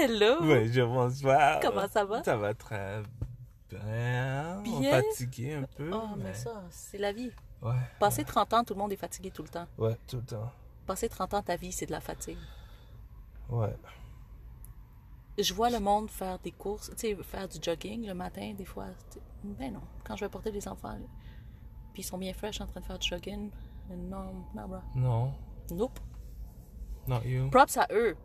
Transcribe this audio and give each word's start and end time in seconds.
Hello! 0.00 0.38
Oui, 0.40 0.72
je 0.72 1.22
pas. 1.22 1.60
Comment 1.60 1.86
ça 1.86 2.06
va? 2.06 2.24
Ça 2.24 2.34
va 2.34 2.54
très 2.54 3.02
bien. 3.68 4.62
Bien? 4.62 5.02
Fatigué 5.02 5.54
un 5.56 5.64
peu. 5.76 5.90
Oh, 5.92 6.16
mais 6.16 6.32
ça, 6.32 6.62
c'est 6.70 6.96
la 6.96 7.12
vie. 7.12 7.30
Ouais. 7.60 7.74
Passer 7.98 8.24
30 8.24 8.54
ans, 8.54 8.64
tout 8.64 8.72
le 8.72 8.78
monde 8.78 8.92
est 8.92 8.96
fatigué 8.96 9.30
tout 9.30 9.42
le 9.42 9.50
temps. 9.50 9.66
Ouais, 9.76 9.94
tout 10.06 10.16
le 10.16 10.22
temps. 10.22 10.50
Passer 10.86 11.10
30 11.10 11.34
ans, 11.34 11.42
ta 11.42 11.56
vie, 11.56 11.70
c'est 11.70 11.84
de 11.84 11.92
la 11.92 12.00
fatigue. 12.00 12.38
Ouais. 13.50 13.76
Je 15.38 15.52
vois 15.52 15.68
le 15.68 15.80
monde 15.80 16.10
faire 16.10 16.38
des 16.38 16.52
courses, 16.52 16.90
tu 16.96 17.08
sais, 17.08 17.14
faire 17.22 17.46
du 17.46 17.58
jogging 17.60 18.06
le 18.06 18.14
matin, 18.14 18.54
des 18.56 18.64
fois. 18.64 18.86
Ben 19.44 19.70
non, 19.70 19.82
quand 20.02 20.16
je 20.16 20.24
vais 20.24 20.30
porter 20.30 20.50
les 20.50 20.66
enfants, 20.66 20.96
puis 21.92 22.00
ils 22.00 22.06
sont 22.06 22.16
bien 22.16 22.32
fraîches 22.32 22.62
en 22.62 22.66
train 22.66 22.80
de 22.80 22.86
faire 22.86 22.98
du 22.98 23.06
jogging. 23.06 23.50
Non, 23.90 24.46
non, 24.54 24.66
bro. 24.66 24.78
Non. 24.94 25.34
Nope. 25.70 26.00
Not 27.06 27.20
you. 27.24 27.50
Props 27.50 27.76
à 27.76 27.86
eux, 27.92 28.16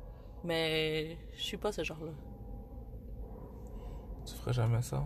mais 0.46 1.18
je 1.34 1.42
suis 1.42 1.58
pas 1.58 1.72
ce 1.72 1.84
genre-là. 1.84 2.12
Tu 4.26 4.34
ferais 4.36 4.54
jamais 4.54 4.82
ça? 4.82 5.04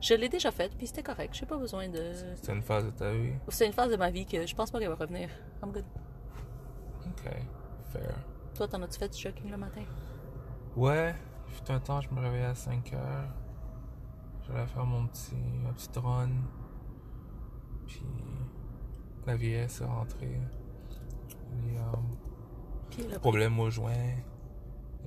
Je 0.00 0.14
l'ai 0.14 0.28
déjà 0.28 0.50
fait, 0.50 0.74
puis 0.76 0.86
c'était 0.86 1.02
correct. 1.02 1.34
J'ai 1.34 1.46
pas 1.46 1.58
besoin 1.58 1.88
de. 1.88 2.12
C'est 2.36 2.52
une 2.52 2.62
phase 2.62 2.86
de 2.86 2.90
ta 2.90 3.12
vie? 3.12 3.34
C'est 3.48 3.66
une 3.66 3.72
phase 3.72 3.90
de 3.90 3.96
ma 3.96 4.10
vie 4.10 4.24
que 4.24 4.46
je 4.46 4.54
pense 4.54 4.70
pas 4.70 4.78
qu'elle 4.78 4.88
va 4.88 4.94
revenir. 4.94 5.28
I'm 5.62 5.72
good. 5.72 5.84
Ok. 7.06 7.30
Fair. 7.92 8.14
Toi, 8.54 8.66
t'en 8.66 8.80
as-tu 8.82 8.98
fait 8.98 9.08
du 9.08 9.18
jogging 9.18 9.50
le 9.50 9.58
matin? 9.58 9.82
Ouais. 10.74 11.14
Il 11.48 11.54
fut 11.54 11.70
un 11.70 11.80
temps, 11.80 12.00
je 12.00 12.08
me 12.10 12.20
réveillais 12.20 12.44
à 12.44 12.54
5 12.54 12.92
heures. 12.94 13.34
J'allais 14.46 14.66
faire 14.66 14.86
mon 14.86 15.06
petit, 15.08 15.34
ma 15.62 15.72
petite 15.72 15.96
run. 15.96 16.30
Puis 17.86 18.04
la 19.26 19.36
vieillesse 19.36 19.80
est 19.80 19.84
rentrée. 19.84 20.40
Les 21.62 21.78
Puis 22.90 23.04
le- 23.04 23.18
problèmes 23.18 23.58
au 23.58 23.70
joint. 23.70 23.92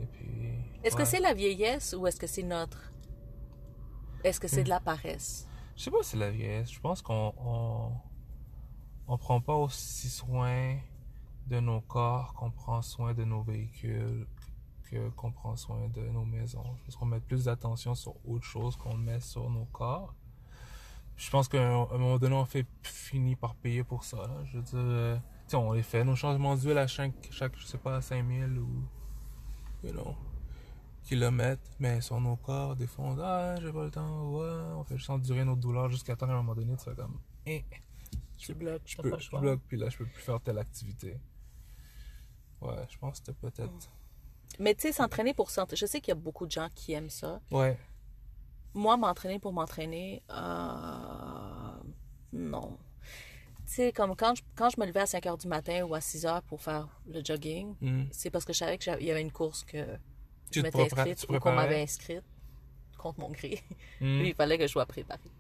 Et 0.02 0.06
puis. 0.12 0.50
Est-ce 0.84 0.96
que 0.96 1.06
c'est 1.06 1.20
la 1.20 1.34
vieillesse 1.34 1.96
ou 1.98 2.08
est-ce 2.08 2.20
que 2.20 2.28
c'est 2.28 2.44
notre? 2.44 2.92
Est-ce 4.24 4.40
que 4.40 4.48
c'est 4.48 4.64
de 4.64 4.70
la 4.70 4.80
paresse? 4.80 5.48
Je 5.76 5.84
sais 5.84 5.92
pas 5.92 6.04
si 6.04 6.12
c'est 6.12 6.18
la 6.18 6.32
vieillesse. 6.32 6.72
Je 6.72 6.80
pense 6.80 7.02
qu'on 7.02 7.34
on, 7.38 7.92
on 9.08 9.18
prend 9.18 9.42
pas 9.42 9.56
aussi 9.56 10.10
soin 10.10 10.78
de 11.48 11.60
nos 11.60 11.82
corps 11.82 12.34
qu'on 12.34 12.52
prend 12.52 12.82
soin 12.82 13.14
de 13.14 13.24
nos 13.24 13.42
véhicules 13.42 14.26
que 14.90 15.10
qu'on 15.10 15.32
prend 15.32 15.56
soin 15.56 15.90
de 15.90 16.02
nos 16.10 16.26
maisons. 16.26 16.64
Je 16.78 16.84
pense 16.86 16.96
qu'on 16.96 17.06
met 17.06 17.20
plus 17.20 17.46
d'attention 17.46 17.96
sur 17.96 18.16
autre 18.26 18.46
chose 18.46 18.76
qu'on 18.78 18.96
met 18.96 19.20
sur 19.20 19.50
nos 19.50 19.66
corps. 19.66 20.14
Je 21.16 21.30
pense 21.30 21.48
qu'à 21.48 21.62
un, 21.62 21.86
moment 21.98 22.18
donné, 22.18 22.36
on 22.36 22.46
fait 22.46 22.66
finit 22.82 23.36
par 23.36 23.56
payer 23.56 23.84
pour 23.84 24.04
ça. 24.04 24.18
là. 24.18 24.44
Je 24.46 24.58
veux 24.58 24.64
dire, 24.64 24.80
euh, 24.80 25.18
on 25.56 25.74
les 25.74 25.84
fait. 25.84 26.04
Nos 26.04 26.16
changements 26.16 26.56
d'huile 26.56 26.78
à 26.78 26.88
chaque, 26.88 27.14
chaque, 27.32 27.58
je 27.58 27.66
sais 27.66 27.78
pas, 27.78 28.02
5000 28.02 28.58
ou, 28.58 28.70
you 29.84 29.92
know, 29.92 30.16
kilomètres. 31.04 31.70
Mais 31.80 32.02
sur 32.02 32.20
nos 32.20 32.36
corps, 32.36 32.76
des 32.76 32.88
fois, 32.88 33.06
on 33.06 33.14
dit, 33.16 33.22
ah, 33.24 33.56
j'ai 33.62 33.72
pas 33.72 33.84
le 33.84 33.92
temps, 33.92 34.30
ouais. 34.32 34.74
On 34.76 34.84
fait 34.84 34.98
juste 34.98 35.10
endurer 35.10 35.46
nos 35.46 35.56
douleurs 35.56 35.90
jusqu'à 35.90 36.16
temps 36.16 36.28
qu'à 36.28 36.34
un 36.34 36.38
moment 36.38 36.56
donné, 36.56 36.76
tu 36.76 36.84
fais 36.84 36.96
comme, 36.96 37.20
eh, 37.46 37.64
Tu 38.38 38.54
bloques, 38.54 38.82
je 38.86 38.98
peux, 38.98 39.10
pas 39.10 39.20
je 39.20 39.30
bloque, 39.30 39.62
puis 39.68 39.78
là, 39.78 39.90
je 39.90 39.98
peux 39.98 40.06
plus 40.06 40.22
faire 40.22 40.40
telle 40.42 40.58
activité. 40.58 41.20
Ouais, 42.62 42.86
je 42.90 42.98
pense 42.98 43.20
que 43.20 43.26
c'était 43.26 43.34
peut-être. 43.34 43.92
Mais 44.60 44.76
tu 44.76 44.82
sais, 44.82 44.92
s'entraîner 44.92 45.34
pour 45.34 45.50
s'entraîner. 45.50 45.78
Je 45.78 45.86
sais 45.86 46.00
qu'il 46.00 46.10
y 46.10 46.18
a 46.18 46.20
beaucoup 46.20 46.46
de 46.46 46.52
gens 46.52 46.70
qui 46.74 46.94
aiment 46.94 47.10
ça. 47.10 47.42
Ouais. 47.52 47.78
Moi, 48.74 48.98
m'entraîner 48.98 49.40
pour 49.40 49.54
m'entraîner, 49.54 50.24
euh, 50.30 51.74
non. 52.32 52.78
Sais, 53.74 53.92
comme 53.92 54.16
quand 54.16 54.36
je, 54.36 54.44
quand 54.56 54.70
je 54.70 54.80
me 54.80 54.86
levais 54.86 55.00
à 55.00 55.08
5 55.08 55.24
h 55.24 55.42
du 55.42 55.48
matin 55.48 55.84
ou 55.84 55.96
à 55.96 56.00
6 56.02 56.26
h 56.26 56.42
pour 56.44 56.62
faire 56.62 56.88
le 57.08 57.24
jogging, 57.26 57.76
Hmm. 57.82 58.04
c'est 58.12 58.30
parce 58.30 58.46
que 58.46 58.54
je 58.54 58.60
savais 58.60 58.78
qu'il 58.78 59.02
y 59.02 59.10
avait 59.10 59.22
une 59.22 59.32
course 59.32 59.64
que 59.64 59.84
Tu 60.52 60.60
je 60.60 60.62
m'étais 60.62 60.84
inscrite 60.84 61.26
ou 61.28 61.40
qu'on 61.40 61.54
m'avait 61.54 61.82
inscrite 61.82 62.24
contre 63.00 63.20
mon 63.20 63.32
gré. 63.32 63.64
Puis 63.98 64.28
il 64.30 64.36
fallait 64.36 64.60
que 64.60 64.68
je 64.68 64.72
sois 64.72 64.86
préparée. 64.86 65.32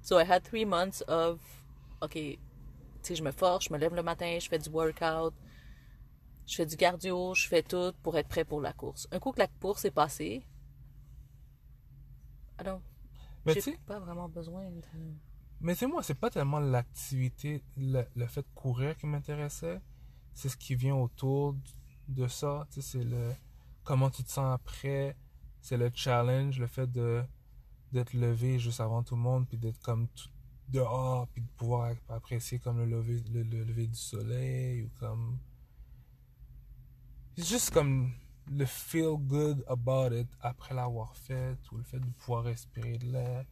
So 0.00 0.18
I 0.18 0.24
had 0.26 0.42
three 0.42 0.64
months 0.64 1.04
of, 1.06 1.38
OK, 2.00 2.12
tu 2.14 2.38
sais, 3.02 3.14
je 3.14 3.22
me 3.22 3.30
force, 3.30 3.66
je 3.66 3.74
me 3.74 3.78
lève 3.78 3.94
le 3.94 4.02
matin, 4.02 4.38
je 4.40 4.48
fais 4.48 4.58
du 4.58 4.70
workout, 4.70 5.34
je 6.46 6.54
fais 6.54 6.64
du 6.64 6.78
cardio, 6.78 7.34
je 7.34 7.46
fais 7.46 7.62
tout 7.62 7.92
pour 8.02 8.16
être 8.16 8.28
prêt 8.28 8.46
pour 8.46 8.62
la 8.62 8.72
course. 8.72 9.06
Un 9.12 9.18
coup 9.18 9.32
que 9.32 9.40
la 9.40 9.48
course 9.48 9.84
est 9.84 9.90
passée, 9.90 10.46
alors, 12.56 12.80
j'ai 13.46 13.76
pas 13.84 13.98
vraiment 13.98 14.28
besoin 14.30 14.64
de... 14.70 14.80
Mais 15.60 15.74
sais, 15.74 15.86
moi, 15.86 16.02
c'est 16.02 16.14
pas 16.14 16.30
tellement 16.30 16.60
l'activité, 16.60 17.62
le, 17.76 18.04
le 18.14 18.26
fait 18.26 18.42
de 18.42 18.54
courir 18.54 18.96
qui 18.96 19.06
m'intéressait. 19.06 19.80
C'est 20.34 20.48
ce 20.48 20.56
qui 20.56 20.74
vient 20.74 20.96
autour 20.96 21.56
de 22.08 22.28
ça. 22.28 22.66
Tu 22.70 22.82
sais, 22.82 22.98
c'est 22.98 23.04
le 23.04 23.32
comment 23.82 24.10
tu 24.10 24.24
te 24.24 24.30
sens 24.30 24.52
après. 24.52 25.16
C'est 25.60 25.76
le 25.76 25.90
challenge, 25.94 26.58
le 26.58 26.66
fait 26.66 26.90
de 26.90 27.22
d'être 27.92 28.12
levé 28.12 28.58
juste 28.58 28.80
avant 28.80 29.02
tout 29.04 29.14
le 29.14 29.22
monde, 29.22 29.46
puis 29.48 29.56
d'être 29.56 29.80
comme 29.80 30.08
tout 30.08 30.28
dehors, 30.68 31.28
puis 31.28 31.42
de 31.42 31.48
pouvoir 31.56 31.94
apprécier 32.08 32.58
comme 32.58 32.78
le 32.78 32.86
lever, 32.86 33.22
le, 33.32 33.44
le 33.44 33.62
lever 33.62 33.86
du 33.86 33.98
soleil, 33.98 34.82
ou 34.82 34.90
comme... 34.98 35.38
C'est 37.36 37.46
juste 37.46 37.70
comme 37.70 38.12
le 38.50 38.64
feel 38.66 39.16
good 39.18 39.64
about 39.68 40.12
it 40.12 40.28
après 40.40 40.74
l'avoir 40.74 41.14
fait, 41.14 41.56
ou 41.70 41.76
le 41.76 41.84
fait 41.84 42.00
de 42.00 42.10
pouvoir 42.18 42.44
respirer 42.44 42.98
de 42.98 43.06
l'air. 43.12 43.44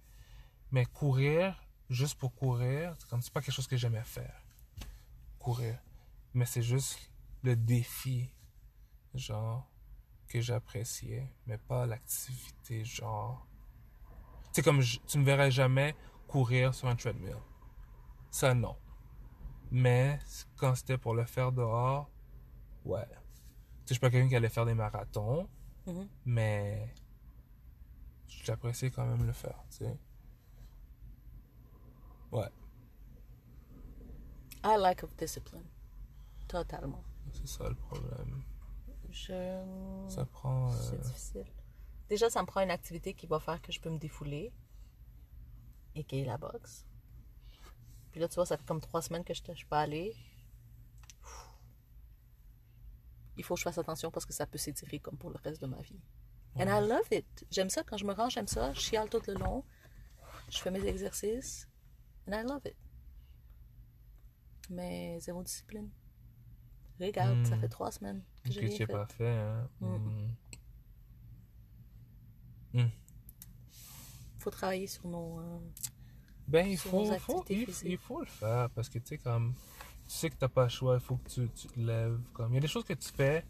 Mais 0.72 0.86
courir, 0.86 1.61
juste 1.92 2.18
pour 2.18 2.34
courir, 2.34 2.94
c'est 2.98 3.08
comme 3.08 3.22
c'est 3.22 3.32
pas 3.32 3.40
quelque 3.40 3.54
chose 3.54 3.66
que 3.66 3.76
j'aimais 3.76 4.04
faire. 4.04 4.42
Courir. 5.38 5.78
Mais 6.34 6.46
c'est 6.46 6.62
juste 6.62 7.10
le 7.42 7.56
défi, 7.56 8.30
genre, 9.14 9.68
que 10.28 10.40
j'appréciais, 10.40 11.28
mais 11.46 11.58
pas 11.58 11.86
l'activité, 11.86 12.84
genre. 12.84 13.46
Tu 14.46 14.48
sais, 14.54 14.62
comme 14.62 14.80
je- 14.80 14.98
tu 15.06 15.18
me 15.18 15.24
verrais 15.24 15.50
jamais 15.50 15.94
courir 16.28 16.74
sur 16.74 16.88
un 16.88 16.96
treadmill. 16.96 17.36
Ça, 18.30 18.54
non. 18.54 18.76
Mais 19.70 20.18
quand 20.56 20.74
c'était 20.74 20.98
pour 20.98 21.14
le 21.14 21.24
faire 21.24 21.52
dehors, 21.52 22.10
ouais. 22.84 23.06
Tu 23.06 23.14
sais, 23.14 23.18
je 23.88 23.92
suis 23.94 24.00
pas 24.00 24.10
quelqu'un 24.10 24.28
qui 24.28 24.36
allait 24.36 24.48
faire 24.48 24.64
des 24.66 24.74
marathons, 24.74 25.48
Mhm. 25.86 26.08
mais 26.24 26.94
j'appréciais 28.28 28.90
quand 28.90 29.04
même 29.06 29.26
le 29.26 29.32
faire, 29.32 29.62
tu 29.70 29.78
sais. 29.78 29.98
Ouais, 32.32 32.48
I 34.64 34.76
lack 34.78 35.02
of 35.04 35.14
discipline. 35.16 35.66
Totalement. 36.48 37.02
c'est 37.32 37.46
ça 37.48 37.68
le 37.68 37.74
problème. 37.74 38.42
Je... 39.10 40.06
Ça 40.08 40.24
prend. 40.24 40.70
euh, 40.72 40.76
C'est 40.90 41.00
difficile. 41.00 41.46
Déjà, 42.08 42.30
ça 42.30 42.40
me 42.42 42.46
prend 42.46 42.60
une 42.62 42.70
activité 42.70 43.12
qui 43.14 43.26
va 43.26 43.38
faire 43.40 43.60
que 43.60 43.72
je 43.72 43.80
peux 43.80 43.90
me 43.90 43.98
défouler. 43.98 44.52
Et 45.94 46.04
qui 46.04 46.20
est 46.20 46.24
la 46.24 46.38
boxe. 46.38 46.86
Puis 48.12 48.20
là, 48.20 48.28
tu 48.28 48.36
vois, 48.36 48.46
ça 48.46 48.56
fait 48.56 48.64
comme 48.66 48.80
trois 48.80 49.02
semaines 49.02 49.24
que 49.24 49.34
je 49.34 49.42
ne 49.48 49.54
suis 49.54 49.66
pas 49.66 49.80
allée. 49.80 50.14
Il 53.36 53.44
faut 53.44 53.54
que 53.54 53.60
je 53.60 53.64
fasse 53.64 53.78
attention 53.78 54.10
parce 54.10 54.26
que 54.26 54.32
ça 54.32 54.46
peut 54.46 54.58
s'étirer 54.58 54.98
comme 55.00 55.16
pour 55.16 55.30
le 55.30 55.36
reste 55.42 55.60
de 55.60 55.66
ma 55.66 55.80
vie. 55.82 56.00
And 56.56 56.66
I 56.68 56.86
love 56.86 57.06
it. 57.10 57.46
J'aime 57.50 57.70
ça. 57.70 57.82
Quand 57.82 57.96
je 57.96 58.04
me 58.04 58.12
rends, 58.12 58.28
j'aime 58.28 58.46
ça. 58.46 58.72
Je 58.74 58.80
chiale 58.80 59.08
tout 59.08 59.22
le 59.26 59.34
long. 59.34 59.64
Je 60.50 60.58
fais 60.58 60.70
mes 60.70 60.84
exercices. 60.86 61.66
And 62.26 62.32
I 62.34 62.42
love 62.44 62.62
it. 62.66 62.76
Mais 64.70 65.18
zéro 65.20 65.42
discipline. 65.42 65.90
Regarde, 67.00 67.44
ça 67.46 67.56
Hmm. 67.56 67.60
fait 67.60 67.68
trois 67.68 67.90
semaines 67.90 68.22
que 68.44 68.48
n'as 68.60 68.70
fait. 68.70 68.86
pas 68.86 69.06
fait, 69.06 69.28
hein. 69.28 69.68
Mm. 69.80 70.34
Mm. 72.74 72.90
faut 74.38 74.50
travailler 74.50 74.86
sur 74.86 75.08
nos. 75.08 75.40
euh, 75.40 75.58
Ben, 76.48 76.66
il 76.66 76.76
faut, 76.78 77.04
faut- 77.18 77.44
il, 77.48 77.66
il 77.84 77.98
faut 77.98 78.20
le 78.20 78.26
faire 78.26 78.70
parce 78.70 78.88
que 78.88 78.98
tu 78.98 79.06
sais, 79.08 79.18
comme. 79.18 79.54
Tu 80.06 80.14
sais 80.18 80.30
que 80.30 80.36
t'as 80.36 80.48
pas 80.48 80.64
le 80.64 80.68
choix, 80.68 80.94
il 80.94 81.00
faut 81.00 81.16
que 81.16 81.28
tu, 81.28 81.48
tu 81.50 81.68
te 81.68 81.80
lèves. 81.80 82.20
Comme, 82.32 82.52
il 82.52 82.54
y 82.54 82.58
a 82.58 82.60
des 82.60 82.66
choses 82.68 82.84
que 82.84 82.92
tu 82.92 83.08
fais, 83.08 83.44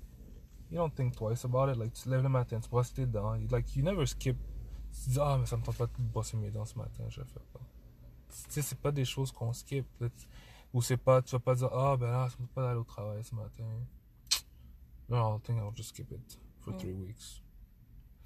you 0.71 0.77
don't 0.79 0.95
think 0.95 1.15
twice 1.17 1.45
about 1.45 1.71
it. 1.71 1.77
Like, 1.77 1.93
tu 1.95 2.05
te 2.05 2.09
lèves 2.11 2.23
le 2.23 2.29
matin, 2.29 2.61
tu 2.61 2.69
brosses 2.69 2.93
tes 2.93 3.07
dents. 3.07 3.35
Like, 3.51 3.75
you 3.75 3.83
never 3.83 4.07
skip. 4.07 4.37
Tu 4.93 5.05
te 5.05 5.11
dis, 5.11 5.19
ah, 5.21 5.37
mais 5.39 5.47
ça 5.47 5.57
me 5.57 5.63
tente 5.63 5.77
pas 5.77 5.87
de 5.87 5.93
brosser 5.99 6.37
mes 6.37 6.51
dents 6.51 6.65
ce 6.67 6.77
matin, 6.77 7.05
je 7.09 7.21
le 7.21 7.27
fais 7.27 7.41
pas. 7.53 7.61
Sais, 8.49 8.63
c'est 8.63 8.79
pas 8.79 8.93
des 8.93 9.05
choses 9.05 9.31
qu'on 9.33 9.53
skip. 9.53 9.87
Ou 10.75 10.81
c'est 10.83 10.97
pas, 10.97 11.21
tu 11.23 11.33
vas 11.33 11.39
pas 11.41 11.55
dire, 11.55 11.69
ah, 11.73 11.97
ben 11.99 12.07
là, 12.11 12.25
me 12.25 12.31
tente 12.31 12.49
pas 12.55 12.63
d'aller 12.63 12.79
au 12.81 12.85
travail 12.85 13.23
ce 13.23 13.35
matin. 13.35 13.65
No, 15.09 15.37
I 15.37 15.41
think 15.43 15.59
I'll 15.59 15.75
just 15.75 15.91
skip 15.91 16.11
it 16.11 16.39
for 16.61 16.73
three 16.79 16.95
weeks. 16.95 17.43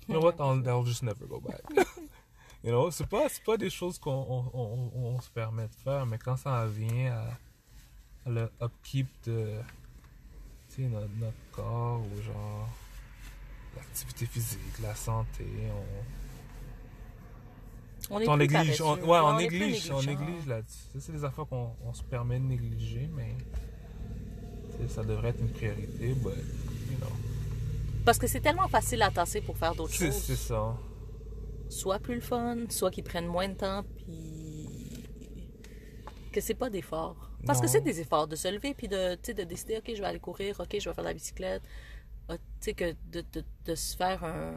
You 0.09 0.15
know 0.15 0.21
what? 0.23 0.37
I'll, 0.41 0.63
I'll 0.69 0.85
just 0.85 1.03
never 1.03 1.27
go 1.27 1.41
back. 1.41 1.63
you 2.63 2.71
know, 2.71 2.91
c'est 2.93 3.07
pas, 3.09 3.29
c'est 3.29 3.43
pas 3.45 3.57
des 3.57 3.71
choses 3.71 3.99
qu'on 3.99 4.13
on, 4.13 4.51
on- 4.55 4.93
on- 4.95 5.21
se 5.21 5.31
permet 5.31 5.67
de 5.67 5.75
faire, 5.75 6.07
mais 6.07 6.19
quand 6.19 6.37
ça 6.37 6.67
vient 6.69 7.13
à, 7.13 7.31
à 8.27 8.31
le 8.31 8.51
upkeep 8.63 9.09
de 9.25 9.59
tu 10.69 10.83
sais, 10.83 10.89
notre, 10.89 11.09
notre 11.17 11.51
corps 11.51 12.01
ou 12.01 12.23
genre 12.23 12.69
l'activité 13.75 14.27
physique, 14.27 14.79
la 14.81 14.95
santé, 14.95 15.45
on, 15.73 16.26
On 18.11 18.21
on 18.29 18.37
néglige, 18.37 18.81
on, 18.83 18.95
ouais, 18.95 19.19
on, 19.19 19.37
plus 19.37 19.45
néglige, 19.49 19.91
on 19.91 20.03
néglige 20.03 20.47
là-dessus. 20.47 21.01
C'est 21.01 21.13
des 21.13 21.25
affaires 21.25 21.47
qu'on 21.47 21.71
on 21.85 21.93
se 21.93 22.05
permet 22.05 22.39
de 22.39 22.45
négliger, 22.45 23.11
mais 23.15 23.35
ça 24.89 25.03
devrait 25.03 25.31
être 25.31 25.41
une 25.41 25.51
priorité, 25.51 26.15
but, 26.15 26.31
you 26.91 26.97
know. 26.99 27.09
Parce 28.05 28.19
que 28.19 28.27
c'est 28.27 28.41
tellement 28.41 28.69
facile 28.69 29.03
à 29.03 29.11
tasser 29.11 29.41
pour 29.41 29.59
faire 29.59 29.75
d'autres 29.75 29.93
choses. 29.93 30.13
c'est 30.15 30.37
ça. 30.37 30.77
Soit 31.69 31.99
plus 31.99 32.15
le 32.15 32.21
fun, 32.21 32.57
soit 32.69 32.93
qui 32.93 33.03
prennent 33.03 33.27
moins 33.27 33.49
de 33.49 33.55
temps, 33.55 33.83
puis 34.05 34.69
que 36.33 36.41
c'est 36.41 36.55
pas 36.55 36.71
d'effort. 36.71 37.31
Parce 37.45 37.61
que 37.61 37.67
c'est 37.67 37.81
des 37.81 38.01
efforts 38.01 38.29
de 38.29 38.37
se 38.37 38.49
lever, 38.49 38.75
puis 38.75 38.89
de, 38.89 39.17
de 39.33 39.43
décider, 39.45 39.79
OK, 39.79 39.91
je 39.95 40.01
vais 40.01 40.07
aller 40.07 40.21
courir, 40.21 40.61
OK, 40.61 40.77
je 40.79 40.89
vais 40.89 40.95
faire 40.95 41.05
la 41.05 41.15
bicyclette. 41.15 41.63
Ah, 42.29 42.37
Tu 42.37 42.43
sais, 42.61 42.75
que 42.75 42.93
de, 43.11 43.25
de, 43.33 43.45
de 43.65 43.75
se 43.75 43.97
faire 43.97 44.23
un, 44.25 44.55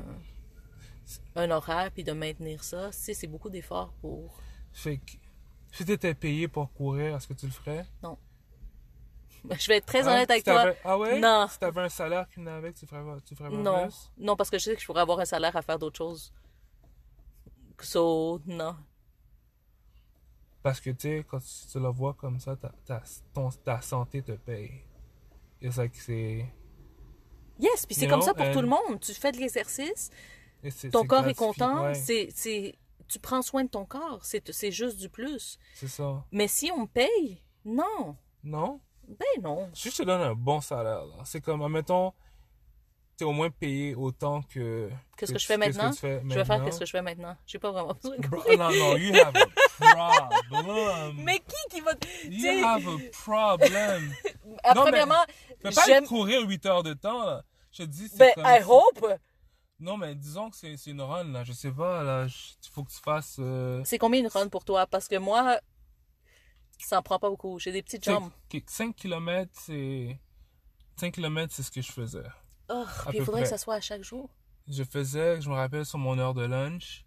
un 1.36 1.52
horaire, 1.52 1.92
puis 1.92 2.04
de 2.04 2.12
maintenir 2.14 2.64
ça, 2.64 2.92
tu 2.92 3.14
c'est 3.14 3.28
beaucoup 3.28 3.50
d'efforts 3.50 3.94
pour... 4.02 4.44
Fait 4.74 4.98
que 4.98 5.12
si 5.72 5.86
t'étais 5.86 6.16
payé 6.16 6.48
pour 6.48 6.74
courir, 6.74 7.16
est-ce 7.16 7.28
que 7.28 7.34
tu 7.34 7.46
le 7.46 7.52
ferais? 7.52 7.86
Je 9.60 9.68
vais 9.68 9.78
être 9.78 9.86
très 9.86 10.08
Hein? 10.08 10.08
honnête 10.08 10.30
avec 10.30 10.44
Si 10.44 10.44
toi. 10.44 10.68
Ah 10.84 10.98
ouais? 10.98 11.20
Non. 11.22 11.48
Si 11.48 11.60
t'avais 11.60 11.82
un 11.82 11.90
salaire 11.90 12.28
qui 12.30 12.40
venait 12.40 12.52
avec, 12.52 12.76
tu 12.76 12.86
ferais, 12.86 13.04
tu 13.26 13.36
ferais 13.36 13.50
Non, 13.50 13.90
plus? 13.90 14.12
non, 14.18 14.36
parce 14.38 14.50
que 14.50 14.58
je 14.58 14.64
sais 14.66 14.76
que 14.76 14.82
je 14.82 14.86
pourrais 14.86 15.02
avoir 15.02 15.20
un 15.20 15.26
salaire 15.26 15.56
à 15.58 15.62
faire 15.62 15.78
d'autres 15.80 15.98
choses. 15.98 16.32
So, 17.82 18.42
non. 18.46 18.86
Parce 20.62 20.80
que, 20.82 20.90
tu 20.92 20.98
sais, 21.08 21.26
quand 21.28 21.40
tu, 21.40 21.68
tu 21.72 21.80
le 21.80 21.88
vois 21.90 22.14
comme 22.14 22.40
ça, 22.40 22.56
ta, 22.56 22.70
ta, 22.86 23.02
ton- 23.34 23.50
ta 23.50 23.82
santé 23.82 24.22
te 24.22 24.34
paye. 24.34 24.84
It's 25.62 25.78
like, 25.78 25.96
c'est... 25.96 26.46
Yes, 27.60 27.86
puis 27.86 27.96
c'est 27.96 28.08
comme 28.08 28.22
know, 28.22 28.22
ça 28.22 28.34
pour 28.34 28.50
tout 28.50 28.62
le 28.62 28.68
monde. 28.68 29.00
Tu 29.02 29.14
fais 29.14 29.32
de 29.32 29.38
l'exercice, 29.38 30.10
et 30.12 30.39
ton 30.92 31.06
corps 31.06 31.28
est 31.28 31.34
content, 31.34 31.84
Ouais, 31.86 31.94
c'est, 31.94 32.30
c'est, 32.34 32.76
tu 33.08 33.20
prends 33.20 33.42
soin 33.42 33.64
de 33.64 33.70
ton 33.70 33.86
corps, 33.86 34.20
c'est, 34.24 34.52
c'est 34.52 34.72
juste 34.72 34.98
du 34.98 35.10
plus. 35.10 35.58
c'est 35.74 35.88
ça. 35.88 36.24
Mais 36.32 36.48
si 36.48 36.72
on 36.72 36.82
me 36.82 36.88
paye, 36.88 37.42
non. 37.66 38.16
Non? 38.44 38.80
Ben 39.08 39.42
non. 39.42 39.70
Si 39.74 39.90
je 39.90 39.98
te 39.98 40.04
donne 40.04 40.22
un 40.22 40.36
bon 40.36 40.62
salaire, 40.62 41.04
c'est 41.26 41.42
comme, 41.42 41.62
admettons, 41.64 42.14
t'es 43.18 43.26
au 43.26 43.32
moins 43.32 43.50
payé 43.50 43.96
autant 43.96 44.42
que... 44.44 44.90
Qu'est-ce 45.18 45.32
que 45.32 45.38
que 45.38 45.42
je 45.42 45.46
fais 45.48 45.58
maintenant? 45.58 45.92
Je 45.92 46.08
vais 46.36 46.46
faire 46.46 46.64
qu'est-ce 46.64 46.80
que 46.80 46.86
je 46.86 46.92
fais 46.92 47.02
maintenant. 47.02 47.36
J'ai 47.46 47.60
pas 47.60 47.72
vraiment 47.72 47.94
besoin 47.94 48.16
de 48.18 48.28
Bro, 48.28 48.42
courir. 48.42 48.60
non, 48.60 48.70
non, 48.72 48.96
you 48.98 49.14
have 49.16 49.36
a 49.36 49.46
problem. 50.48 51.16
Mais 51.26 51.40
qui 51.40 51.56
qui 51.76 51.82
va... 51.82 51.92
You 52.30 52.66
have 52.66 52.88
a 52.88 52.98
problem. 53.12 54.14
ah, 54.64 54.74
non, 54.76 54.84
mais- 54.86 54.92
premièrement, 54.92 55.24
Fais 55.62 55.72
pas 55.72 55.84
j'aime... 55.86 56.06
courir 56.06 56.48
8 56.48 56.66
heures 56.68 56.84
de 56.84 56.94
temps, 56.94 57.26
là. 57.26 57.44
Je 57.72 57.84
te 57.84 57.88
dis, 57.90 58.08
c'est 58.08 58.18
Ben, 58.18 58.32
comme... 58.36 58.46
I 58.46 58.60
hope. 58.66 59.20
Non, 59.80 59.96
mais 59.98 60.14
disons 60.16 60.50
que 60.50 60.58
c'est 60.58 60.76
c'est 60.78 60.92
une 60.92 61.02
run, 61.02 61.26
là. 61.26 61.44
Je 61.44 61.54
sais 61.54 61.72
pas, 61.72 62.04
là. 62.04 62.26
Il 62.28 62.70
faut 62.70 62.84
que 62.84 62.92
tu 62.92 63.00
fasses... 63.00 63.38
euh, 63.40 63.82
C'est 63.86 63.98
combien 63.98 64.20
une 64.20 64.28
run 64.28 64.50
pour 64.50 64.66
toi? 64.66 64.86
Parce 64.88 65.08
que 65.08 65.16
moi, 65.18 65.60
ça 66.80 67.00
en 67.00 67.02
prend 67.02 67.20
pas 67.20 67.30
beaucoup. 67.30 67.60
J'ai 67.60 67.72
des 67.72 67.82
petites 67.82 68.04
jambes. 68.04 68.30
5 68.68 68.96
km, 68.96 69.50
c'est... 69.54 70.20
5 70.98 71.14
km, 71.14 71.54
c'est 71.54 71.64
ce 71.64 71.72
que 71.72 71.82
je 71.82 71.92
faisais. 71.92 72.24
Oh, 72.70 72.86
puis 73.08 73.18
il 73.20 73.24
faudrait 73.24 73.44
que 73.44 73.48
ça 73.50 73.58
soit 73.58 73.76
à 73.76 73.82
chaque 73.82 74.04
jour. 74.04 74.30
Je 74.68 74.84
faisais, 74.84 75.42
je 75.42 75.50
me 75.50 75.56
rappelle, 75.56 75.86
sur 75.86 75.98
mon 75.98 76.20
heure 76.20 76.34
de 76.34 76.44
lunch. 76.44 77.06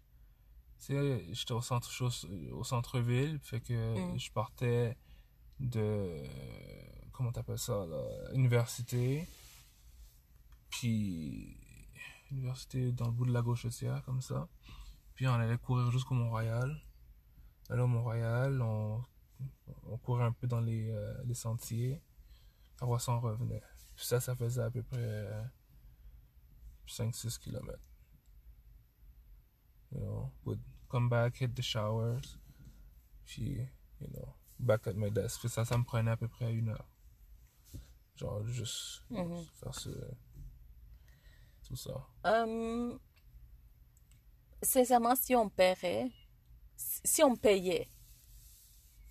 Tu 0.79 0.87
sais, 0.93 1.25
j'étais 1.31 1.53
au 1.53 1.61
centre 1.61 1.89
au 2.51 2.63
centre-ville, 2.63 3.39
fait 3.41 3.61
que 3.61 3.73
Mm. 4.13 4.19
je 4.19 4.31
partais 4.31 4.97
de 5.61 6.23
comment 7.13 7.31
t'appelles 7.31 7.57
ça 7.59 7.85
là, 7.85 8.03
université. 8.33 9.25
Puis 10.69 11.57
université 12.33 12.91
dans 12.91 13.05
le 13.05 13.11
bout 13.11 13.25
de 13.25 13.31
la 13.33 13.41
gauchetière 13.41 14.03
comme 14.03 14.21
ça. 14.21 14.47
Puis 15.15 15.27
on 15.27 15.33
allait 15.33 15.57
courir 15.57 15.91
jusqu'au 15.91 16.15
Mont-Royal. 16.15 16.75
Allait 17.69 17.81
au 17.81 17.87
Mont-Royal, 17.87 18.61
on, 18.61 19.03
on 19.85 19.97
courait 19.99 20.25
un 20.25 20.31
peu 20.33 20.47
dans 20.47 20.59
les, 20.59 20.89
euh, 20.91 21.23
les 21.25 21.33
sentiers. 21.35 22.01
Après 22.81 22.99
ça, 22.99 23.13
on 23.13 23.19
revenait. 23.19 23.61
Puis 23.95 24.05
ça, 24.05 24.19
ça 24.19 24.35
faisait 24.35 24.61
à 24.63 24.71
peu 24.71 24.81
près 24.83 24.97
euh, 24.99 25.43
5-6 26.87 27.37
km. 27.39 27.79
You 29.91 29.99
know, 30.01 30.31
would 30.45 30.59
come 30.89 31.07
back, 31.09 31.37
hit 31.39 31.53
the 31.55 31.61
showers. 31.61 32.37
Puis, 33.25 33.59
you 34.01 34.07
know, 34.07 34.33
back 34.59 34.87
at 34.87 34.93
my 34.95 35.11
desk. 35.11 35.39
Puis 35.39 35.49
ça, 35.49 35.63
ça 35.65 35.77
me 35.77 35.83
prenait 35.83 36.11
à 36.11 36.17
peu 36.17 36.27
près 36.27 36.51
une 36.53 36.69
heure. 36.69 36.87
Genre, 38.15 38.43
juste 38.47 39.03
Mhm. 39.09 39.43
faire 39.55 39.73
ce... 39.75 39.89
Tout 41.67 41.75
ça. 41.75 41.91
Hum, 42.25 42.99
sincèrement, 44.61 45.15
si 45.15 45.35
on 45.35 45.49
paierait, 45.49 46.11
si 46.75 47.23
on 47.23 47.35
payait 47.35 47.89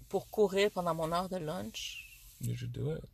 pour 0.09 0.29
courir 0.31 0.71
pendant 0.71 0.95
mon 0.95 1.11
heure 1.13 1.29
de 1.29 1.37
lunch, 1.39 1.99
You 2.41 2.57
should 2.57 2.73
do 2.73 2.93
it. 2.95 3.05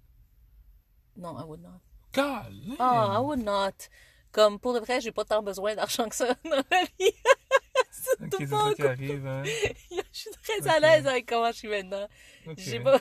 non, 1.17 1.38
I 1.38 1.44
would 1.44 1.61
not. 1.61 1.81
God, 2.12 2.52
Ah, 2.79 3.17
I 3.19 3.23
would 3.23 3.43
not. 3.44 3.88
Comme 4.32 4.58
pour 4.58 4.73
de 4.75 4.81
vrai, 4.81 5.00
j'ai 5.00 5.12
pas 5.12 5.25
tant 5.25 5.43
besoin 5.43 5.75
d'argent 5.76 6.08
que 6.08 6.14
ça 6.17 6.34
dans 6.44 6.64
la 6.70 6.84
vie. 6.99 7.12
Ok, 8.20 8.28
Surtout 8.31 8.37
c'est 8.38 8.46
pas 8.49 8.69
ça 8.69 8.75
qui 8.75 8.82
arrive, 8.82 9.26
hein. 9.26 9.43
Je 10.12 10.19
suis 10.19 10.31
très 10.43 10.60
Ok. 10.60 10.66
à 10.66 10.81
l'aise 10.81 11.06
avec 11.06 11.26
comment 11.26 11.50
je 11.52 11.56
suis 11.56 11.69
maintenant. 11.69 12.08
Ok. 12.46 12.55
J'ai 12.58 12.81
pas- 12.81 13.00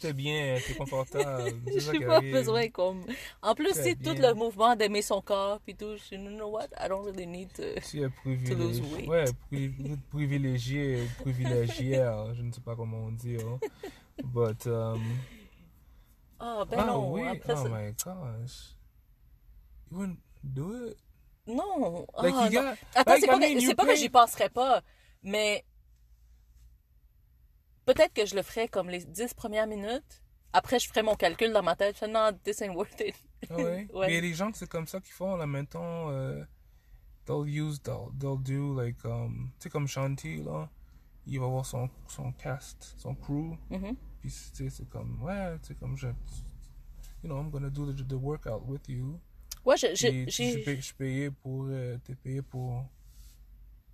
t'es 0.00 0.12
bien, 0.12 0.58
confortable. 0.76 1.60
C'est 1.66 1.80
ça 1.80 1.92
J'ai 1.92 2.04
pas 2.04 2.20
besoin 2.20 2.68
qu'on... 2.68 3.00
En 3.40 3.54
plus, 3.54 3.72
c'est 3.72 3.96
tout 3.96 4.14
le 4.14 4.34
mouvement 4.34 4.76
d'aimer 4.76 5.00
son 5.02 5.20
corps, 5.22 5.60
puis 5.60 5.74
tout. 5.74 5.96
Je 5.96 6.16
you 6.16 6.28
know 6.30 6.48
what? 6.50 6.66
I 6.78 6.88
don't 6.88 7.04
really 7.04 7.26
need 7.26 7.52
to... 7.54 7.62
Tu 7.88 8.00
es 8.02 8.10
lose 8.24 8.80
privilégié. 8.80 8.82
weight. 8.94 9.08
Ouais, 9.08 9.24
pri- 9.50 9.98
privilégié, 10.10 11.06
privilégié, 11.20 11.94
je 12.34 12.42
ne 12.42 12.52
sais 12.52 12.60
pas 12.60 12.76
comment 12.76 12.98
on 13.06 13.12
dit. 13.12 13.36
hein. 13.36 13.58
But, 14.24 14.66
um, 14.66 15.02
Ah, 16.38 16.64
ben 16.68 16.78
ah 16.80 16.86
non. 16.86 17.12
oui, 17.12 17.22
Après, 17.26 17.54
oh 17.56 17.68
my 17.68 17.92
gosh. 18.04 18.76
You 19.90 19.98
wouldn't 19.98 20.18
do 20.42 20.88
it? 20.88 20.96
Non. 21.46 22.06
Like, 22.18 22.34
Ah, 22.36 22.48
you 22.48 22.60
non. 22.60 22.70
got- 22.70 22.76
Attends, 22.94 23.10
like, 23.10 23.20
c'est 23.20 23.26
pas, 23.26 23.38
que, 23.38 23.74
pas 23.74 23.86
que 23.86 23.96
j'y 23.96 24.08
penserais 24.08 24.48
pas, 24.50 24.82
mais 25.22 25.64
peut-être 27.84 28.12
que 28.12 28.26
je 28.26 28.34
le 28.36 28.42
ferais 28.42 28.68
comme 28.68 28.88
les 28.88 29.04
10 29.04 29.34
premières 29.34 29.66
minutes. 29.66 30.22
Après, 30.52 30.78
je 30.78 30.86
ferais 30.88 31.02
mon 31.02 31.14
calcul 31.16 31.52
dans 31.52 31.62
ma 31.62 31.74
tête. 31.76 31.96
Je 32.00 32.06
non, 32.06 32.30
this 32.44 32.60
ain't 32.62 32.74
worth 32.74 33.00
it. 33.00 33.14
Ah 33.50 33.56
ouais? 33.56 33.88
Ouais. 33.94 34.06
Mais 34.08 34.20
des 34.20 34.34
gens 34.34 34.50
c'est 34.54 34.68
comme 34.68 34.86
ça 34.86 35.00
qu'ils 35.00 35.12
font, 35.14 35.34
là, 35.36 35.46
maintenant, 35.46 36.10
euh, 36.10 36.44
they'll 37.26 37.48
use, 37.48 37.80
they'll, 37.82 38.10
they'll 38.18 38.38
do, 38.40 38.78
like, 38.80 39.04
um, 39.04 39.50
tu 39.58 39.64
sais, 39.64 39.70
comme 39.70 39.88
Shanti, 39.88 40.42
là, 40.42 40.68
il 41.26 41.40
va 41.40 41.46
avoir 41.46 41.64
son, 41.66 41.88
son 42.06 42.32
cast, 42.32 42.94
son 42.98 43.14
crew, 43.14 43.56
Mhm. 43.70 43.96
puis, 44.20 44.30
tu 44.30 44.64
sais, 44.64 44.70
c'est 44.70 44.88
comme, 44.88 45.20
ouais, 45.22 45.58
tu 45.60 45.68
sais, 45.68 45.74
comme, 45.74 45.96
je, 45.96 46.08
you 46.08 46.14
know, 47.24 47.40
I'm 47.40 47.50
gonna 47.50 47.70
do 47.70 47.90
the, 47.92 48.06
the 48.06 48.12
workout 48.14 48.62
with 48.66 48.88
you. 48.88 49.18
Ouais, 49.64 49.76
je- 49.76 49.94
je- 49.94 50.06
je 50.26 50.30
j'ai... 50.30 50.80
je 50.80 51.28
pour, 51.30 51.66
euh, 51.68 51.96
t'es 52.04 52.14
payé 52.14 52.42
pour, 52.42 52.84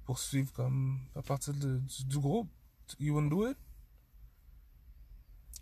pour 0.05 0.19
suivre, 0.19 0.53
comme, 0.53 0.99
à 1.15 1.23
partir 1.23 1.55
de- 1.55 1.79
du, 1.79 2.05
du 2.05 2.19
groupe. 2.19 2.49
You 2.99 3.15
wouldn't 3.15 3.31
do 3.31 3.47
it? 3.51 3.57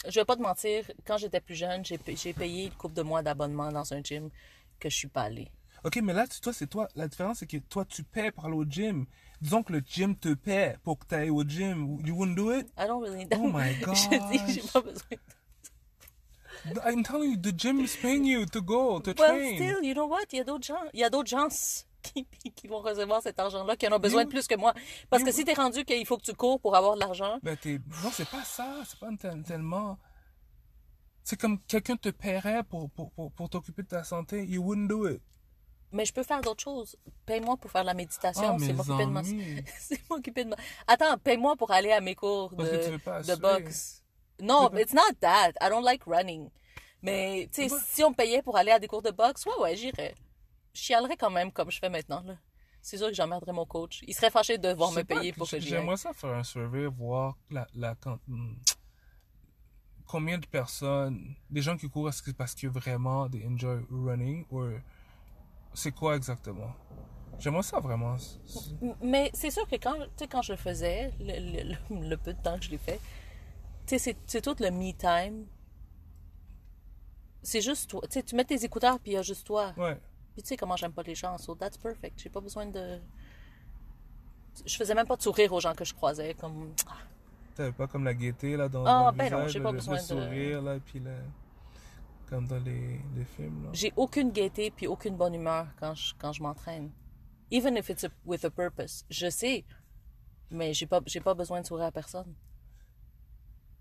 Je 0.09 0.21
vais 0.21 0.25
pas 0.25 0.37
te 0.37 0.43
mentir, 0.43 0.85
quand 1.05 1.17
j'étais 1.19 1.41
plus 1.41 1.57
jeune, 1.57 1.85
j'ai 1.85 1.99
pa- 1.99 2.15
j'ai 2.15 2.33
payé 2.33 2.67
une 2.67 2.73
couple 2.73 2.95
de 2.95 3.03
mois 3.03 3.23
d'abonnement 3.23 3.73
dans 3.73 3.93
un 3.93 4.03
gym 4.03 4.31
que 4.79 4.89
je 4.89 4.95
suis 4.97 5.09
pas 5.09 5.23
allée. 5.23 5.51
Ok, 5.85 5.97
mais 6.03 6.13
là, 6.13 6.27
tu- 6.29 6.41
toi, 6.41 6.53
c'est 6.53 6.67
toi. 6.69 6.89
La 6.95 7.09
différence, 7.09 7.39
c'est 7.39 7.47
que 7.47 7.57
toi, 7.57 7.85
tu 7.85 8.05
paies 8.05 8.31
pour 8.31 8.45
aller 8.47 8.55
au 8.57 8.65
gym. 8.65 9.07
Disons 9.41 9.63
que 9.63 9.73
le 9.73 9.81
gym 9.85 10.15
te 10.17 10.35
paie 10.35 10.77
pour 10.85 10.99
que 10.99 11.07
tu 11.07 11.15
ailles 11.15 11.31
au 11.31 11.43
gym. 11.43 11.99
You 12.05 12.15
wouldn't 12.15 12.37
do 12.37 12.53
it? 12.53 12.67
I 12.79 12.87
don't 12.87 13.03
really 13.03 13.25
need 13.25 13.35
Oh 13.39 13.51
my 13.53 13.73
Je 13.95 14.19
dis, 14.31 14.55
j'ai 14.55 14.69
pas 14.69 14.81
besoin. 14.81 15.19
I'm 16.85 17.03
telling 17.03 17.31
you, 17.33 17.37
the 17.37 17.53
gym 17.57 17.81
is 17.81 17.97
paying 18.01 18.25
you 18.25 18.47
to 18.47 18.61
go, 18.63 19.01
to 19.01 19.13
Well, 19.19 19.29
train. 19.39 19.57
still, 19.57 19.83
you 19.85 19.95
know 19.95 20.07
what? 20.07 20.25
Il 20.33 20.39
y 20.39 20.41
a 20.41 20.45
d'autres 20.45 20.67
gens, 20.67 20.83
il 20.93 21.01
y 21.01 21.05
a 21.05 21.11
d'autres 21.11 21.29
gens 21.31 21.49
qui, 22.03 22.27
qui 22.55 22.69
vont 22.69 22.81
recevoir 22.81 23.21
cet 23.23 23.39
argent-là, 23.41 23.77
qui 23.77 23.87
en 23.89 23.93
ont 23.93 23.99
besoin 23.99 24.23
You- 24.23 24.27
de 24.27 24.31
plus 24.31 24.47
que 24.47 24.57
moi. 24.57 24.75
Parce 25.11 25.23
que 25.23 25.29
you- 25.31 25.35
si 25.35 25.45
t'es 25.45 25.55
rendu 25.55 25.85
qu'il 25.85 26.07
faut 26.07 26.17
que 26.19 26.25
tu 26.25 26.35
cours 26.35 26.61
pour 26.61 26.77
avoir 26.77 26.95
de 26.95 27.01
l'argent, 27.01 27.39
Ben. 27.43 27.57
Non, 27.65 28.11
c'est 28.13 28.29
pas 28.29 28.45
ça. 28.45 28.83
C'est 28.87 28.99
pas 28.99 29.09
tel- 29.19 29.43
tellement... 29.43 29.99
C'est 31.25 31.41
comme 31.41 31.61
quelqu'un 31.65 31.97
te 31.97 32.09
paierait 32.11 32.63
pour, 32.63 32.89
pour, 32.91 33.11
pour, 33.11 33.33
pour 33.33 33.51
t'occuper 33.51 33.83
de 33.83 33.89
ta 33.89 34.05
santé. 34.05 34.45
You 34.47 34.63
wouldn't 34.63 34.87
do 34.89 35.09
it. 35.09 35.21
mais 35.91 36.05
je 36.05 36.13
peux 36.13 36.23
faire 36.23 36.41
d'autres 36.41 36.63
choses. 36.63 36.95
Paye-moi 37.25 37.57
pour 37.57 37.69
faire 37.71 37.83
la 37.83 37.95
méditation, 37.95 38.55
Ah, 38.55 38.57
c'est 38.61 38.73
m'occuper 38.73 39.07
de 39.07 39.11
ma... 39.11 39.21
amis. 39.21 39.65
c'est 39.81 40.01
m'occuper 40.09 40.45
de 40.45 40.51
ma... 40.51 40.57
Attends, 40.87 41.19
paye-moi 41.19 41.57
pour 41.57 41.73
aller 41.73 41.91
à 41.91 42.01
mes 42.01 42.15
cours 42.15 42.51
de, 42.55 42.63
de 42.65 43.35
boxe. 43.41 44.05
Non, 44.40 44.71
it's 44.76 44.93
not 44.93 45.12
that. 45.21 45.52
I 45.61 45.69
don't 45.69 45.85
like 45.85 46.02
running. 46.07 46.50
Mais, 47.02 47.49
tu 47.52 47.62
sais, 47.62 47.69
Tu 47.69 47.75
pas- 47.75 47.81
si 47.87 48.05
on 48.05 48.12
payait 48.12 48.43
pour 48.43 48.57
aller 48.57 48.71
à 48.73 48.78
des 48.78 48.88
cours 48.88 49.02
de 49.02 49.11
boxe, 49.11 49.45
ouais, 49.47 49.52
ouais, 49.61 49.76
j'irais. 49.76 50.14
Je 50.75 50.81
chialerais 50.83 51.16
quand 51.16 51.31
même 51.31 51.52
comme 51.52 51.71
je 51.71 51.78
fais 51.78 51.88
maintenant, 51.88 52.23
là. 52.23 52.37
C'est 52.83 52.99
sûr 52.99 53.09
que 53.09 53.14
j'emmerderais 53.14 53.52
mon 53.52 53.66
coach. 53.66 54.00
Il 54.07 54.14
serait 54.14 54.31
fâché 54.31 54.59
de 54.59 54.69
devoir 54.69 54.90
me 54.90 54.97
sais 54.97 55.05
pas, 55.05 55.16
payer 55.19 55.33
pour 55.33 55.49
que 55.49 55.59
j'y. 55.59 55.69
J'aimerais 55.69 55.97
ça 55.97 56.12
faire 56.12 56.31
un 56.31 56.45
survey, 56.45 56.87
voir 56.87 57.37
la, 57.50 57.66
la, 57.75 57.95
quand- 57.97 58.19
hmm, 58.28 58.55
combien 60.07 60.38
de 60.38 60.47
personnes, 60.47 61.35
des 61.50 61.62
gens 61.62 61.76
qui 61.76 61.88
courent, 61.88 62.09
est-ce 62.09 62.23
que 62.23 62.31
c'est 62.31 62.37
parce 62.37 62.55
que 62.55 62.66
vraiment 62.69 63.28
they 63.28 63.45
enjoy 63.47 63.81
running 63.90 64.45
ou 64.50 64.62
c'est 65.75 65.93
quoi 65.93 66.16
exactement? 66.16 66.73
J'aimerais 67.38 67.62
ça 67.64 67.81
vraiment. 67.81 68.16
Mais 69.02 69.31
c'est 69.35 69.50
sûr 69.50 69.66
que 69.69 69.76
quand, 69.76 69.97
sais, 70.16 70.26
quand 70.28 70.43
je 70.43 70.52
le 70.52 70.59
faisais, 70.59 71.12
le, 71.21 71.35
le- 71.64 71.75
le- 71.90 72.09
le 72.09 72.16
peu 72.16 72.33
de 72.33 72.40
temps 72.40 72.57
que 72.59 72.64
je 72.64 72.71
l'ai 72.71 72.78
fait, 72.78 73.00
tu 73.87 73.99
sais, 73.99 74.16
c'est- 74.26 74.40
tout 74.40 74.57
le 74.61 74.71
me 74.71 74.93
time. 74.93 75.47
C'est 77.43 77.61
juste 77.61 77.88
toi. 77.90 78.00
Tu 78.05 78.14
sais, 78.14 78.23
tu 78.23 78.35
mets 78.35 78.45
tes 78.45 78.64
écouteurs 78.64 78.99
puis 78.99 79.12
il 79.12 79.14
y 79.14 79.19
a 79.19 79.23
juste 79.23 79.47
toi. 79.47 79.73
Ouais. 79.76 79.99
Puis 80.35 80.43
tu 80.43 80.49
sais 80.49 80.57
comment 80.57 80.76
j'aime 80.76 80.93
pas 80.93 81.02
les 81.02 81.14
gens, 81.14 81.38
so 81.38 81.55
that's 81.55 81.78
perfect. 81.78 82.21
J'ai 82.21 82.28
pas 82.31 82.40
besoin 82.40 82.66
de. 82.66 83.00
Je 84.64 84.76
faisais 84.76 84.95
même 84.95 85.07
pas 85.07 85.16
de 85.16 85.23
sourire 85.23 85.52
aux 85.52 85.61
gens 85.61 85.75
que 85.75 85.85
je 85.85 85.95
croisais, 85.95 86.35
comme. 86.35 86.73
T'avais 87.55 87.73
pas 87.73 87.87
comme 87.87 88.05
la 88.05 88.12
gaieté 88.14 88.57
là 88.57 88.69
dans, 88.69 88.85
Ah, 88.85 89.05
dans 89.05 89.11
le 89.12 89.16
ben 89.16 89.31
non, 89.31 89.37
visage, 89.38 89.52
j'ai 89.52 89.59
le- 89.61 89.62
pas 89.64 89.71
le, 89.71 89.76
besoin 89.78 89.95
le 89.95 90.00
de- 90.00 90.07
sourire 90.07 90.62
là, 90.62 90.78
puis 90.85 90.99
le... 91.00 91.14
comme 92.28 92.47
dans 92.47 92.59
les, 92.59 93.00
les 93.14 93.25
films 93.25 93.62
là. 93.64 93.71
J'ai 93.73 93.93
aucune 93.97 94.31
gaieté 94.31 94.71
puis 94.71 94.87
aucune 94.87 95.16
bonne 95.16 95.35
humeur 95.35 95.66
quand 95.81 95.95
je, 95.95 96.12
quand 96.19 96.33
je 96.33 96.43
m'entraîne. 96.43 96.90
Even 97.50 97.76
if 97.76 97.88
it's 97.88 98.05
a- 98.05 98.11
with 98.26 98.45
a 98.45 98.50
purpose. 98.50 99.05
Je 99.09 99.31
sais, 99.31 99.64
mais 100.50 100.75
j'ai 100.75 100.87
pas, 100.87 101.00
j'ai 101.07 101.21
pas 101.21 101.33
besoin 101.33 101.61
de 101.62 101.66
sourire 101.66 101.87
à 101.87 101.93
personne. 101.93 102.35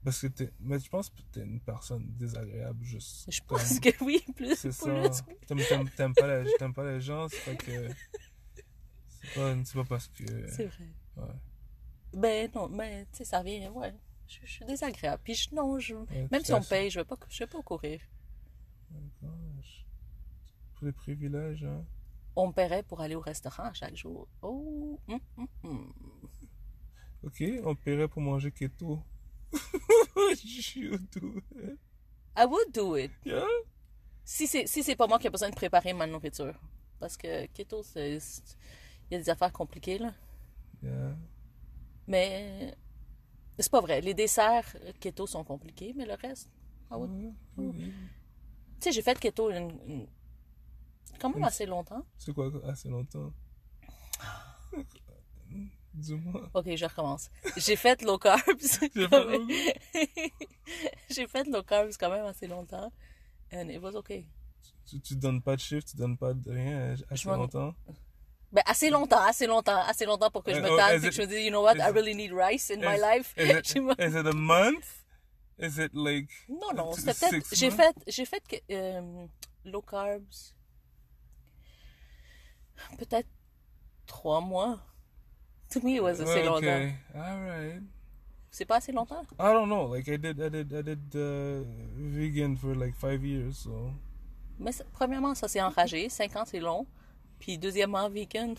Parce 0.05 0.21
que 0.21 0.27
t'es, 0.27 0.53
mais 0.59 0.77
je 0.77 0.87
pense 0.87 1.09
que 1.09 1.19
t'es 1.31 1.41
une 1.41 1.59
personne 1.59 2.05
désagréable 2.15 2.83
juste. 2.83 3.25
Je 3.27 3.41
pense 3.41 3.79
que 3.79 3.89
oui, 4.03 4.23
plus. 4.35 4.55
C'est 4.55 4.71
ça. 4.71 4.85
T'aimes, 5.47 5.59
t'aimes, 5.67 5.89
t'aimes 5.89 6.13
pas 6.13 6.43
les, 6.43 6.51
t'aimes 6.59 6.75
pas 6.75 6.85
les 6.91 7.01
gens, 7.01 7.27
c'est 7.27 7.43
pas 7.43 7.55
que. 7.55 7.89
C'est 9.09 9.33
pas, 9.33 9.55
c'est 9.65 9.73
pas 9.73 9.83
parce 9.85 10.07
que. 10.09 10.47
C'est 10.51 10.67
vrai. 10.67 10.93
Ouais. 11.17 11.23
Ben 12.13 12.51
non, 12.53 12.69
mais 12.69 13.05
tu 13.05 13.17
sais, 13.17 13.25
ça 13.25 13.41
vient, 13.41 13.71
ouais. 13.71 13.95
Je, 14.27 14.37
je 14.43 14.51
suis 14.51 14.65
désagréable. 14.65 15.21
Puis 15.23 15.33
je, 15.33 15.55
non, 15.55 15.79
je, 15.79 15.95
Ouais, 15.95 16.27
même 16.31 16.43
si 16.43 16.53
on 16.53 16.61
paye, 16.61 16.91
je 16.91 16.99
vais 16.99 17.05
pas, 17.05 17.17
je 17.27 17.39
vais 17.39 17.47
pas 17.47 17.63
courir. 17.63 17.99
Gosh. 19.23 19.87
Pour 20.75 20.85
les 20.85 20.93
privilèges, 20.93 21.63
hein. 21.63 21.83
On 22.35 22.51
paierait 22.51 22.83
pour 22.83 23.01
aller 23.01 23.15
au 23.15 23.21
restaurant 23.21 23.73
chaque 23.73 23.95
jour. 23.95 24.27
Oh, 24.43 24.99
hum, 25.07 25.19
hum, 25.37 25.47
hum. 25.63 25.93
Ok, 27.23 27.43
on 27.63 27.73
paierait 27.73 28.07
pour 28.07 28.21
manger 28.21 28.51
keto. 28.51 29.01
Do 31.13 31.37
it. 31.37 31.79
I 32.37 32.45
would 32.45 32.71
do 32.73 32.95
it. 32.97 33.11
Yeah? 33.23 33.45
Si 34.23 34.47
c'est 34.47 34.67
si 34.67 34.83
c'est 34.83 34.95
pas 34.95 35.07
moi 35.07 35.19
qui 35.19 35.27
ai 35.27 35.29
besoin 35.29 35.49
de 35.49 35.55
préparer 35.55 35.93
ma 35.93 36.05
nourriture. 36.07 36.53
Parce 36.99 37.15
que 37.17 37.45
keto, 37.47 37.81
Il 37.95 38.19
y 39.11 39.15
a 39.15 39.19
des 39.19 39.29
affaires 39.29 39.51
compliquées, 39.53 39.97
là. 39.99 40.13
Yeah. 40.81 41.15
Mais. 42.07 42.75
C'est 43.57 43.71
pas 43.71 43.79
vrai. 43.81 44.01
Les 44.01 44.13
desserts 44.13 44.75
keto 44.99 45.25
sont 45.27 45.43
compliqués, 45.43 45.93
mais 45.95 46.05
le 46.05 46.13
reste. 46.15 46.49
I 46.91 46.95
would- 46.95 47.11
Ouais, 47.11 47.33
oui. 47.57 47.93
Tu 48.79 48.81
sais, 48.81 48.91
j'ai 48.91 49.01
fait 49.01 49.17
keto 49.19 49.49
une, 49.51 49.71
une- 49.87 50.07
quand 51.19 51.29
même 51.33 51.43
assez 51.43 51.65
longtemps. 51.65 52.05
C'est 52.17 52.33
quoi, 52.33 52.51
assez 52.65 52.89
longtemps? 52.89 53.31
Dis-moi. 55.95 56.49
Ok, 56.53 56.75
je 56.75 56.85
recommence. 56.85 57.29
J'ai 57.55 57.75
fait 57.77 58.01
low 58.01 58.17
carbs. 58.17 58.41
J'ai 58.95 59.07
fait- 59.07 59.25
même. 59.25 59.47
J'ai 61.09 61.27
fait 61.27 61.43
low 61.47 61.63
carbs 61.63 61.95
quand 61.97 62.09
même 62.09 62.25
assez 62.25 62.47
longtemps. 62.47 62.91
And 63.53 63.69
it 63.69 63.81
was 63.81 63.95
okay. 63.95 64.27
Tu, 64.89 64.99
tu 64.99 65.15
donnes 65.15 65.41
pas 65.41 65.55
de 65.55 65.61
chiffre, 65.61 65.85
tu 65.85 65.95
donnes 65.95 66.17
pas 66.17 66.33
de 66.33 66.51
rien 66.51 66.95
assez 67.09 67.27
m'en- 67.29 67.37
longtemps? 67.37 67.73
Ben, 68.51 68.61
assez 68.65 68.89
longtemps, 68.89 69.21
assez 69.21 69.47
longtemps, 69.47 69.81
assez 69.83 70.05
longtemps 70.05 70.29
pour 70.31 70.43
que 70.43 70.53
je 70.53 70.59
Euh, 70.59 70.61
me 70.63 70.69
oh, 70.69 70.79
et 70.79 70.99
que 71.01 71.11
je 71.11 71.21
me 71.21 71.27
dise, 71.27 71.39
you 71.45 71.49
know 71.49 71.63
what, 71.63 71.75
I 71.77 71.91
really 71.91 72.13
need 72.15 72.31
rice 72.31 72.69
in 72.71 72.77
my 72.79 72.97
life. 72.97 73.33
Is 73.37 73.49
it, 73.49 73.75
is 73.99 74.15
a 74.15 74.33
month? 74.33 75.03
Is 75.57 75.77
it 75.79 75.93
like. 75.93 76.29
Non, 76.49 76.73
non, 76.75 76.93
c'était 76.93 77.13
peut-être. 77.13 77.47
J'ai 77.55 77.71
fait, 77.71 77.95
j'ai 78.07 78.25
fait 78.25 78.43
euh, 78.71 79.25
low 79.63 79.81
carbs. 79.81 80.53
Peut-être 82.97 83.29
trois 84.05 84.41
mois. 84.41 84.79
To 85.75 85.81
me, 85.85 85.97
it 85.97 86.03
was 86.03 86.21
assez 86.21 86.43
longtemps. 86.43 86.57
Okay, 86.57 86.95
alright. 87.13 87.81
C'est 88.49 88.63
pas 88.63 88.77
assez 88.77 88.93
longtemps? 88.93 89.25
I 89.37 89.51
don't 89.51 89.67
know. 89.67 89.87
Like 89.87 90.07
I 90.07 90.15
did, 90.15 90.39
I 90.41 90.47
did, 90.47 90.73
I 90.73 90.81
did 90.81 91.15
uh, 91.15 91.65
vegan 91.97 92.55
for 92.55 92.73
like 92.73 92.95
five 92.95 93.25
years. 93.25 93.57
So 93.57 93.91
Mais 94.57 94.71
premièrement, 94.93 95.35
ça 95.35 95.49
c'est 95.49 95.61
enragé. 95.61 96.07
Cinq 96.07 96.33
ans, 96.37 96.45
c'est 96.45 96.61
long. 96.61 96.87
Puis 97.39 97.57
deuxièmement, 97.57 98.09
vegan. 98.09 98.55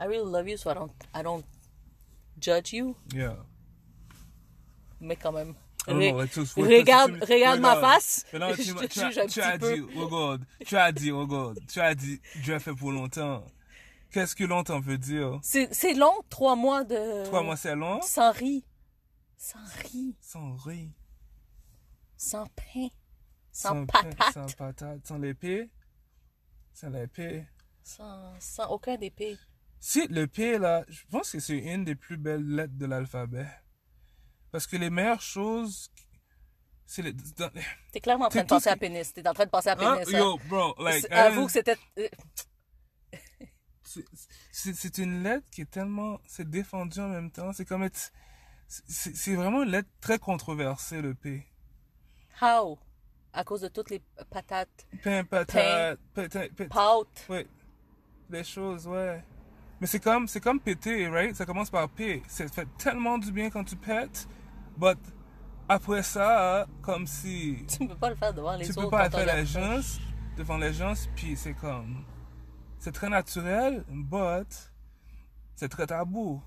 I 0.00 0.06
really 0.06 0.30
love 0.30 0.48
you, 0.48 0.56
so 0.56 0.70
I 0.70 0.74
don't, 0.74 0.92
I 1.12 1.22
don't 1.22 1.44
judge 2.40 2.72
you. 2.72 2.94
yeah. 3.12 3.36
Mais 5.00 5.16
quand 5.16 5.32
même. 5.32 5.54
Know, 5.86 6.16
like, 6.16 6.34
regarde, 6.56 7.22
regarde 7.28 7.60
ma 7.60 7.76
face. 7.76 8.24
Tu, 8.30 8.38
Je 8.38 9.40
as, 9.40 9.58
tu 9.58 9.74
dit, 9.74 9.80
regarde, 9.94 10.46
tu 10.64 10.76
as 10.76 10.92
dit, 10.92 11.10
regarde, 11.10 11.58
tu 11.68 11.78
as 11.80 11.94
dit, 11.94 12.20
a 12.48 12.58
fait 12.58 12.72
pour 12.72 12.90
longtemps. 12.90 13.44
Qu'est-ce 14.14 14.36
que 14.36 14.44
longtemps 14.44 14.78
veut 14.78 14.96
dire? 14.96 15.40
C'est 15.42 15.94
long, 15.94 16.14
trois 16.30 16.54
mois 16.54 16.84
de. 16.84 17.24
Trois 17.24 17.42
mois 17.42 17.56
c'est 17.56 17.74
long? 17.74 18.00
Sans 18.02 18.30
riz. 18.30 18.64
Sans 19.36 19.58
riz. 19.82 20.14
Sans 20.20 20.54
riz. 20.54 20.92
Sans 22.16 22.46
pain. 22.46 22.88
Sans, 23.50 23.84
pain, 23.86 24.02
patate. 24.04 24.32
Sans 24.34 24.56
patate. 24.56 25.04
Sans 25.04 25.18
l'épée. 25.18 25.68
Sans 26.72 26.90
l'épée. 26.90 27.44
Sans, 27.82 28.32
sans 28.38 28.68
aucun 28.70 28.96
d'épée. 28.96 29.36
Si 29.80 30.06
le 30.06 30.28
P 30.28 30.58
là, 30.58 30.84
je 30.88 31.02
pense 31.10 31.32
que 31.32 31.40
c'est 31.40 31.58
une 31.58 31.84
des 31.84 31.96
plus 31.96 32.16
belles 32.16 32.46
lettres 32.46 32.76
de 32.76 32.86
l'alphabet. 32.86 33.48
Parce 34.52 34.68
que 34.68 34.76
les 34.76 34.90
meilleures 34.90 35.20
choses, 35.20 35.90
c'est 36.86 37.02
les. 37.02 37.12
dans- 37.12 37.50
T'es 37.90 37.98
clairement 37.98 38.26
en 38.26 38.28
train 38.28 38.42
de 38.44 38.46
penser 38.48 38.70
à 38.70 38.76
pénis. 38.76 39.12
T'es 39.12 39.26
en 39.28 39.34
train 39.34 39.44
de 39.46 39.50
penser 39.50 39.70
à 39.70 39.72
Hein? 39.72 39.96
pénis. 39.96 40.14
hein. 40.14 40.18
Yo, 40.18 40.38
bro, 40.48 40.72
like. 40.78 41.10
Avoue 41.10 41.46
que 41.46 41.52
c'était. 41.52 41.76
C'est- 44.52 44.98
une 44.98 45.22
lettre 45.22 45.46
qui 45.50 45.62
est 45.62 45.70
tellement. 45.70 46.20
C'est 46.26 46.48
défendu 46.48 47.00
en 47.00 47.08
même 47.08 47.30
temps. 47.30 47.52
C'est 47.52 47.64
comme 47.64 47.82
être. 47.82 48.12
C'est 48.68 49.34
vraiment 49.34 49.62
une 49.62 49.70
lettre 49.70 49.88
très 50.00 50.18
controversée, 50.18 51.00
le 51.02 51.14
P. 51.14 51.46
How? 52.40 52.78
À 53.32 53.44
cause 53.44 53.60
de 53.60 53.68
toutes 53.68 53.90
les 53.90 54.02
patates. 54.30 54.86
Pain, 55.02 55.24
patate. 55.24 55.98
Pâtes. 56.70 57.26
Ouais. 57.28 57.46
Les 58.30 58.44
choses, 58.44 58.86
ouais. 58.86 59.22
Mais 59.80 59.86
c'est 59.86 60.00
comme, 60.00 60.26
c'est 60.28 60.40
comme 60.40 60.60
péter, 60.60 61.08
right? 61.08 61.34
Ça 61.36 61.44
commence 61.44 61.68
par 61.70 61.88
P. 61.90 62.22
Ça 62.26 62.46
fait 62.48 62.66
tellement 62.78 63.18
du 63.18 63.30
bien 63.32 63.50
quand 63.50 63.64
tu 63.64 63.76
pètes, 63.76 64.26
but 64.78 64.98
après 65.68 66.02
ça, 66.02 66.66
comme 66.80 67.06
si 67.06 67.64
Tu 67.68 67.82
ne 67.82 67.88
peux 67.88 67.96
pas 67.96 68.10
le 68.10 68.16
faire 68.16 68.32
devant 68.32 68.56
les 68.56 68.64
tu 68.64 68.70
autres. 68.70 68.82
peux 68.82 68.90
pas 68.90 69.10
faire 69.10 69.20
on 69.22 69.26
la 69.26 69.32
regarde 69.32 69.46
ça. 69.46 69.80
gens 69.80 70.00
devant 70.36 70.56
les 70.58 70.72
gens, 70.72 70.94
puis 71.16 71.36
c'est 71.36 71.54
comme, 71.54 72.04
c'est 72.78 72.92
très 72.92 73.08
naturel, 73.08 73.84
but 73.88 74.70
c'est 75.56 75.68
très 75.68 75.86
tabou. 75.86 76.42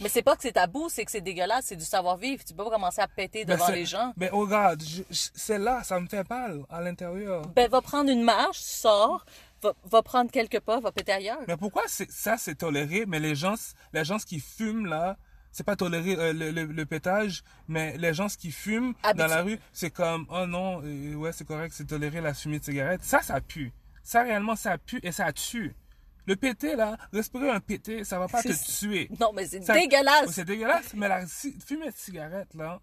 Mais 0.00 0.08
c'est 0.08 0.22
pas 0.22 0.34
que 0.36 0.42
c'est 0.42 0.52
tabou, 0.52 0.88
c'est 0.88 1.04
que 1.04 1.10
c'est 1.10 1.20
dégueulasse, 1.20 1.66
c'est 1.66 1.76
du 1.76 1.84
savoir-vivre. 1.84 2.42
Tu 2.44 2.54
peux 2.54 2.64
pas 2.64 2.70
commencer 2.70 3.00
à 3.00 3.08
péter 3.08 3.44
Ben, 3.44 3.54
devant 3.56 3.68
les 3.68 3.84
gens. 3.84 4.12
Mais 4.16 4.30
regarde, 4.30 4.82
je- 4.82 5.02
je- 5.10 5.28
c'est 5.34 5.58
là, 5.58 5.82
ça 5.84 6.00
me 6.00 6.06
fait 6.08 6.28
mal 6.28 6.64
à 6.70 6.80
l'intérieur. 6.80 7.42
Ben, 7.54 7.68
va 7.70 7.80
prendre 7.82 8.10
une 8.10 8.22
marche, 8.22 8.58
sors, 8.58 9.24
va, 9.62 9.74
va 9.84 10.02
prendre 10.02 10.30
quelques 10.30 10.60
pas, 10.60 10.80
va 10.80 10.92
péter 10.92 11.12
ailleurs. 11.12 11.40
Mais 11.46 11.56
pourquoi 11.58 11.82
c'est- 11.88 12.10
ça 12.10 12.36
c'est 12.38 12.54
toléré, 12.54 13.04
mais 13.06 13.20
les 13.20 13.34
gens, 13.34 13.54
les 13.92 14.04
gens 14.04 14.16
qui 14.18 14.40
fument 14.40 14.86
là, 14.86 15.16
c'est 15.52 15.64
pas 15.64 15.76
toléré 15.76 16.16
euh, 16.18 16.32
le, 16.32 16.50
le, 16.50 16.64
le 16.64 16.86
pétage, 16.86 17.44
mais 17.68 17.96
les 17.98 18.14
gens 18.14 18.28
qui 18.28 18.50
fument 18.50 18.94
dans 19.14 19.26
la 19.26 19.42
rue, 19.42 19.58
c'est 19.74 19.90
comme 19.90 20.26
oh 20.30 20.46
non, 20.46 20.80
euh, 20.82 21.14
ouais 21.16 21.32
c'est 21.32 21.44
correct, 21.46 21.72
c'est 21.76 21.86
toléré 21.86 22.22
la 22.22 22.32
fumée 22.32 22.58
de 22.58 22.64
cigarette. 22.64 23.04
Ça, 23.04 23.20
ça 23.20 23.40
pue. 23.42 23.72
Ça 24.02 24.22
réellement 24.22 24.56
ça 24.56 24.78
pue 24.78 25.00
et 25.02 25.12
ça 25.12 25.32
tue. 25.32 25.74
Le 26.26 26.36
pété 26.36 26.76
là, 26.76 26.96
respirer 27.12 27.50
un 27.50 27.60
pété, 27.60 28.04
ça 28.04 28.18
va 28.18 28.28
pas 28.28 28.42
te 28.42 28.78
tuer. 28.78 29.08
Non, 29.20 29.32
mais 29.32 29.46
c'est 29.46 29.62
Ça- 29.62 29.74
dégueulasse. 29.74 30.30
C'est 30.30 30.44
dégueulasse, 30.44 30.94
mais 30.94 31.08
la 31.08 31.26
fumée 31.26 31.90
de 31.90 31.96
cigarette 31.96 32.54
là, 32.54 32.80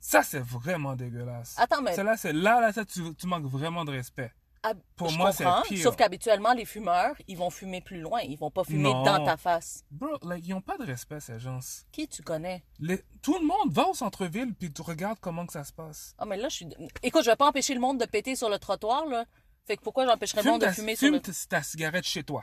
ça 0.00 0.22
c'est 0.22 0.38
vraiment 0.40 0.94
dégueulasse. 0.96 1.54
Attends, 1.58 1.82
mais- 1.82 1.94
Celle-là, 1.94 2.16
c'est 2.16 2.32
là, 2.32 2.60
là, 2.60 2.72
ça 2.72 2.84
tu, 2.84 3.14
tu 3.14 3.26
manques 3.26 3.46
vraiment 3.46 3.84
de 3.84 3.90
respect. 3.92 4.32
Ah, 4.64 4.72
pour 4.96 5.12
moi, 5.12 5.30
c'est 5.32 5.44
pire. 5.68 5.82
Sauf 5.84 5.94
qu'habituellement, 5.94 6.52
les 6.52 6.64
fumeurs, 6.64 7.14
ils 7.28 7.36
vont 7.36 7.48
fumer 7.48 7.80
plus 7.80 8.00
loin. 8.00 8.20
Ils 8.22 8.36
vont 8.36 8.50
pas 8.50 8.64
fumer 8.64 8.82
Non. 8.92 9.04
dans 9.04 9.24
ta 9.24 9.36
face. 9.36 9.84
Bro, 9.88 10.18
like, 10.22 10.44
ils 10.46 10.52
ont 10.52 10.60
pas 10.60 10.76
de 10.76 10.84
respect 10.84 11.20
ces 11.20 11.38
gens. 11.38 11.60
Qui 11.92 12.08
tu 12.08 12.22
connais? 12.22 12.64
Les- 12.80 13.00
tout 13.22 13.38
le 13.38 13.46
monde 13.46 13.72
va 13.72 13.86
au 13.86 13.94
centre-ville 13.94 14.52
puis 14.58 14.72
tu 14.72 14.82
regardes 14.82 15.20
comment 15.20 15.46
que 15.46 15.52
ça 15.52 15.62
se 15.62 15.72
passe. 15.72 16.12
Ah, 16.18 16.26
mais 16.26 16.36
là, 16.36 16.48
je 16.48 16.56
suis. 16.56 16.68
Écoute, 17.04 17.22
je 17.24 17.30
vais 17.30 17.36
pas 17.36 17.46
empêcher 17.46 17.72
le 17.72 17.80
monde 17.80 18.00
de 18.00 18.04
péter 18.04 18.34
sur 18.34 18.48
le 18.50 18.58
trottoir, 18.58 19.06
là. 19.06 19.26
Fait 19.68 19.76
que 19.76 19.82
pourquoi 19.82 20.06
j'empêcherais 20.06 20.42
le 20.42 20.50
monde 20.50 20.62
de 20.62 20.66
fumer 20.68 20.96
sur 20.96 21.06
fume 21.06 21.14
le. 21.14 21.20
ta, 21.20 21.30
ta 21.48 21.62
cigarette 21.62 22.04
chez 22.04 22.24
toi. 22.24 22.42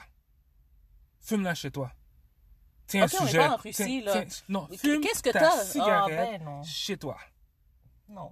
Fume-la 1.21 1.55
chez 1.55 1.71
toi. 1.71 1.91
Tiens, 2.87 3.05
Ok, 3.05 3.15
on 3.19 3.23
est 3.23 3.25
sujet. 3.25 3.37
pas 3.39 3.49
en 3.49 3.55
Russie, 3.57 3.73
Tiens- 3.83 4.01
là. 4.05 4.11
tiens- 4.25 4.43
non, 4.47 4.67
fume 4.77 5.01
qu'est-ce 5.01 5.23
que 5.23 5.31
ta 5.31 5.39
t'as? 5.39 5.63
cigarette 5.63 6.39
Ah, 6.41 6.45
ben 6.45 6.63
chez 6.63 6.97
toi. 6.97 7.17
Non. 8.07 8.31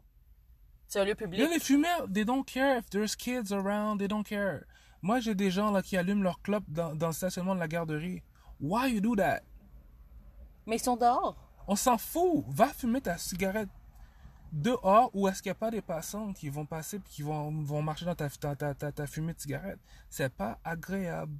C'est 0.88 1.00
un 1.00 1.06
lieu 1.06 1.16
public. 1.16 1.42
Là, 1.42 1.48
les 1.48 1.60
fumeurs, 1.60 2.06
they 2.14 2.24
don't 2.24 2.44
care 2.46 2.78
if 2.78 2.90
there's 2.92 3.16
kids 3.16 3.52
around, 3.52 3.98
they 3.98 4.08
don't 4.08 4.24
care. 4.24 4.60
Moi, 5.02 5.20
j'ai 5.22 5.34
des 5.34 5.50
gens 5.50 5.72
là 5.72 5.82
qui 5.82 5.98
allument 5.98 6.22
leur 6.22 6.40
clope 6.44 6.66
dans, 6.68 6.94
dans 6.96 7.08
le 7.08 7.14
stationnement 7.14 7.56
de 7.56 7.60
la 7.60 7.68
garderie. 7.68 8.22
Why 8.62 8.94
you 8.94 9.02
do 9.02 9.16
that? 9.16 9.42
Mais 10.68 10.76
ils 10.78 10.84
sont 10.84 10.96
dehors. 10.98 11.36
On 11.68 11.76
s'en 11.76 11.98
fout. 11.98 12.46
Va 12.50 12.68
fumer 12.68 13.02
ta 13.02 13.18
cigarette 13.18 13.70
dehors 14.54 15.10
où 15.14 15.28
est-ce 15.28 15.42
qu'il 15.42 15.50
n'y 15.50 15.54
a 15.54 15.56
pas 15.56 15.72
des 15.72 15.82
passants 15.82 16.32
qui 16.32 16.48
vont 16.50 16.66
passer 16.66 16.98
et 16.98 17.02
qui 17.02 17.22
vont, 17.24 17.52
vont 17.64 17.82
marcher 17.82 18.06
dans 18.06 18.16
ta, 18.16 18.30
ta, 18.30 18.56
ta, 18.56 18.74
ta, 18.74 18.92
ta 18.92 19.08
fumée 19.08 19.34
de 19.34 19.40
cigarette? 19.40 19.80
C'est 20.10 20.32
pas 20.32 20.60
agréable. 20.64 21.38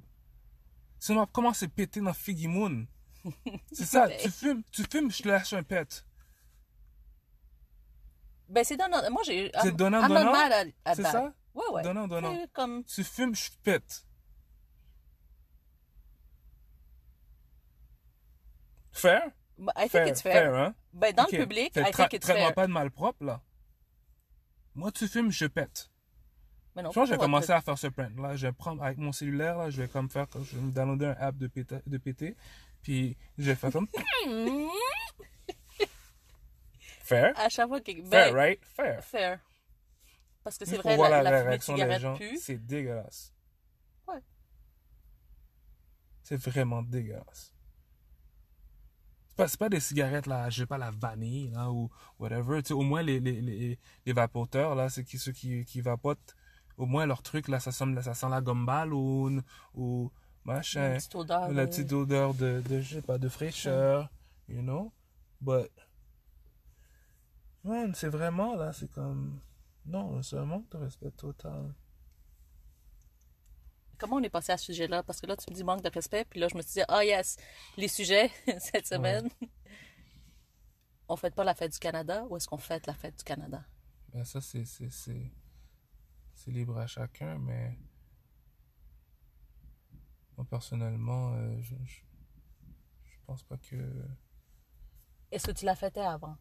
Sinon, 0.98 1.24
commencer 1.26 1.66
à 1.66 1.68
péter 1.68 2.00
dans 2.00 2.12
Figgy 2.12 2.48
Moon. 2.48 2.86
C'est 3.72 3.84
ça, 3.86 4.08
tu 4.08 4.30
fumes, 4.30 4.62
tu 4.70 4.84
fumes, 4.90 5.10
je 5.10 5.22
te 5.22 5.28
lâche 5.28 5.52
un 5.54 5.62
pet. 5.62 6.04
Ben, 8.48 8.62
c'est 8.62 8.76
donnant. 8.76 9.00
Moi, 9.10 9.22
j'ai. 9.24 9.50
C'est 9.62 9.74
donnant, 9.74 10.06
donnant? 10.06 10.34
C'est 10.94 11.02
ça? 11.02 11.32
Ouais, 11.54 11.64
ouais. 11.72 11.82
Donnant, 11.82 12.06
donnant. 12.06 12.34
C'est 12.38 12.52
Comme. 12.52 12.84
Tu 12.84 13.02
fumes, 13.02 13.34
je 13.34 13.50
pète. 13.62 14.06
Fair? 18.92 19.32
I 19.76 19.88
think 19.88 19.90
Fair, 19.90 20.06
it's 20.08 20.22
fair. 20.22 20.54
hein? 20.54 20.74
Ben, 20.94 21.12
dans 21.14 21.26
le 21.30 21.38
public, 21.38 21.72
I 21.76 21.90
think 21.92 22.12
it's 22.12 22.26
fair. 22.26 22.54
pas 22.54 22.66
de 22.66 22.72
malpropre, 22.72 23.24
là. 23.24 23.42
Moi, 24.74 24.90
tu 24.92 25.06
fumes, 25.08 25.30
je 25.30 25.46
pète. 25.46 25.90
Mais 26.74 26.82
non, 26.82 26.90
Je 26.90 26.94
pense 26.94 27.08
que 27.10 27.14
pas 27.14 27.20
commencer 27.20 27.52
à 27.52 27.60
faire 27.60 27.78
ce 27.78 27.86
prank. 27.86 28.10
Là, 28.18 28.34
je 28.34 28.46
vais 28.46 28.52
prendre 28.52 28.82
avec 28.82 28.98
mon 28.98 29.12
cellulaire, 29.12 29.58
là, 29.58 29.70
je 29.70 29.82
vais 29.82 29.88
comme 29.88 30.10
faire, 30.10 30.26
je 30.34 30.56
vais 30.56 30.62
me 30.62 30.72
downloader 30.72 31.06
un 31.06 31.16
app 31.20 31.36
de 31.36 31.46
péter, 31.46 31.78
de 31.86 31.98
péter 31.98 32.36
puis 32.84 33.16
je 33.38 33.44
vais 33.44 33.54
faire 33.56 33.72
comme. 33.72 33.88
Fair? 37.02 37.32
À 37.36 37.48
chaque 37.48 37.66
fois 37.68 37.80
que. 37.80 37.92
Ben, 37.92 38.10
Fair, 38.10 38.34
right? 38.34 38.64
Fair. 38.64 39.04
fair. 39.04 39.40
Parce 40.44 40.58
que 40.58 40.66
c'est 40.66 40.76
vrai, 40.76 40.96
la, 40.96 41.22
la, 41.22 41.22
la 41.22 41.42
réaction 41.42 41.74
des 41.74 41.98
gens, 41.98 42.18
c'est 42.38 42.58
dégueulasse. 42.64 43.32
Ouais. 44.06 44.20
C'est 46.22 46.36
vraiment 46.36 46.82
dégueulasse. 46.82 47.53
C'est 49.36 49.58
pas, 49.58 49.66
pas 49.66 49.68
des 49.68 49.80
cigarettes, 49.80 50.26
là, 50.26 50.48
je 50.48 50.60
sais 50.60 50.66
pas, 50.66 50.78
la 50.78 50.92
vanille, 50.92 51.50
là, 51.50 51.70
ou 51.70 51.90
whatever. 52.20 52.62
Tu 52.62 52.68
sais, 52.68 52.74
au 52.74 52.82
moins, 52.82 53.02
les, 53.02 53.18
les, 53.18 53.40
les, 53.40 53.78
les 54.06 54.12
vapoteurs, 54.12 54.76
là, 54.76 54.88
c'est 54.88 55.02
qui, 55.02 55.18
ceux 55.18 55.32
qui, 55.32 55.64
qui 55.64 55.80
vapotent, 55.80 56.36
au 56.76 56.86
moins, 56.86 57.04
leur 57.04 57.22
truc, 57.22 57.48
là, 57.48 57.58
ça 57.58 57.72
sent, 57.72 58.00
ça 58.02 58.14
sent 58.14 58.28
la 58.28 58.40
gombale 58.40 58.92
ou, 58.94 59.40
ou 59.74 60.12
machin. 60.44 60.92
Une 60.92 60.96
petite 60.98 61.14
odeur. 61.16 61.52
La 61.52 61.66
petite 61.66 61.92
odeur 61.92 62.34
de, 62.34 62.62
de, 62.68 62.80
je 62.80 62.94
sais 62.94 63.02
pas, 63.02 63.18
de 63.18 63.28
fraîcheur, 63.28 64.08
you 64.48 64.60
know? 64.60 64.92
But, 65.40 65.70
man, 67.64 67.92
c'est 67.94 68.08
vraiment, 68.08 68.54
là, 68.54 68.72
c'est 68.72 68.90
comme, 68.92 69.40
non, 69.84 70.22
c'est 70.22 70.38
un 70.38 70.44
manque 70.44 70.70
de 70.70 70.76
respect 70.76 71.10
total. 71.10 71.74
Comment 74.04 74.16
on 74.16 74.22
est 74.22 74.28
passé 74.28 74.52
à 74.52 74.58
ce 74.58 74.66
sujet-là? 74.66 75.02
Parce 75.02 75.18
que 75.18 75.26
là, 75.26 75.34
tu 75.34 75.50
me 75.50 75.56
dis 75.56 75.64
manque 75.64 75.80
de 75.80 75.88
respect, 75.88 76.26
puis 76.26 76.38
là, 76.38 76.48
je 76.48 76.54
me 76.58 76.60
suis 76.60 76.74
dit, 76.74 76.82
ah 76.88 77.02
yes, 77.02 77.38
les 77.78 77.88
sujets 77.88 78.30
cette 78.58 78.86
semaine. 78.86 79.30
On 81.08 81.16
fête 81.16 81.34
pas 81.34 81.42
la 81.42 81.54
fête 81.54 81.72
du 81.72 81.78
Canada 81.78 82.26
ou 82.28 82.36
est-ce 82.36 82.46
qu'on 82.46 82.58
fête 82.58 82.86
la 82.86 82.92
fête 82.92 83.16
du 83.16 83.24
Canada? 83.24 83.64
Ben, 84.12 84.22
ça, 84.26 84.42
c'est, 84.42 84.66
c'est, 84.66 84.90
c'est, 84.90 85.32
c'est 86.34 86.50
libre 86.50 86.76
à 86.76 86.86
chacun, 86.86 87.38
mais, 87.38 87.78
moi, 90.36 90.46
personnellement, 90.50 91.32
euh, 91.36 91.62
je, 91.62 91.74
je, 91.84 92.02
je 93.04 93.16
pense 93.24 93.42
pas 93.42 93.56
que, 93.56 94.04
Est-ce 95.30 95.46
que 95.46 95.52
tu 95.52 95.64
la 95.64 95.76
fêtais 95.76 96.00
avant? 96.02 96.36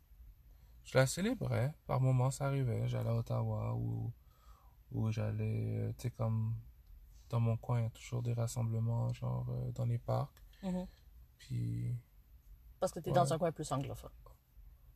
je 0.83 0.97
la 0.97 1.07
célébrais. 1.07 1.73
Par 1.87 2.01
moments, 2.01 2.29
ça 2.29 2.47
arrivait. 2.47 2.89
J'allais 2.89 3.09
à 3.09 3.15
Ottawa 3.15 3.73
ou, 3.75 4.11
ou 4.91 5.09
j'allais, 5.11 5.77
euh, 5.77 5.93
tu 5.97 6.09
sais, 6.09 6.11
comme, 6.11 6.57
dans 7.33 7.39
mon 7.39 7.57
coin, 7.57 7.79
il 7.79 7.83
y 7.83 7.87
a 7.87 7.89
toujours 7.89 8.21
des 8.21 8.33
rassemblements, 8.33 9.11
genre, 9.11 9.47
euh, 9.49 9.71
dans 9.71 9.85
les 9.87 9.97
parcs. 9.97 10.39
Mhm. 10.61 10.85
Puis, 11.39 11.95
Parce 12.79 12.91
que 12.91 12.99
tu 12.99 13.09
es 13.09 13.11
Ouais. 13.11 13.15
dans 13.15 13.33
un 13.33 13.39
coin 13.39 13.51
plus 13.51 13.71
anglophone. 13.71 14.11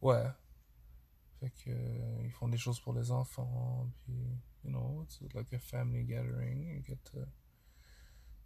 ouais. 0.03 0.27
Fait 1.39 1.49
que, 1.49 1.69
euh, 1.71 2.21
ils 2.25 2.31
font 2.31 2.47
des 2.47 2.57
choses 2.59 2.79
pour 2.79 2.93
les 2.93 3.09
enfants, 3.11 3.87
puis, 4.03 4.13
you 4.63 4.69
know, 4.69 5.03
it's 5.03 5.19
like 5.33 5.51
a 5.53 5.57
family 5.59 6.03
gathering. 6.03 6.63
You 6.67 6.83
get 6.85 6.97
to, 7.11 7.19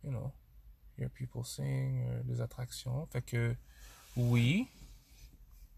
you 0.03 0.12
know, 0.12 0.31
hear 0.98 1.10
people 1.10 1.43
sing, 1.43 2.01
euh, 2.07 2.24
des 2.24 2.39
attractions. 2.39 3.05
Fait 3.07 3.21
que, 3.21 3.55
oui, 4.15 4.67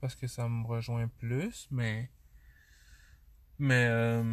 parce 0.02 0.16
que 0.16 0.28
ça 0.28 0.48
me 0.48 0.68
rejoint 0.68 1.08
plus, 1.08 1.68
mais, 1.72 2.12
mais, 3.58 3.88
euh, 3.90 4.24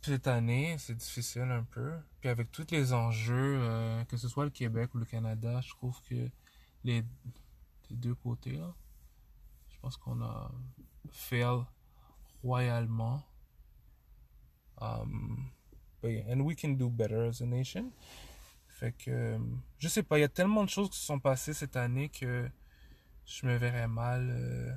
cette 0.00 0.26
année, 0.26 0.76
c'est 0.78 0.94
difficile 0.94 1.42
un 1.42 1.64
peu. 1.64 1.92
Puis 2.20 2.28
avec 2.28 2.50
tous 2.52 2.70
les 2.70 2.92
enjeux, 2.92 3.58
euh, 3.60 4.04
que 4.04 4.16
ce 4.16 4.28
soit 4.28 4.44
le 4.44 4.50
Québec 4.50 4.94
ou 4.94 4.98
le 4.98 5.04
Canada, 5.04 5.60
je 5.60 5.70
trouve 5.70 6.00
que 6.08 6.28
les, 6.84 7.04
deux 7.90 8.14
côtés, 8.14 8.52
là, 8.52 8.74
je 9.70 9.78
pense 9.80 9.96
qu'on 9.96 10.20
a 10.22 10.50
fail 11.10 11.64
royalement. 12.42 13.22
Um, 14.80 15.50
but 16.00 16.10
yeah, 16.10 16.32
and 16.32 16.42
we 16.42 16.54
can 16.54 16.74
do 16.76 16.88
better 16.88 17.24
as 17.28 17.40
a 17.40 17.46
nation. 17.46 17.90
Fait 18.68 18.92
que, 18.92 19.38
je 19.78 19.88
sais 19.88 20.04
pas, 20.04 20.18
il 20.18 20.20
y 20.20 20.24
a 20.24 20.28
tellement 20.28 20.62
de 20.62 20.68
choses 20.68 20.90
qui 20.90 20.98
se 20.98 21.06
sont 21.06 21.18
passées 21.18 21.52
cette 21.52 21.76
année 21.76 22.08
que 22.08 22.48
je 23.26 23.46
me 23.46 23.56
verrais 23.56 23.88
mal. 23.88 24.28
euh, 24.30 24.72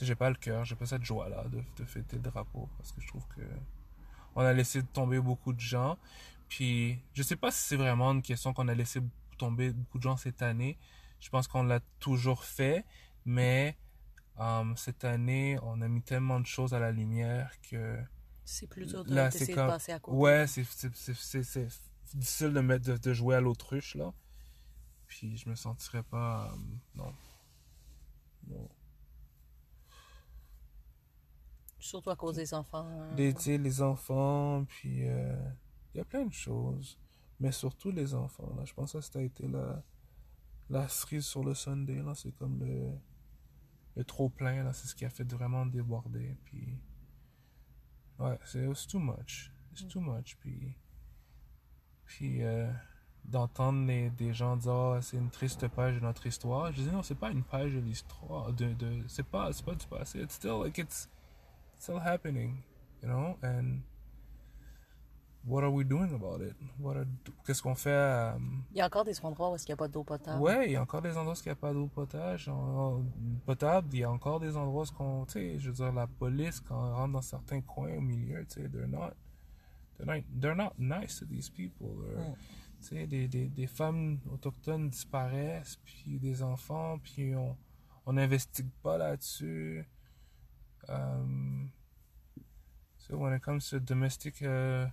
j'ai 0.00 0.14
pas 0.14 0.28
le 0.28 0.36
cœur, 0.36 0.64
j'ai 0.64 0.76
pas 0.76 0.86
cette 0.86 1.04
joie-là 1.04 1.44
de 1.48 1.84
fêter 1.84 2.16
le 2.16 2.22
drapeau 2.22 2.68
parce 2.76 2.92
que 2.92 3.00
je 3.00 3.08
trouve 3.08 3.26
que 3.28 3.40
on 4.34 4.42
a 4.42 4.52
laissé 4.52 4.82
tomber 4.82 5.20
beaucoup 5.20 5.52
de 5.52 5.60
gens. 5.60 5.98
Puis, 6.48 6.98
je 7.14 7.22
sais 7.22 7.36
pas 7.36 7.50
si 7.50 7.58
c'est 7.66 7.76
vraiment 7.76 8.12
une 8.12 8.22
question 8.22 8.52
qu'on 8.52 8.68
a 8.68 8.74
laissé 8.74 9.00
tomber 9.38 9.70
beaucoup 9.72 9.98
de 9.98 10.02
gens 10.04 10.16
cette 10.16 10.42
année. 10.42 10.78
Je 11.20 11.28
pense 11.30 11.48
qu'on 11.48 11.62
l'a 11.62 11.80
toujours 12.00 12.44
fait, 12.44 12.84
mais 13.24 13.76
euh, 14.40 14.64
cette 14.76 15.04
année, 15.04 15.58
on 15.62 15.80
a 15.80 15.88
mis 15.88 16.02
tellement 16.02 16.38
de 16.40 16.46
choses 16.46 16.74
à 16.74 16.78
la 16.78 16.92
lumière 16.92 17.50
que 17.70 17.98
C'est 18.44 18.66
plus 18.68 18.86
dur 18.86 19.04
de 19.04 19.14
là, 19.14 19.30
c'est 19.30 19.46
de 19.46 19.54
comme. 19.54 19.68
passer 19.68 19.92
à 19.92 19.98
côté. 19.98 20.16
Ouais, 20.16 20.46
c'est 20.46 20.64
c'est- 20.64 20.94
c'est- 20.94 21.14
c'est- 21.14 21.42
c'est 21.42 21.68
difficile 22.14 22.52
de, 22.52 22.60
mettre, 22.60 22.84
de, 22.84 22.96
de 22.96 23.12
jouer 23.14 23.36
à 23.36 23.40
l'autruche, 23.40 23.94
là. 23.94 24.12
Puis, 25.06 25.36
je 25.36 25.48
me 25.48 25.54
sentirais 25.54 26.02
pas. 26.02 26.52
euh, 26.52 26.56
non. 26.96 27.12
Non. 28.48 28.68
Surtout 31.84 32.08
à 32.10 32.16
cause 32.16 32.36
des 32.36 32.54
enfants. 32.54 32.86
hein. 32.88 33.14
Les, 33.14 33.34
sais, 33.34 33.58
les 33.58 33.82
enfants, 33.82 34.64
puis 34.64 35.06
euh, 35.06 35.36
il 35.92 35.98
y 35.98 36.00
a 36.00 36.04
plein 36.04 36.24
de 36.24 36.32
choses. 36.32 36.98
Mais 37.40 37.52
surtout 37.52 37.90
les 37.90 38.14
enfants, 38.14 38.54
là. 38.56 38.64
Je 38.64 38.72
pense 38.72 38.92
que 38.92 39.00
ça 39.02 39.18
a 39.18 39.22
été 39.22 39.46
la, 39.46 39.82
la 40.70 40.88
cerise 40.88 41.26
sur 41.26 41.44
le 41.44 41.52
Sunday, 41.54 42.02
là. 42.02 42.14
C'est 42.14 42.32
comme 42.32 42.58
le, 42.64 42.90
le 43.96 44.04
trop-plein, 44.04 44.64
là. 44.64 44.72
C'est 44.72 44.86
ce 44.88 44.94
qui 44.94 45.04
a 45.04 45.10
fait 45.10 45.30
vraiment 45.30 45.66
déborder. 45.66 46.34
Puis, 46.46 46.78
ouais, 48.18 48.38
c'est 48.46 48.64
it's 48.64 48.86
too 48.86 48.98
much. 48.98 49.52
It's 49.72 49.86
too 49.86 50.00
much. 50.00 50.36
Puis, 50.40 50.74
puis 52.06 52.42
euh, 52.42 52.72
d'entendre 53.24 53.86
des 54.16 54.32
gens 54.32 54.56
dire, 54.56 54.72
Ah, 54.72 55.02
c'est 55.02 55.18
une 55.18 55.30
triste 55.30 55.68
page 55.68 55.96
de 55.96 56.00
notre 56.00 56.26
histoire. 56.26 56.72
Je 56.72 56.80
dis, 56.80 56.88
non, 56.90 57.02
c'est 57.02 57.14
pas 57.14 57.30
une 57.30 57.44
page 57.44 57.74
de 57.74 57.80
l'histoire. 57.80 58.54
De, 58.54 58.72
de, 58.72 59.04
c'est 59.06 59.26
pas, 59.26 59.52
c'est 59.52 59.66
pas 59.66 59.74
du 59.74 59.86
passé. 59.86 60.20
It's 60.20 60.34
still, 60.36 60.60
like, 60.62 60.78
it's, 60.78 61.10
still 61.78 61.98
happening, 61.98 62.62
you 63.02 63.08
know, 63.08 63.36
and 63.42 63.80
what 65.46 65.62
are 65.62 65.70
we 65.70 65.84
doing 65.84 66.14
about 66.14 66.40
it? 66.40 66.54
What 66.80 66.96
are, 66.96 67.04
qu'est-ce 67.46 67.62
qu'on 67.62 67.74
fait 67.74 67.92
à, 67.92 68.36
Il 68.72 68.78
y 68.78 68.80
a 68.80 68.86
encore 68.86 69.04
des 69.04 69.18
endroits 69.24 69.50
où 69.52 69.56
il 69.56 69.64
n'y 69.66 69.72
a 69.72 69.76
pas 69.76 69.88
d'eau 69.88 70.02
potable. 70.04 70.40
ouais, 70.40 70.66
il 70.68 70.72
y 70.72 70.76
a 70.76 70.82
encore 70.82 71.02
des 71.02 71.16
endroits 71.16 71.34
où 71.34 71.40
il 71.40 71.46
n'y 71.48 71.52
a 71.52 71.54
pas 71.56 71.72
d'eau 71.72 71.86
potable, 71.88 72.38
en- 72.50 73.04
potable, 73.44 73.88
il 73.92 73.98
y 74.00 74.04
a 74.04 74.10
encore 74.10 74.40
des 74.40 74.56
endroits 74.56 74.84
où 74.98 75.02
on, 75.02 75.24
tu 75.26 75.32
sais, 75.32 75.58
je 75.58 75.68
veux 75.70 75.74
dire, 75.76 75.92
la 75.92 76.06
police, 76.06 76.60
quand 76.60 76.76
on 76.76 76.94
rentre 76.94 77.12
dans 77.12 77.22
certains 77.22 77.60
coins 77.60 77.92
au 77.96 78.00
milieu, 78.00 78.44
tu 78.46 78.62
sais, 78.62 78.68
they're 78.70 78.88
not, 78.88 79.10
they're 79.98 80.06
not, 80.06 80.22
they're 80.40 80.56
not 80.56 80.72
nice 80.78 81.18
to 81.20 81.26
these 81.26 81.50
people. 81.50 81.88
They're- 82.06 82.30
Mm. 82.30 82.34
Tu 82.80 82.88
sais, 82.96 83.06
des, 83.06 83.28
des, 83.28 83.48
des 83.48 83.66
femmes 83.66 84.18
autochtones 84.30 84.90
disparaissent, 84.90 85.78
puis 85.84 86.18
des 86.18 86.42
enfants, 86.42 86.98
puis 87.02 87.34
on, 87.34 87.56
on 88.04 88.12
n'investigue 88.12 88.68
pas 88.82 88.98
là-dessus. 88.98 89.86
Um, 90.88 91.70
so 92.98 93.16
when 93.16 93.34
it 93.34 93.42
comes 93.42 93.68
to 93.70 93.78
domestic, 93.80 94.42
euh, 94.42 94.86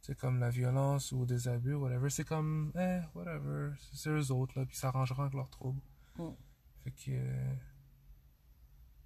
c'est 0.00 0.16
comme 0.16 0.38
la 0.40 0.50
violence 0.50 1.12
ou 1.12 1.24
des 1.26 1.48
abus, 1.48 1.74
whatever, 1.74 2.08
c'est 2.10 2.24
comme, 2.24 2.72
eh, 2.76 3.00
whatever, 3.14 3.72
c'est- 3.78 3.96
c'est 3.96 4.10
eux 4.10 4.30
autres, 4.32 4.58
là, 4.58 4.64
puis 4.66 4.76
ça 4.76 4.88
arrangera 4.88 5.24
avec 5.24 5.34
leurs 5.34 5.50
troubles. 5.50 5.80
Mm. 6.18 6.28
Fait 6.84 6.90
que, 6.92 7.10
euh, 7.10 7.54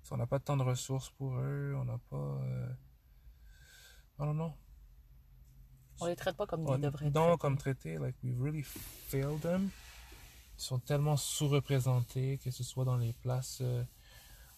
si 0.03 0.12
on 0.12 0.16
n'a 0.16 0.27
pas 0.27 0.38
tant 0.38 0.57
de 0.57 0.62
ressources 0.62 1.11
pour 1.11 1.35
eux, 1.37 1.75
on 1.77 1.85
n'a 1.85 1.98
pas, 2.11 2.16
euh, 2.16 2.72
I 4.18 4.25
don't 4.25 4.35
know. 4.35 4.53
On 6.01 6.07
les 6.07 6.16
traite 6.16 6.37
pas 6.37 6.46
comme 6.46 6.66
On- 6.66 6.77
ils 6.77 6.81
devraient 6.81 7.07
être 7.07 7.14
non, 7.14 7.22
traités. 7.29 7.38
comme 7.38 7.57
traité, 7.57 7.98
like, 7.98 8.16
we 8.22 8.35
really 8.38 8.62
failed 8.62 9.40
them. 9.40 9.70
Ils 10.59 10.62
sont 10.62 10.79
tellement 10.79 11.16
sous-représentés, 11.16 12.38
que 12.38 12.51
ce 12.51 12.62
soit 12.64 12.85
dans 12.85 12.96
les 12.96 13.12
places 13.14 13.59
euh, 13.62 13.85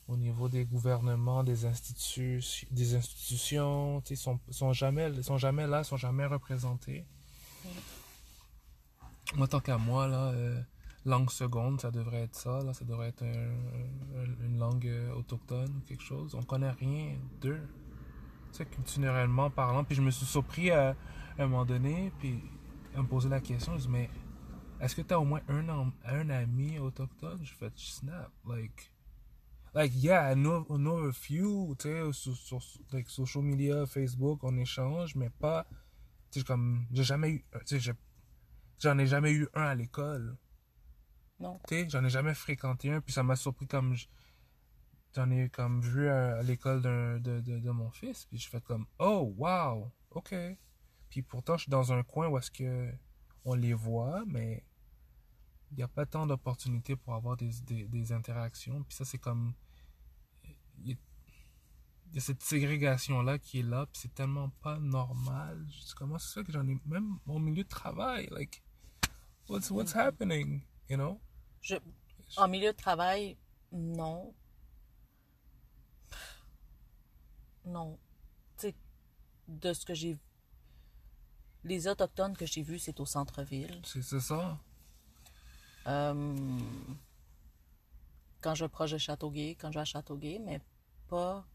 au 0.08 0.16
niveau 0.16 0.48
des 0.48 0.64
gouvernements, 0.64 1.44
des, 1.44 1.64
instituts, 1.64 2.42
des 2.70 2.94
institutions, 2.94 4.02
ils 4.10 4.16
sont, 4.16 4.38
sont, 4.50 4.72
jamais, 4.72 5.22
sont 5.22 5.38
jamais 5.38 5.66
là, 5.66 5.82
sont 5.84 5.96
jamais 5.96 6.26
représentés. 6.26 7.04
Moi, 9.34 9.48
tant 9.48 9.60
qu'à 9.60 9.78
moi, 9.78 10.06
là, 10.06 10.28
euh, 10.32 10.60
langue 11.06 11.30
seconde, 11.30 11.80
ça 11.80 11.90
devrait 11.90 12.22
être 12.22 12.34
ça, 12.36 12.62
là, 12.62 12.74
ça 12.74 12.84
devrait 12.84 13.08
être 13.08 13.22
un- 13.22 14.20
un- 14.20 14.46
une 14.46 14.58
langue 14.58 14.86
euh, 14.86 15.14
autochtone 15.14 15.74
ou 15.76 15.80
quelque 15.86 16.02
chose. 16.02 16.34
On 16.34 16.42
connaît 16.42 16.70
rien 16.70 17.16
d'eux, 17.40 17.60
tu 18.52 18.64
culturellement 18.66 19.50
parlant. 19.50 19.84
Puis 19.84 19.96
je 19.96 20.02
me 20.02 20.10
suis 20.10 20.26
surpris 20.26 20.70
à, 20.70 20.96
un 21.38 21.46
moment 21.46 21.64
donné, 21.64 22.12
puis 22.20 22.40
à 22.94 23.02
me 23.02 23.08
poser 23.08 23.28
la 23.28 23.40
question, 23.40 23.76
je 23.76 23.82
dis, 23.82 23.88
mais 23.88 24.10
est-ce 24.80 24.94
que 24.94 25.02
tu 25.02 25.14
as 25.14 25.18
au 25.18 25.24
moins 25.24 25.40
un, 25.48 25.90
un 26.04 26.30
ami 26.30 26.78
autochtone? 26.78 27.40
Je 27.42 27.54
fais 27.54 27.70
snap, 27.74 28.30
like, 28.46 28.92
like, 29.74 29.92
yeah, 29.94 30.30
I 30.32 30.34
know, 30.34 30.66
I 30.70 30.76
know 30.76 31.08
a 31.08 31.12
few, 31.12 31.74
tu 31.78 31.88
sais, 31.88 32.12
sur, 32.12 32.36
sur, 32.36 32.60
like, 32.92 33.08
social 33.10 33.42
media, 33.42 33.86
Facebook, 33.86 34.42
on 34.44 34.56
échange, 34.56 35.14
mais 35.16 35.30
pas, 35.30 35.66
tu 36.30 36.40
sais, 36.40 36.44
comme, 36.46 36.86
j'ai 36.92 37.04
jamais 37.04 37.30
eu, 37.30 37.44
tu 37.66 37.80
sais, 37.80 37.92
j'en 38.78 38.98
ai 38.98 39.06
jamais 39.06 39.32
eu 39.32 39.48
un 39.54 39.62
à 39.62 39.74
l'école. 39.74 40.36
Non. 41.40 41.60
Tu 41.68 41.74
sais, 41.74 41.88
j'en 41.88 42.04
ai 42.04 42.10
jamais 42.10 42.34
fréquenté 42.34 42.90
un, 42.90 43.00
puis 43.00 43.12
ça 43.12 43.22
m'a 43.22 43.36
surpris 43.36 43.66
comme, 43.66 43.94
je- 43.94 44.06
j'en 45.14 45.30
ai 45.30 45.48
comme 45.48 45.80
vu 45.80 46.08
à, 46.08 46.36
à 46.38 46.42
l'école 46.42 46.82
de, 46.82 47.18
de, 47.20 47.40
de 47.60 47.70
mon 47.70 47.90
fils, 47.90 48.26
puis 48.26 48.38
je 48.38 48.48
fais 48.48 48.60
comme, 48.60 48.86
oh, 48.98 49.34
wow, 49.36 49.90
ok. 50.10 50.34
Puis 51.10 51.22
pourtant, 51.22 51.56
je 51.56 51.62
suis 51.62 51.70
dans 51.70 51.92
un 51.92 52.02
coin 52.02 52.28
où 52.28 52.38
est-ce 52.38 52.50
que 52.50 52.92
on 53.44 53.54
les 53.54 53.74
voit, 53.74 54.24
mais 54.26 54.64
il 55.70 55.76
n'y 55.76 55.82
a 55.82 55.88
pas 55.88 56.06
tant 56.06 56.26
d'opportunités 56.26 56.96
pour 56.96 57.14
avoir 57.14 57.36
des, 57.36 57.50
des, 57.66 57.86
des 57.88 58.12
interactions. 58.12 58.82
Puis 58.84 58.96
ça, 58.96 59.04
c'est 59.04 59.18
comme. 59.18 59.52
Il 60.82 60.90
y 62.14 62.18
a- 62.18 62.20
cette 62.20 62.42
ségrégation-là 62.42 63.38
qui 63.38 63.60
est 63.60 63.62
là, 63.62 63.86
puis 63.86 64.00
c'est 64.02 64.14
tellement 64.14 64.50
pas 64.62 64.78
normal. 64.78 65.66
Je 65.70 65.80
dis, 65.80 65.92
comment 65.96 66.18
c'est 66.18 66.32
ça 66.34 66.42
que 66.44 66.52
j'en 66.52 66.66
ai. 66.68 66.78
Même 66.86 67.18
mon 67.26 67.38
milieu 67.40 67.64
de 67.64 67.68
travail, 67.68 68.28
like. 68.30 68.62
What's, 69.48 69.70
what's 69.70 69.94
happening, 69.94 70.62
you 70.88 70.96
know? 70.96 71.20
Je, 71.60 71.76
en 72.36 72.48
milieu 72.48 72.72
de 72.72 72.76
travail, 72.76 73.36
non. 73.72 74.32
Non. 77.66 77.98
Tu 78.58 78.68
sais, 78.68 78.74
de 79.48 79.72
ce 79.72 79.84
que 79.84 79.94
j'ai 79.94 80.18
Les 81.64 81.88
Autochtones 81.88 82.36
que 82.36 82.44
j'ai 82.46 82.62
vus, 82.62 82.78
c'est 82.78 83.00
au 83.00 83.06
centre-ville. 83.06 83.80
C'est 83.84 84.02
c'est 84.02 84.20
ça. 84.20 84.58
Euh, 85.86 86.36
quand 88.44 88.54
je 88.54 88.66
vais 88.66 88.68
proche 88.68 88.90
de 88.90 88.98
Châteauguay, 88.98 89.56
quand 89.58 89.70
je 89.70 89.78
vais 89.78 89.80
à 89.80 89.86
Châteauguay, 89.86 90.38
mais 90.38 90.60
pas. 91.08 91.46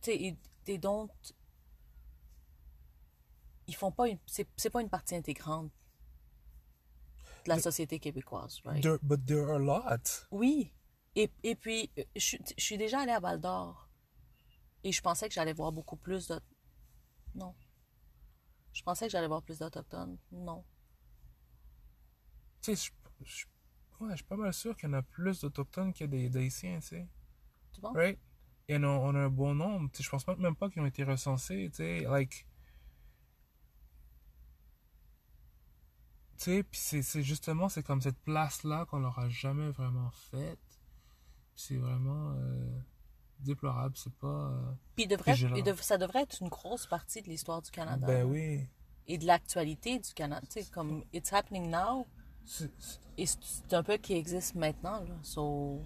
Tu 0.00 0.12
sais, 0.12 0.36
ils, 0.68 0.78
don't. 0.78 1.08
Ils 3.66 3.74
font 3.74 3.90
pas 3.90 4.08
une. 4.08 4.20
C'est 4.26 4.70
pas 4.70 4.80
une 4.82 4.88
partie 4.88 5.16
intégrante 5.16 5.72
de 7.44 7.48
la 7.48 7.58
société 7.58 7.98
québécoise, 7.98 8.60
right? 8.64 8.82
There, 8.82 8.98
but 9.02 9.26
there 9.26 9.50
are 9.50 9.56
a 9.56 9.58
lot. 9.58 10.26
Oui. 10.30 10.72
Et, 11.16 11.28
et 11.42 11.56
puis, 11.56 11.90
euh, 11.98 12.04
je, 12.14 12.20
suis- 12.20 12.40
je 12.56 12.62
suis 12.64 12.78
déjà 12.78 13.00
allée 13.00 13.10
à 13.12 13.18
Val 13.18 13.40
d'Or. 13.40 13.88
Et 14.84 14.92
je 14.92 15.02
pensais 15.02 15.28
que 15.28 15.34
j'allais 15.34 15.52
voir 15.52 15.72
beaucoup 15.72 15.96
plus 15.96 16.28
de. 16.28 16.40
Non. 17.34 17.52
Je 18.72 18.82
pensais 18.84 19.06
que 19.06 19.10
j'allais 19.12 19.26
voir 19.26 19.42
plus 19.42 19.58
d'Autochtones. 19.58 20.18
Non. 20.30 20.64
Tu 22.62 22.76
sais, 22.76 22.90
je, 23.20 23.24
je, 23.24 23.46
ouais, 24.02 24.10
je 24.10 24.16
suis 24.16 24.24
pas 24.24 24.36
mal 24.36 24.52
sûr 24.52 24.76
qu'il 24.76 24.88
y 24.88 24.92
en 24.92 24.94
a 24.96 25.02
plus 25.02 25.40
d'Autochtones 25.40 25.92
que 25.92 26.04
d'Haïtiens, 26.04 26.78
tu 26.80 26.86
sais. 26.88 27.08
Tu 27.72 27.80
vois? 27.80 27.92
right? 27.92 28.18
Et 28.68 28.76
on 28.76 28.82
a, 28.84 28.86
on 28.88 29.14
a 29.14 29.18
un 29.20 29.28
bon 29.28 29.54
nombre. 29.54 29.90
Je 29.98 30.08
pense 30.08 30.26
même 30.26 30.54
pas 30.56 30.70
qu'ils 30.70 30.82
ont 30.82 30.86
été 30.86 31.04
recensés. 31.04 31.68
Tu 31.70 31.76
sais, 31.76 32.00
like. 32.00 32.46
Tu 36.38 36.44
sais, 36.44 36.62
puis 36.64 36.80
c'est 36.80 37.22
justement, 37.22 37.68
c'est 37.68 37.82
comme 37.82 38.00
cette 38.00 38.18
place-là 38.20 38.86
qu'on 38.86 38.98
leur 38.98 39.18
a 39.18 39.28
jamais 39.28 39.70
vraiment 39.70 40.10
faite. 40.10 40.58
C'est 41.54 41.76
vraiment 41.76 42.32
euh, 42.36 42.78
déplorable. 43.40 43.96
C'est 43.96 44.14
pas. 44.14 44.26
euh, 44.50 44.72
Puis 44.96 45.06
devrait, 45.06 45.36
ça 45.76 45.98
devrait 45.98 46.22
être 46.22 46.40
une 46.40 46.48
grosse 46.48 46.86
partie 46.86 47.22
de 47.22 47.28
l'histoire 47.28 47.62
du 47.62 47.70
Canada. 47.70 48.06
Ben 48.06 48.24
oui. 48.24 48.66
Et 49.06 49.18
de 49.18 49.26
l'actualité 49.26 49.98
du 49.98 50.12
Canada. 50.14 50.44
Tu 50.50 50.62
sais, 50.62 50.70
comme 50.70 51.04
It's 51.12 51.32
Happening 51.32 51.70
Now, 51.70 52.06
et 53.16 53.26
c'est 53.26 53.72
un 53.74 53.82
peu 53.82 53.96
qui 53.96 54.14
existe 54.14 54.54
maintenant. 54.54 55.00
Là. 55.00 55.14
So, 55.22 55.80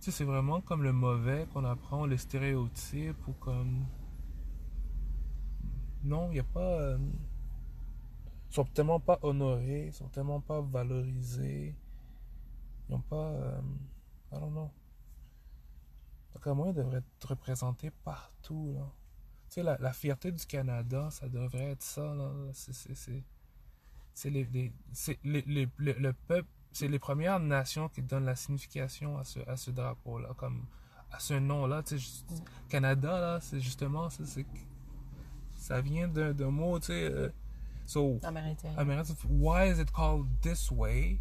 Tu 0.00 0.10
sais, 0.10 0.18
c'est 0.18 0.24
vraiment 0.24 0.60
comme 0.60 0.82
le 0.84 0.92
mauvais 0.92 1.48
qu'on 1.52 1.64
apprend, 1.64 2.06
le 2.06 2.16
stéréotype 2.16 3.26
ou 3.26 3.32
comme. 3.32 3.86
Non, 6.04 6.28
il 6.30 6.34
n'y 6.34 6.40
a 6.40 6.44
pas. 6.44 6.60
euh, 6.80 6.98
Ils 8.50 8.54
sont 8.54 8.64
tellement 8.64 9.00
pas 9.00 9.18
honorés, 9.22 9.88
ils 9.88 9.92
sont 9.92 10.08
tellement 10.08 10.40
pas 10.40 10.60
valorisés. 10.62 11.74
Ils 12.88 12.92
n'ont 12.92 13.00
pas. 13.02 13.30
euh, 13.32 13.60
I 14.32 14.38
don't 14.40 14.50
know. 14.52 14.70
Donc, 16.34 16.46
à 16.46 16.54
moi, 16.54 16.68
ils 16.68 16.74
devraient 16.74 16.98
être 16.98 17.28
représentés 17.28 17.90
partout, 17.90 18.72
là. 18.74 18.90
Tu 19.48 19.54
sais, 19.56 19.62
la, 19.62 19.76
la 19.78 19.92
fierté 19.92 20.32
du 20.32 20.44
Canada, 20.46 21.10
ça 21.10 21.28
devrait 21.28 21.70
être 21.72 21.82
ça, 21.82 22.14
là. 22.14 22.30
C'est. 22.52 23.22
C'est- 24.14 24.30
les, 24.30 24.44
les- 24.52 24.72
c'est 24.92 25.18
les- 25.24 25.42
les- 25.46 25.68
le, 25.76 25.92
le 25.92 26.12
peuple, 26.12 26.48
c'est 26.72 26.88
les 26.88 26.98
premières 26.98 27.38
nations 27.40 27.88
qui 27.88 28.02
donnent 28.02 28.24
la 28.24 28.36
signification 28.36 29.18
à 29.18 29.24
ce, 29.24 29.40
à 29.48 29.56
ce 29.56 29.70
drapeau-là, 29.70 30.30
comme 30.36 30.64
à 31.12 31.18
ce 31.20 31.34
nom-là. 31.34 31.82
Tu 31.82 31.90
sais, 31.90 31.98
juste- 31.98 32.42
Canada, 32.68 33.20
là, 33.20 33.40
c'est 33.40 33.60
justement, 33.60 34.10
ça, 34.10 34.24
ça 35.56 35.80
vient 35.80 36.08
d'un, 36.08 36.32
mot, 36.50 36.78
tu 36.80 36.86
sais. 36.86 37.04
euh, 37.04 37.28
so, 37.86 38.18
amérindien. 38.22 38.74
Amérindien, 38.76 39.14
why 39.28 39.70
is 39.70 39.80
it 39.80 39.90
called 39.92 40.26
this 40.40 40.70
way? 40.70 41.20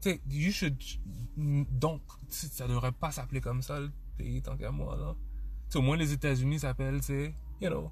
Tu 0.00 0.10
sais, 0.10 0.20
you 0.30 0.52
should. 0.52 0.76
Donc, 1.36 2.02
ça 2.28 2.66
devrait 2.68 2.92
pas 2.92 3.10
s'appeler 3.10 3.40
comme 3.40 3.62
ça, 3.62 3.80
le 3.80 3.90
pays, 4.16 4.42
tant 4.42 4.56
qu'à 4.56 4.70
moi, 4.70 4.96
là. 4.96 5.14
Tu 5.66 5.72
sais, 5.72 5.78
au 5.78 5.82
moins, 5.82 5.96
les 5.96 6.12
États-Unis 6.12 6.60
s'appellent, 6.60 7.00
tu 7.00 7.06
sais, 7.06 7.34
you 7.60 7.68
know, 7.68 7.90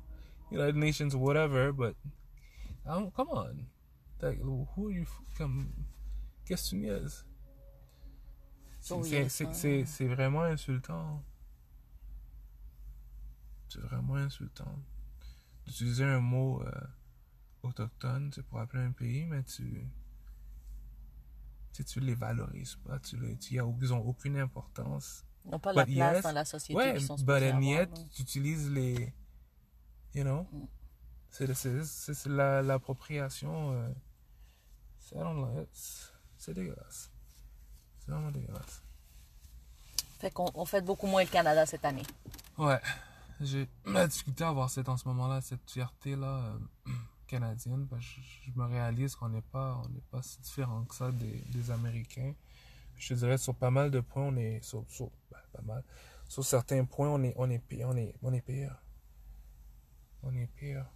United 0.50 0.76
Nations, 0.76 1.10
whatever, 1.14 1.72
but. 1.72 1.96
I 2.86 2.90
don't- 2.90 3.12
come 3.12 3.28
on. 3.30 3.66
Like, 4.20 4.40
who 4.40 4.86
are 4.88 4.92
you. 4.92 5.06
Comme. 5.36 5.68
Qu'est-ce 6.44 6.70
que 6.70 6.76
tu 6.76 6.76
niaises? 6.76 7.26
C'est- 8.80 10.06
vraiment 10.06 10.42
insultant. 10.44 11.22
C'est 13.68 13.80
vraiment 13.80 14.14
insultant. 14.16 14.78
D'utiliser 15.66 16.04
un 16.04 16.20
mot 16.20 16.62
euh, 16.62 16.70
autochtone, 17.64 18.30
c'est 18.32 18.44
pour 18.44 18.60
appeler 18.60 18.84
un 18.84 18.92
pays, 18.92 19.26
mais 19.26 19.42
tu. 19.42 19.84
Tu 21.72 21.84
tu 21.84 22.00
les 22.00 22.14
valorises 22.14 22.76
pas, 22.76 22.98
tu 23.00 23.18
les, 23.18 23.36
tu, 23.36 23.54
y 23.54 23.58
a- 23.60 23.66
ils 23.82 23.92
ont 23.92 24.00
aucune 24.06 24.38
importance. 24.38 25.26
Ils 25.44 25.50
n'ont 25.50 25.58
pas 25.58 25.72
la 25.74 25.84
But 25.84 25.94
place 25.94 26.14
yes, 26.14 26.22
dans 26.24 26.32
la 26.32 26.44
société 26.44 26.74
Ouais, 26.74 26.98
sont 27.00 27.16
but 27.16 27.42
and 27.52 27.60
yet, 27.60 27.90
tu 28.14 28.22
utilises 28.22 28.70
les. 28.70 29.12
You 30.14 30.22
know? 30.24 30.46
C'est 30.52 30.75
c'est- 31.54 31.84
c'est- 31.84 32.14
c'est 32.14 32.28
la- 32.28 32.62
l'appropriation. 32.62 33.72
euh, 33.72 33.88
c'est 36.36 36.54
dégueulasse. 36.54 37.10
C'est 38.00 38.10
vraiment 38.10 38.30
dégueulasse. 38.30 38.82
Fait 40.18 40.30
qu'on 40.30 40.50
on 40.54 40.64
fête 40.64 40.84
beaucoup 40.84 41.06
moins 41.06 41.22
le 41.22 41.28
Canada 41.28 41.66
cette 41.66 41.84
année. 41.84 42.02
Ouais, 42.58 42.80
j'ai 43.40 43.68
la 43.86 44.06
difficulté 44.06 44.44
à 44.44 44.48
avoir 44.48 44.70
cette, 44.70 44.88
en 44.88 44.96
ce 44.96 45.06
moment-là, 45.08 45.40
cette 45.42 45.70
fierté-là 45.70 46.56
euh, 46.86 46.90
canadienne. 47.26 47.86
parce 47.88 48.02
que 48.04 48.20
je, 48.22 48.50
je 48.52 48.58
me 48.58 48.64
réalise 48.66 49.14
qu'on 49.14 49.28
n'est 49.28 49.42
pas, 49.42 49.80
on 49.84 49.88
pas 50.10 50.22
si 50.22 50.40
différent 50.40 50.84
que 50.84 50.94
ça 50.94 51.12
des, 51.12 51.38
des 51.52 51.70
Américains. 51.70 52.34
Je 52.96 53.08
te 53.10 53.14
dirais, 53.14 53.36
sur 53.38 53.54
pas 53.54 53.70
mal 53.70 53.90
de 53.90 54.00
points, 54.00 54.22
on 54.24 54.36
est, 54.36 54.62
sur, 54.64 54.84
sur- 54.88 55.10
ben, 55.30 55.38
pas 55.52 55.62
mal, 55.62 55.84
sur 56.28 56.44
certains 56.44 56.84
points, 56.84 57.08
on 57.10 57.22
est, 57.22 57.34
on 57.36 57.48
est 57.50 57.58
pire, 57.58 57.88
on 57.90 57.96
est, 57.96 58.14
on 58.22 58.32
est 58.32 58.40
pire. 58.40 58.74
On 60.22 60.34
est 60.34 60.46
pire. 60.56 60.86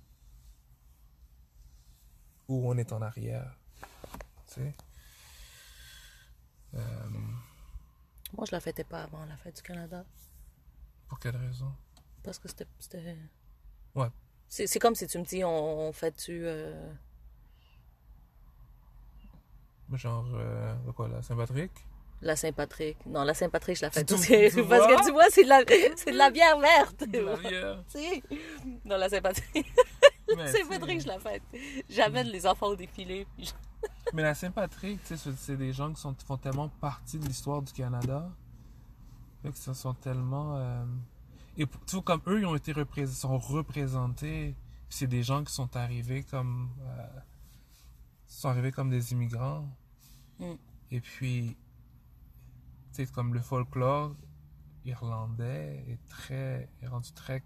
Ou 2.51 2.69
on 2.69 2.77
est 2.77 2.93
en 2.93 3.01
arrière. 3.01 3.57
Tu 4.49 4.55
sais? 4.55 4.75
Euh, 6.75 6.81
Moi, 8.37 8.45
je 8.45 8.53
la 8.53 8.59
fêtais 8.61 8.83
pas 8.83 9.05
avant 9.05 9.25
la 9.27 9.37
fête 9.37 9.55
du 9.57 9.63
Canada. 9.63 10.05
pour 11.09 11.21
quelle 11.21 11.37
raison? 11.37 11.73
Parce 12.25 12.41
que 12.41 12.49
c'était. 12.49 13.17
Ouais. 13.95 14.09
C'est 14.49 14.81
comme 14.81 14.97
si 14.97 15.07
tu 15.07 15.17
me 15.19 15.25
dis, 15.25 15.45
on, 15.45 15.89
on 15.89 15.93
fête-tu. 15.93 16.41
euh, 16.45 16.93
Genre, 19.93 20.27
euh, 20.35 20.75
quoi, 20.97 21.07
la 21.09 21.23
Saint-Patrick? 21.23 21.71
La 22.21 22.35
Saint-Patrick. 22.37 23.07
Non, 23.07 23.23
la 23.23 23.35
Saint-Patrick, 23.35 23.77
je 23.77 23.83
la 23.83 23.91
fête 23.93 24.11
aussi. 24.11 24.29
Parce 24.69 24.87
que 24.87 25.05
tu 25.07 25.13
vois, 25.13 25.31
c'est 25.31 25.45
de 25.45 25.49
la, 25.49 25.65
de 25.65 26.17
la 26.19 26.31
bière 26.31 26.59
verte. 26.59 27.05
De 27.09 27.19
la 27.21 27.37
bière. 27.37 27.85
Sais. 27.89 28.23
Non, 28.85 28.97
la 28.97 29.09
Saint-Patrick. 29.09 29.67
Mais, 30.37 30.53
Saint-Patrick, 30.53 30.99
tu 30.99 31.03
je 31.05 31.09
la 31.09 31.19
fête. 31.19 31.43
J'amène 31.89 32.27
les 32.29 32.47
enfants 32.47 32.67
au 32.69 32.77
défilé. 32.77 33.27
puis 33.37 33.45
je- 33.47 33.51
sais, 33.51 33.57
mais 34.15 34.23
la 34.23 34.35
Saint-Patrick, 34.35 35.01
c'est- 35.05 35.17
c'est 35.17 35.57
des 35.57 35.73
gens 35.73 35.93
qui 35.93 36.01
sont, 36.01 36.15
font 36.27 36.37
tellement 36.37 36.69
partie 36.69 37.19
de 37.19 37.27
l'histoire 37.27 37.63
du 37.63 37.73
Canada. 37.73 38.31
Fait 39.43 39.51
que 39.53 39.59
ce 39.59 39.73
sont 39.73 39.95
tellement. 39.95 40.57
euh, 40.57 40.85
Et 41.57 41.67
tu 41.87 41.97
vois, 41.97 42.03
comme 42.03 42.21
eux, 42.27 42.41
ils 42.41 42.47
ont 42.47 42.55
été 42.57 42.73
représ- 42.73 43.07
sont 43.07 43.39
représentés. 43.39 44.55
C'est 44.89 45.07
des 45.07 45.23
gens 45.23 45.43
qui 45.45 45.53
sont 45.53 45.77
arrivés 45.77 46.23
comme. 46.25 46.71
euh, 46.83 47.07
sont 48.27 48.49
arrivés 48.49 48.73
comme 48.73 48.91
des 48.91 49.13
immigrants. 49.13 49.67
Mm. 50.39 50.53
Et 50.91 51.01
puis. 51.01 51.57
Tu 52.93 53.07
sais, 53.07 53.13
comme 53.13 53.33
le 53.35 53.41
folklore 53.41 54.15
irlandais 54.85 55.85
est 55.89 56.07
très. 56.09 56.69
est 56.83 56.87
rendu 56.89 57.13
très 57.13 57.43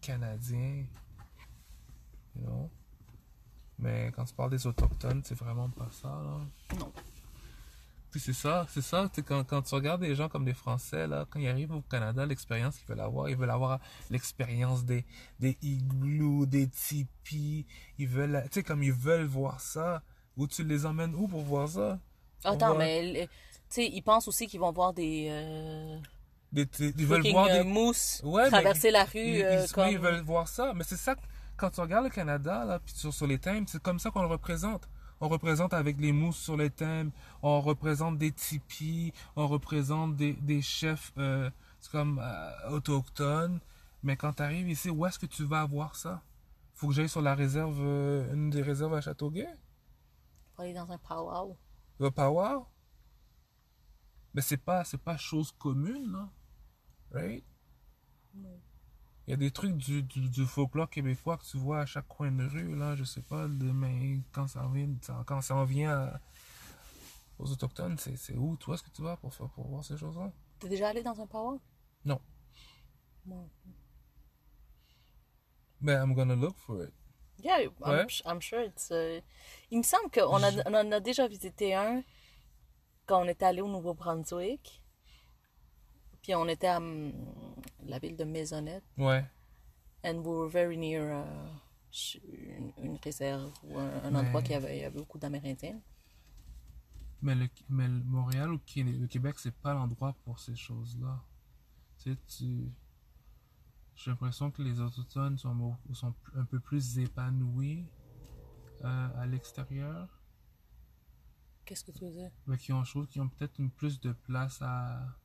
canadien. 0.00 0.84
You 2.36 2.42
know? 2.46 2.70
Mais 3.78 4.12
quand 4.14 4.24
tu 4.24 4.34
parles 4.34 4.50
des 4.50 4.66
autochtones, 4.66 5.22
c'est 5.24 5.34
vraiment 5.36 5.68
pas 5.68 5.88
ça, 5.90 6.08
là. 6.08 6.40
Non. 6.78 6.92
Puis 8.10 8.20
c'est 8.20 8.32
ça, 8.32 8.64
c'est 8.70 8.80
ça. 8.82 9.10
Quand, 9.26 9.42
quand 9.42 9.62
tu 9.62 9.74
regardes 9.74 10.00
des 10.02 10.14
gens 10.14 10.28
comme 10.28 10.44
des 10.44 10.54
Français, 10.54 11.08
là, 11.08 11.26
quand 11.28 11.40
ils 11.40 11.48
arrivent 11.48 11.72
au 11.72 11.80
Canada, 11.80 12.24
l'expérience 12.24 12.76
qu'ils 12.78 12.86
veulent 12.86 13.00
avoir, 13.00 13.28
ils 13.28 13.36
veulent 13.36 13.50
avoir 13.50 13.80
l'expérience 14.08 14.84
des, 14.84 15.04
des 15.40 15.58
igloos, 15.62 16.46
des 16.46 16.68
tipis. 16.68 17.66
Ils 17.98 18.06
veulent, 18.06 18.40
tu 18.44 18.50
sais, 18.52 18.62
comme 18.62 18.84
ils 18.84 18.92
veulent 18.92 19.26
voir 19.26 19.60
ça. 19.60 20.00
Où 20.36 20.46
tu 20.46 20.62
les 20.64 20.86
emmènes 20.86 21.14
où 21.16 21.26
pour 21.26 21.42
voir 21.42 21.68
ça? 21.68 21.98
Attends, 22.44 22.76
mais 22.76 23.28
tu 23.28 23.28
sais, 23.68 23.86
ils 23.88 24.02
pensent 24.02 24.28
aussi 24.28 24.46
qu'ils 24.46 24.60
vont 24.60 24.70
voir 24.72 24.92
des 24.92 25.26
euh, 25.30 25.98
Des, 26.52 26.66
des- 26.66 26.94
ils 26.98 27.06
veulent 27.06 27.28
voir 27.32 27.46
euh, 27.46 27.62
des. 27.62 27.64
mousses 27.64 28.20
Ouais, 28.24 28.44
mais 28.44 28.50
traverser 28.50 28.90
la 28.92 29.04
rue 29.04 29.18
Ils, 29.18 29.42
euh, 29.42 29.64
ils- 29.64 29.72
comme. 29.72 29.84
oui, 29.86 29.92
ils 29.92 29.98
veulent 29.98 30.20
voir 30.22 30.46
ça. 30.48 30.72
Mais 30.74 30.84
c'est 30.84 30.96
ça, 30.96 31.14
quand 31.56 31.70
tu 31.70 31.80
regardes 31.80 32.04
le 32.04 32.10
Canada, 32.10 32.64
là, 32.64 32.78
puis 32.78 32.94
sur, 32.94 33.12
sur 33.12 33.26
les 33.26 33.38
thèmes, 33.38 33.66
c'est 33.66 33.82
comme 33.82 33.98
ça 33.98 34.10
qu'on 34.10 34.22
le 34.22 34.28
représente. 34.28 34.88
On 35.20 35.28
représente 35.28 35.72
avec 35.72 36.00
les 36.00 36.12
mousses 36.12 36.36
sur 36.36 36.56
les 36.56 36.70
thèmes, 36.70 37.10
on 37.42 37.60
représente 37.60 38.18
des 38.18 38.32
tipis, 38.32 39.12
on 39.36 39.46
représente 39.46 40.16
des, 40.16 40.32
des 40.34 40.60
chefs 40.60 41.12
euh, 41.18 41.50
c'est 41.84 41.92
comme 41.92 42.18
euh, 42.18 42.70
autochtones. 42.70 43.60
Mais 44.02 44.16
quand 44.16 44.34
tu 44.34 44.42
arrives 44.42 44.68
ici, 44.68 44.88
où 44.90 45.04
est-ce 45.04 45.18
que 45.18 45.26
tu 45.26 45.44
vas 45.44 45.60
avoir 45.60 45.96
ça? 45.96 46.22
Faut 46.74 46.88
que 46.88 46.94
j'aille 46.94 47.08
sur 47.08 47.22
la 47.22 47.34
réserve, 47.34 47.78
euh, 47.80 48.32
une 48.32 48.50
des 48.50 48.62
réserves 48.62 48.94
à 48.94 49.00
Châteauguay? 49.00 49.48
Pour 50.54 50.64
aller 50.64 50.72
dans 50.72 50.90
un 50.90 50.98
powwow. 50.98 51.56
Le 52.00 52.10
Power? 52.10 52.60
Mais 54.32 54.40
c'est 54.40 54.56
pas, 54.56 54.82
c'est 54.84 54.98
pas 54.98 55.16
chose 55.16 55.52
commune, 55.52 56.10
là. 56.10 56.28
Right? 57.12 57.44
Il 59.26 59.30
y 59.30 59.34
a 59.34 59.36
des 59.36 59.50
trucs 59.50 59.76
du, 59.76 60.02
du, 60.02 60.28
du 60.28 60.44
folklore 60.44 60.90
québécois 60.90 61.38
que 61.38 61.44
tu 61.44 61.56
vois 61.56 61.80
à 61.80 61.86
chaque 61.86 62.06
coin 62.08 62.30
de 62.30 62.44
rue, 62.44 62.76
là, 62.76 62.94
je 62.94 63.04
sais 63.04 63.22
pas, 63.22 63.46
de- 63.48 63.72
mais 63.72 64.18
quand 64.32 64.46
ça 64.48 64.70
quand 65.26 65.40
ça 65.40 65.54
en 65.56 65.64
vient 65.64 65.92
à- 65.98 66.20
aux 67.38 67.50
Autochtones, 67.50 67.96
c'est, 67.98 68.16
c'est 68.16 68.36
où, 68.36 68.56
toi, 68.56 68.74
est-ce 68.74 68.82
que 68.82 68.90
tu 68.90 69.02
vas 69.02 69.16
pour, 69.16 69.32
faire, 69.34 69.48
pour 69.48 69.66
voir 69.66 69.82
ces 69.84 69.96
choses-là? 69.96 70.30
T'es 70.58 70.68
déjà 70.68 70.88
allé 70.88 71.02
dans 71.02 71.18
un 71.20 71.26
powwow? 71.26 71.60
Non. 72.04 72.20
Mais 75.80 75.94
I'm 75.94 76.14
gonna 76.14 76.34
look 76.36 76.56
for 76.58 76.82
it. 76.82 76.92
Yeah, 77.42 77.60
I'm, 77.60 77.72
Ouais. 77.80 78.06
I'm 78.24 78.40
sure 78.40 78.60
it's. 78.62 78.90
uh, 78.90 79.20
Il 79.70 79.78
me 79.78 79.82
semble 79.82 80.10
qu'on 80.10 80.42
a, 80.42 80.50
on 80.68 80.74
en 80.74 80.92
a 80.92 81.00
déjà 81.00 81.26
visité 81.28 81.74
un 81.74 82.02
quand 83.06 83.22
on 83.24 83.28
était 83.28 83.44
allé 83.44 83.60
au 83.60 83.68
Nouveau-Brunswick. 83.68 84.80
Puis 86.22 86.34
on 86.34 86.46
était 86.48 86.68
à 86.68 86.76
hum, 86.78 87.12
la 87.86 87.98
ville 87.98 88.16
de 88.16 88.24
Maisonnette. 88.24 88.84
Ouais. 88.96 89.24
And 90.04 90.18
we 90.18 90.26
were 90.26 90.50
very 90.50 90.76
near 90.76 91.02
uh, 91.10 92.18
une, 92.24 92.72
une 92.78 92.98
réserve 93.02 93.52
ou 93.64 93.78
un, 93.78 94.04
un 94.04 94.10
Mais- 94.10 94.18
endroit 94.18 94.42
qui 94.42 94.54
avait, 94.54 94.76
il 94.76 94.80
y 94.82 94.84
avait 94.84 94.96
beaucoup 94.96 95.18
d'Amérindiens. 95.18 95.80
Mais, 97.22 97.34
le, 97.34 97.48
mais 97.70 97.88
le 97.88 98.04
Montréal 98.04 98.50
ou 98.50 98.60
le 98.76 99.06
Québec, 99.06 99.38
c'est 99.38 99.54
pas 99.54 99.72
l'endroit 99.72 100.14
pour 100.24 100.38
ces 100.38 100.56
choses-là. 100.56 101.22
Tu 101.98 102.12
sais, 102.12 102.18
tu... 102.26 102.72
J'ai 103.94 104.10
l'impression 104.10 104.50
que 104.50 104.60
les 104.60 104.80
Autochtones 104.80 105.38
sont, 105.38 105.76
sont 105.92 106.14
un 106.34 106.44
peu 106.44 106.60
plus 106.60 106.98
épanouis 106.98 107.86
euh, 108.82 109.08
à 109.16 109.26
l'extérieur. 109.26 110.20
Qu'est-ce 111.64 111.84
que 111.84 111.92
tu 111.92 112.04
veux 112.04 112.10
dire? 112.10 112.30
Mais 112.46 112.58
qui 112.58 112.72
ont, 112.72 112.84
je 112.84 112.90
trouve, 112.90 113.06
qui 113.06 113.20
ont 113.20 113.28
peut-être 113.28 113.58
une 113.58 113.70
plus 113.70 114.00
de 114.00 114.12
place 114.12 114.60
à... 114.60 115.16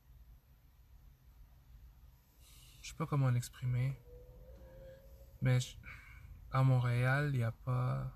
Je 2.82 2.88
sais 2.88 2.94
pas 2.96 3.06
comment 3.06 3.30
l'exprimer. 3.30 3.96
Mais 5.42 5.60
je- 5.60 5.76
à 6.52 6.62
Montréal, 6.62 7.30
il 7.32 7.38
n'y 7.38 7.44
a 7.44 7.52
pas... 7.52 8.10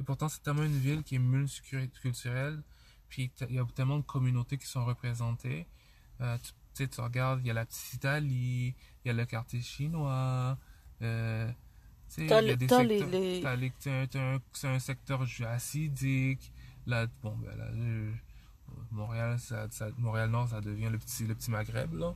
Et 0.00 0.02
pourtant, 0.04 0.28
c'est 0.28 0.42
tellement 0.42 0.62
une 0.62 0.78
ville 0.78 1.02
qui 1.02 1.16
est 1.16 1.18
multiculturelle. 1.18 2.62
Puis 3.08 3.32
il 3.48 3.54
y 3.54 3.58
a 3.58 3.64
tellement 3.74 3.98
de 3.98 4.04
communautés 4.04 4.58
qui 4.58 4.66
sont 4.66 4.84
représentées. 4.84 5.66
Euh, 6.20 6.36
tu, 6.38 6.50
tu 6.52 6.54
sais, 6.74 6.88
tu 6.88 7.00
regardes, 7.00 7.40
il 7.40 7.46
y 7.46 7.50
a 7.50 7.54
la 7.54 7.64
petite 7.66 7.94
Italie, 7.94 8.74
il 9.04 9.08
y 9.08 9.10
a 9.10 9.12
le 9.12 9.24
quartier 9.24 9.60
chinois. 9.60 10.58
Euh, 11.02 11.48
tu 12.08 12.22
sais, 12.22 12.26
T'as 13.42 13.56
les- 13.56 13.72
les- 13.86 13.90
un- 13.90 14.34
un- 14.36 14.38
C'est 14.52 14.68
un 14.68 14.78
secteur 14.78 15.22
acidique. 15.46 16.52
Là, 16.86 17.06
bon, 17.22 17.36
ben 17.38 17.56
là, 17.56 17.70
Montréal, 18.90 19.38
ça, 19.38 19.68
ça- 19.70 19.90
Montréal-Nord, 19.98 20.48
ça 20.48 20.60
devient 20.60 20.88
le 20.90 20.98
petit, 20.98 21.26
le 21.26 21.34
petit 21.34 21.50
Maghreb, 21.50 21.92
là. 21.94 22.14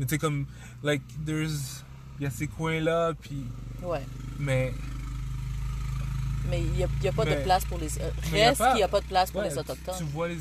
Mais 0.00 0.06
tu 0.06 0.14
sais, 0.14 0.18
comme, 0.18 0.46
like, 0.82 1.02
there's, 1.26 1.84
il 2.18 2.22
y 2.24 2.26
a 2.26 2.30
ces 2.30 2.48
coins-là, 2.48 3.12
puis, 3.20 3.44
Ouais. 3.82 4.02
mais, 4.38 4.72
Mais 6.48 6.62
il 6.62 6.72
n'y 6.72 6.82
a, 6.84 6.88
il 7.02 7.06
a 7.08 7.12
pas 7.12 7.24
Mais- 7.26 7.36
de 7.36 7.42
place 7.44 7.64
pour 7.66 7.76
les. 7.78 7.86
reste 7.86 8.62
qu'il 8.64 8.74
n'y 8.76 8.82
a 8.82 8.88
pas 8.88 9.00
de 9.02 9.06
place 9.06 9.30
pour 9.30 9.40
ouais, 9.42 9.48
les 9.48 9.52
tu- 9.54 9.60
Autochtones. 9.60 9.94
Tu, 9.98 10.04
vois 10.04 10.28
les, 10.28 10.38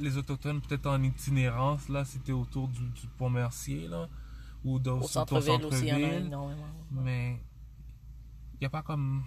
les 0.00 0.16
Autochtones 0.16 0.60
peut-être 0.60 0.86
en 0.86 1.02
itinérance, 1.02 1.88
là, 1.88 2.04
t'es 2.24 2.30
autour 2.32 2.68
du, 2.68 2.80
du 2.80 3.06
pont 3.18 3.28
Mercier, 3.28 3.88
là, 3.88 4.08
ou 4.64 4.78
dans, 4.78 4.98
Au 5.00 5.08
centre-ville 5.08 5.64
aussi, 5.64 5.82
il 5.82 5.88
y 5.88 5.92
en 5.92 5.96
a 5.96 5.98
énormément. 6.14 6.62
mais 6.92 7.32
il 8.54 8.58
n'y 8.60 8.66
a 8.66 8.70
pas 8.70 8.82
comme 8.82 9.24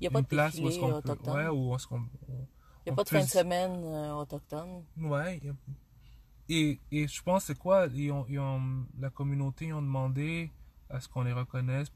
Il 0.00 0.04
n'y 0.04 0.06
a 0.08 0.10
pas 0.10 0.22
de 0.22 0.26
place 0.26 0.54
où 0.58 0.66
est-ce 0.68 0.78
qu'on 0.80 1.00
peut, 1.02 1.30
ouais, 1.30 1.48
où 1.48 1.74
est-ce 1.76 1.86
qu'on, 1.86 1.96
on- 2.28 2.46
Il 2.86 2.90
n'y 2.90 2.92
a 2.92 2.96
pas 2.96 3.04
de 3.04 3.08
fin 3.10 3.20
de 3.22 3.28
semaine 3.28 3.82
euh, 3.84 4.14
autochtone. 4.14 4.82
Ouais. 4.98 5.40
y 5.44 5.48
a- 5.50 5.52
Et, 6.48 6.78
et 6.90 7.08
je 7.08 7.22
pense, 7.22 7.44
c'est 7.44 7.58
quoi? 7.58 7.86
Ils 7.94 8.10
ont, 8.12 8.26
ils 8.28 8.38
ont- 8.38 8.86
la 8.98 9.10
communauté, 9.10 9.66
ils 9.66 9.72
ont 9.72 9.80
demandé 9.82 10.50
à 10.90 11.00
ce 11.00 11.08
qu'on 11.08 11.22
les 11.22 11.32
reconnaisse. 11.32 11.88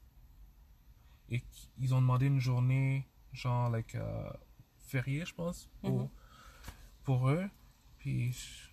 Et 1.30 1.42
ils 1.78 1.94
ont 1.94 2.00
demandé 2.00 2.26
une 2.26 2.40
journée, 2.40 3.06
genre, 3.32 3.68
like, 3.68 3.94
euh, 3.94 4.30
férié, 4.78 5.26
je 5.26 5.34
pense, 5.34 5.68
pour, 5.82 6.00
Mhm. 6.02 6.08
pour 7.04 7.28
eux. 7.28 7.48
Puis, 7.98 8.32
je- 8.32 8.68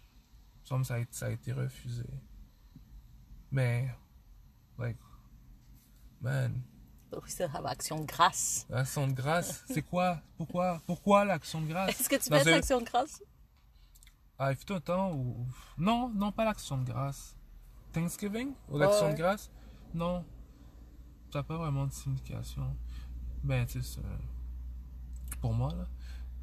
ça 0.83 0.93
a, 0.95 0.99
été- 0.99 1.11
ça 1.13 1.25
a 1.25 1.29
été 1.31 1.51
refusé. 1.51 2.05
Mais, 3.51 3.89
like, 4.79 4.97
man, 6.21 6.61
We 7.11 7.31
still 7.31 7.49
have 7.53 7.65
Action 7.65 8.01
de 8.01 8.05
grâce. 8.05 8.65
l'action 8.69 9.07
de 9.07 9.13
grâce, 9.13 9.63
c'est 9.69 9.81
quoi? 9.83 10.21
Pourquoi? 10.37 10.81
Pourquoi 10.85 11.23
l'action 11.23 11.61
de 11.61 11.67
grâce? 11.67 11.89
Est-ce 11.97 12.09
que 12.09 12.15
tu 12.17 12.23
fais 12.23 12.41
un- 12.49 12.55
l'Action 12.55 12.79
de 12.81 12.85
grâce? 12.85 13.21
Ah, 14.37 14.51
il 14.51 14.57
fut 14.57 14.71
un 14.71 14.79
temps 14.81 15.13
où... 15.13 15.47
Non, 15.77 16.09
non, 16.09 16.31
pas 16.31 16.43
l'action 16.45 16.77
de 16.77 16.83
grâce. 16.85 17.37
Thanksgiving 17.93 18.53
Ou 18.69 18.77
l'action 18.77 19.05
Ouais. 19.07 19.13
de 19.13 19.17
grâce? 19.17 19.49
Non. 19.93 20.25
Ça 21.31 21.39
n'a 21.39 21.43
pas 21.43 21.57
vraiment 21.57 21.87
de 21.87 21.91
signification. 21.93 22.75
Ben, 23.43 23.65
tu 23.65 23.81
sais, 23.81 24.01
c'est... 24.01 25.37
Pour 25.39 25.53
moi, 25.53 25.73
là. 25.73 25.85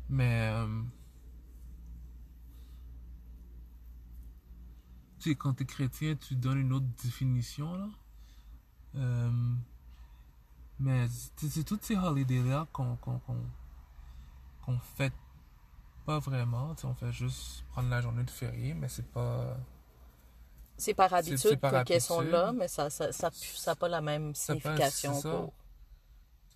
Mais... 0.08 0.50
euh, 0.54 0.82
Tu 5.18 5.30
sais, 5.30 5.34
quand 5.36 5.54
t'es 5.54 5.64
chrétien, 5.64 6.16
tu 6.16 6.34
donnes 6.34 6.58
une 6.58 6.72
autre 6.72 6.86
définition, 7.02 7.76
là. 7.76 7.88
Euh, 8.96 9.54
Mais 10.80 11.06
c'est 11.36 11.62
toutes 11.64 11.84
ces 11.84 11.96
holidays-là 11.96 12.66
qu'on 12.72 12.96
qu'on 12.96 13.18
qu'on 13.20 13.36
qu'on 14.62 14.78
fête 14.80 15.12
pas 16.04 16.18
vraiment. 16.18 16.74
Tu 16.74 16.82
sais, 16.82 16.86
on 16.86 16.94
fait 16.94 17.12
juste 17.12 17.64
prendre 17.70 17.88
la 17.88 18.00
journée 18.00 18.24
de 18.24 18.30
férié, 18.30 18.74
mais 18.74 18.88
c'est 18.88 19.06
pas... 19.10 19.56
C'est 20.76 20.94
par 20.94 21.12
habitude 21.14 21.60
qu'elles 21.86 22.00
sont 22.00 22.22
là, 22.22 22.52
mais 22.52 22.66
ça 22.66 22.84
n'a 22.84 22.90
ça, 22.90 23.12
ça, 23.12 23.30
ça 23.32 23.76
pas 23.76 23.88
la 23.88 24.00
même 24.00 24.34
signification. 24.34 25.14
ça. 25.14 25.30
pour... 25.30 25.52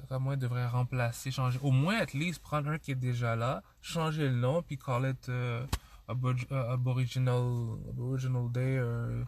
Ça, 0.08 0.18
moi, 0.18 0.36
devrait 0.36 0.66
remplacer, 0.66 1.30
changer. 1.30 1.58
Au 1.62 1.70
moins, 1.70 1.96
at 1.98 2.12
least, 2.12 2.42
prendre 2.42 2.70
un 2.70 2.78
qui 2.78 2.92
est 2.92 2.96
déjà 2.96 3.34
là, 3.36 3.62
changer 3.80 4.28
le 4.28 4.36
nom, 4.36 4.62
puis 4.62 4.78
call 4.78 5.10
it 5.10 5.28
euh, 5.28 5.66
euh, 6.08 6.72
Aboriginal, 6.72 7.78
Aboriginal 7.88 8.50
Day. 8.52 8.78
euh, 8.78 9.24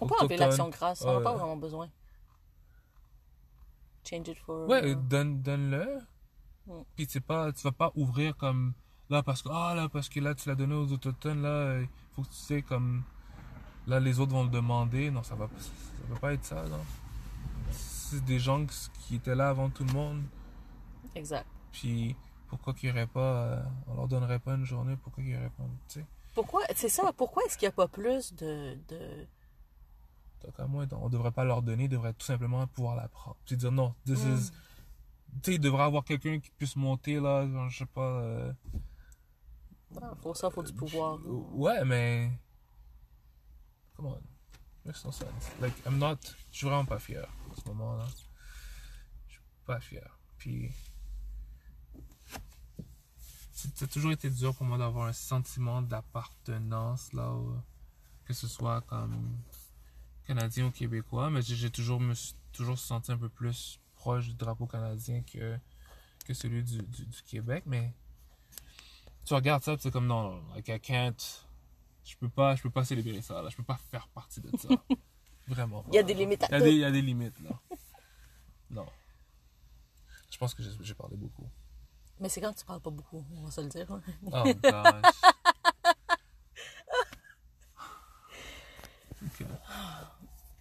On 0.00 0.06
peut 0.06 0.14
autochtone. 0.14 0.38
l'Action 0.38 0.68
grâce, 0.68 1.02
on 1.04 1.14
n'a 1.14 1.20
pas 1.20 1.34
vraiment 1.34 1.56
besoin. 1.56 1.88
Change 4.08 4.28
it 4.28 4.38
for... 4.38 4.68
Ouais, 4.68 4.84
euh, 4.84 4.94
donne, 4.94 5.42
donne-le. 5.42 6.00
Mm. 6.66 6.82
Puis 6.96 7.06
pas, 7.20 7.52
tu 7.52 7.62
vas 7.62 7.72
pas 7.72 7.92
ouvrir 7.94 8.36
comme 8.36 8.72
là 9.12 9.22
parce 9.22 9.42
que 9.42 9.48
ah 9.52 9.74
là 9.76 9.88
parce 9.88 10.08
que 10.08 10.18
là 10.20 10.34
tu 10.34 10.48
l'as 10.48 10.54
donné 10.54 10.74
aux 10.74 10.90
autochtones 10.92 11.42
là, 11.42 11.78
il 11.80 11.88
faut 12.14 12.22
que 12.22 12.28
tu 12.28 12.34
sais 12.34 12.62
comme 12.62 13.02
là 13.86 14.00
les 14.00 14.18
autres 14.20 14.32
vont 14.32 14.44
le 14.44 14.50
demander. 14.50 15.10
Non, 15.10 15.22
ça 15.22 15.34
va, 15.34 15.48
ça 15.58 15.70
va 16.12 16.18
pas 16.18 16.32
être 16.32 16.44
ça. 16.44 16.64
C'est 17.70 18.24
des 18.24 18.38
gens 18.38 18.64
qui- 18.66 19.14
étaient 19.16 19.34
là 19.34 19.48
avant 19.50 19.68
tout 19.70 19.84
le 19.84 19.92
monde. 19.92 20.22
Exact. 21.14 21.46
Puis 21.72 22.16
pourquoi 22.48 22.74
qu'ils 22.74 22.90
auraient 22.90 23.06
pas, 23.06 23.20
euh, 23.20 23.62
on 23.86 23.94
leur 23.94 24.08
donnerait 24.08 24.38
pas 24.38 24.54
une 24.54 24.64
journée, 24.64 24.96
pourquoi 25.02 25.22
qu'ils 25.24 25.34
pas, 25.38 25.64
tu 25.88 26.00
sais? 26.00 26.06
Pourquoi, 26.34 26.62
c'est 26.74 26.88
ça, 26.88 27.12
pourquoi 27.16 27.42
est-ce 27.44 27.56
qu'il 27.58 27.66
n'y 27.66 27.72
a 27.72 27.76
pas 27.76 27.88
plus 27.88 28.34
de... 28.34 28.76
de... 28.88 29.26
Moi, 30.66 30.86
on 30.92 31.08
devrait 31.08 31.30
pas 31.30 31.44
leur 31.44 31.62
donner, 31.62 31.84
ils 31.84 31.88
devraient 31.88 32.12
tout 32.14 32.24
simplement 32.26 32.66
pouvoir 32.66 32.96
la 32.96 33.08
prendre. 33.08 33.36
Puis 33.46 33.56
dire 33.56 33.70
non, 33.72 33.94
this 34.04 34.24
Mm. 34.24 34.34
is, 34.34 34.50
tu 34.50 34.56
sais, 35.44 35.54
il 35.54 35.60
devrait 35.60 35.84
avoir 35.84 36.04
quelqu'un 36.04 36.40
qui 36.40 36.50
puisse 36.58 36.74
monter 36.76 37.20
là, 37.20 37.46
je 37.68 37.78
sais 37.78 37.86
pas. 37.86 38.00
euh, 38.00 38.52
Pour 40.20 40.36
ça, 40.36 40.48
il 40.50 40.54
faut 40.54 40.62
du 40.62 40.72
pouvoir. 40.72 41.18
Ouais, 41.26 41.84
mais. 41.84 42.30
Come 43.96 44.06
on. 44.06 44.20
Makes 44.84 45.04
no 45.04 45.12
sense. 45.12 45.50
Like, 45.60 45.74
I'm 45.86 45.98
not. 45.98 46.16
Je 46.50 46.58
suis 46.58 46.66
vraiment 46.66 46.84
pas 46.84 46.98
fier 46.98 47.22
à 47.24 47.54
ce 47.60 47.68
moment-là. 47.68 48.06
Je 49.28 49.32
suis 49.32 49.42
pas 49.64 49.80
fier. 49.80 50.18
Puis. 50.38 50.72
ça 53.54 53.84
a 53.84 53.88
toujours 53.88 54.10
été 54.12 54.28
dur 54.28 54.54
pour 54.56 54.66
moi 54.66 54.76
d'avoir 54.78 55.06
un 55.06 55.12
sentiment 55.12 55.82
d'appartenance, 55.82 57.12
là, 57.12 57.32
où- 57.32 57.60
que 58.24 58.32
ce 58.34 58.48
soit 58.48 58.80
comme 58.82 59.36
canadien 60.26 60.66
ou 60.66 60.70
québécois, 60.72 61.30
mais 61.30 61.42
j'ai 61.42 61.54
j'ai 61.54 61.70
toujours 61.70 62.00
me 62.00 62.14
suis 62.14 62.34
toujours 62.52 62.78
senti 62.78 63.12
un 63.12 63.18
peu 63.18 63.28
plus 63.28 63.78
proche 63.94 64.26
du 64.28 64.34
drapeau 64.34 64.66
canadien 64.66 65.22
que, 65.22 65.56
que 66.24 66.34
celui 66.34 66.62
du, 66.64 66.82
du, 66.82 67.06
du 67.06 67.22
Québec, 67.22 67.64
mais 67.66 67.94
tu 69.24 69.34
regardes 69.34 69.62
ça, 69.62 69.76
c'est 69.78 69.90
comme 69.90 70.06
non, 70.06 70.42
like 70.54 70.68
I 70.68 70.80
can't, 70.80 71.46
je 72.04 72.16
peux 72.16 72.28
pas, 72.28 72.54
je 72.56 72.62
peux 72.62 72.70
pas 72.70 72.84
célébrer 72.84 73.22
ça, 73.22 73.42
là, 73.42 73.48
je 73.50 73.56
peux 73.56 73.62
pas 73.62 73.78
faire 73.90 74.08
partie 74.08 74.40
de 74.40 74.50
ça. 74.56 74.68
Vraiment. 75.46 75.84
Il 75.88 75.94
y 75.94 75.98
a 75.98 76.02
des 76.02 76.14
limites 76.14 76.44
à 76.44 76.46
Il 76.48 76.52
y 76.52 76.54
a 76.54 76.58
tout. 76.58 76.64
des, 76.64 76.70
il 76.72 76.78
y 76.78 76.84
a 76.84 76.90
des 76.90 77.02
limites, 77.02 77.40
là. 77.40 77.50
Non. 78.70 78.86
Je 80.30 80.38
pense 80.38 80.54
que 80.54 80.62
j'ai 80.80 80.94
parlé 80.94 81.16
beaucoup. 81.16 81.46
Mais 82.18 82.28
c'est 82.30 82.40
quand 82.40 82.54
tu 82.54 82.64
parles 82.64 82.80
pas 82.80 82.90
beaucoup, 82.90 83.22
on 83.36 83.42
va 83.42 83.50
se 83.50 83.60
le 83.60 83.68
dire. 83.68 83.86
Oh 83.90 84.44
gosh. 84.44 84.54
Ok. 89.24 89.46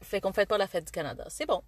Fait 0.02 0.22
qu'on 0.22 0.34
fête 0.34 0.50
pas 0.50 0.58
la 0.58 0.68
fête 0.68 0.86
du 0.86 0.92
Canada. 0.92 1.26
C'est 1.30 1.46
bon. 1.48 1.64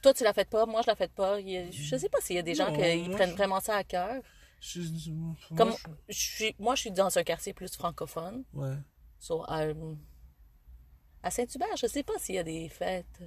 Toi, 0.00 0.14
tu 0.14 0.24
la 0.24 0.32
fêtes 0.32 0.48
pas, 0.48 0.64
moi, 0.64 0.80
je 0.82 0.86
la 0.86 0.96
fête 0.96 1.12
pas. 1.12 1.38
Je 1.40 1.96
sais 1.96 2.08
pas 2.08 2.20
s'il 2.20 2.36
y 2.36 2.38
a 2.38 2.42
des 2.42 2.54
gens 2.54 2.72
qui 2.72 3.08
prennent 3.10 3.32
vraiment 3.32 3.60
ça 3.60 3.76
à 3.76 3.84
cœur. 3.84 4.22
Je- 4.64 5.10
moi, 5.10 5.34
Comme 5.56 5.72
je- 5.72 6.12
je 6.14 6.18
suis, 6.20 6.54
moi, 6.60 6.74
je 6.76 6.80
suis 6.82 6.90
dans 6.92 7.18
un 7.18 7.24
quartier 7.24 7.52
plus 7.52 7.74
francophone. 7.74 8.44
Ouais. 8.54 8.76
So, 9.18 9.44
um, 9.48 9.98
à 11.22 11.30
Saint-Hubert, 11.32 11.76
je 11.76 11.86
sais 11.88 12.02
pas 12.04 12.12
s'il 12.18 12.36
y 12.36 12.38
a 12.38 12.44
des 12.44 12.68
fêtes. 12.68 13.06
euh, 13.20 13.26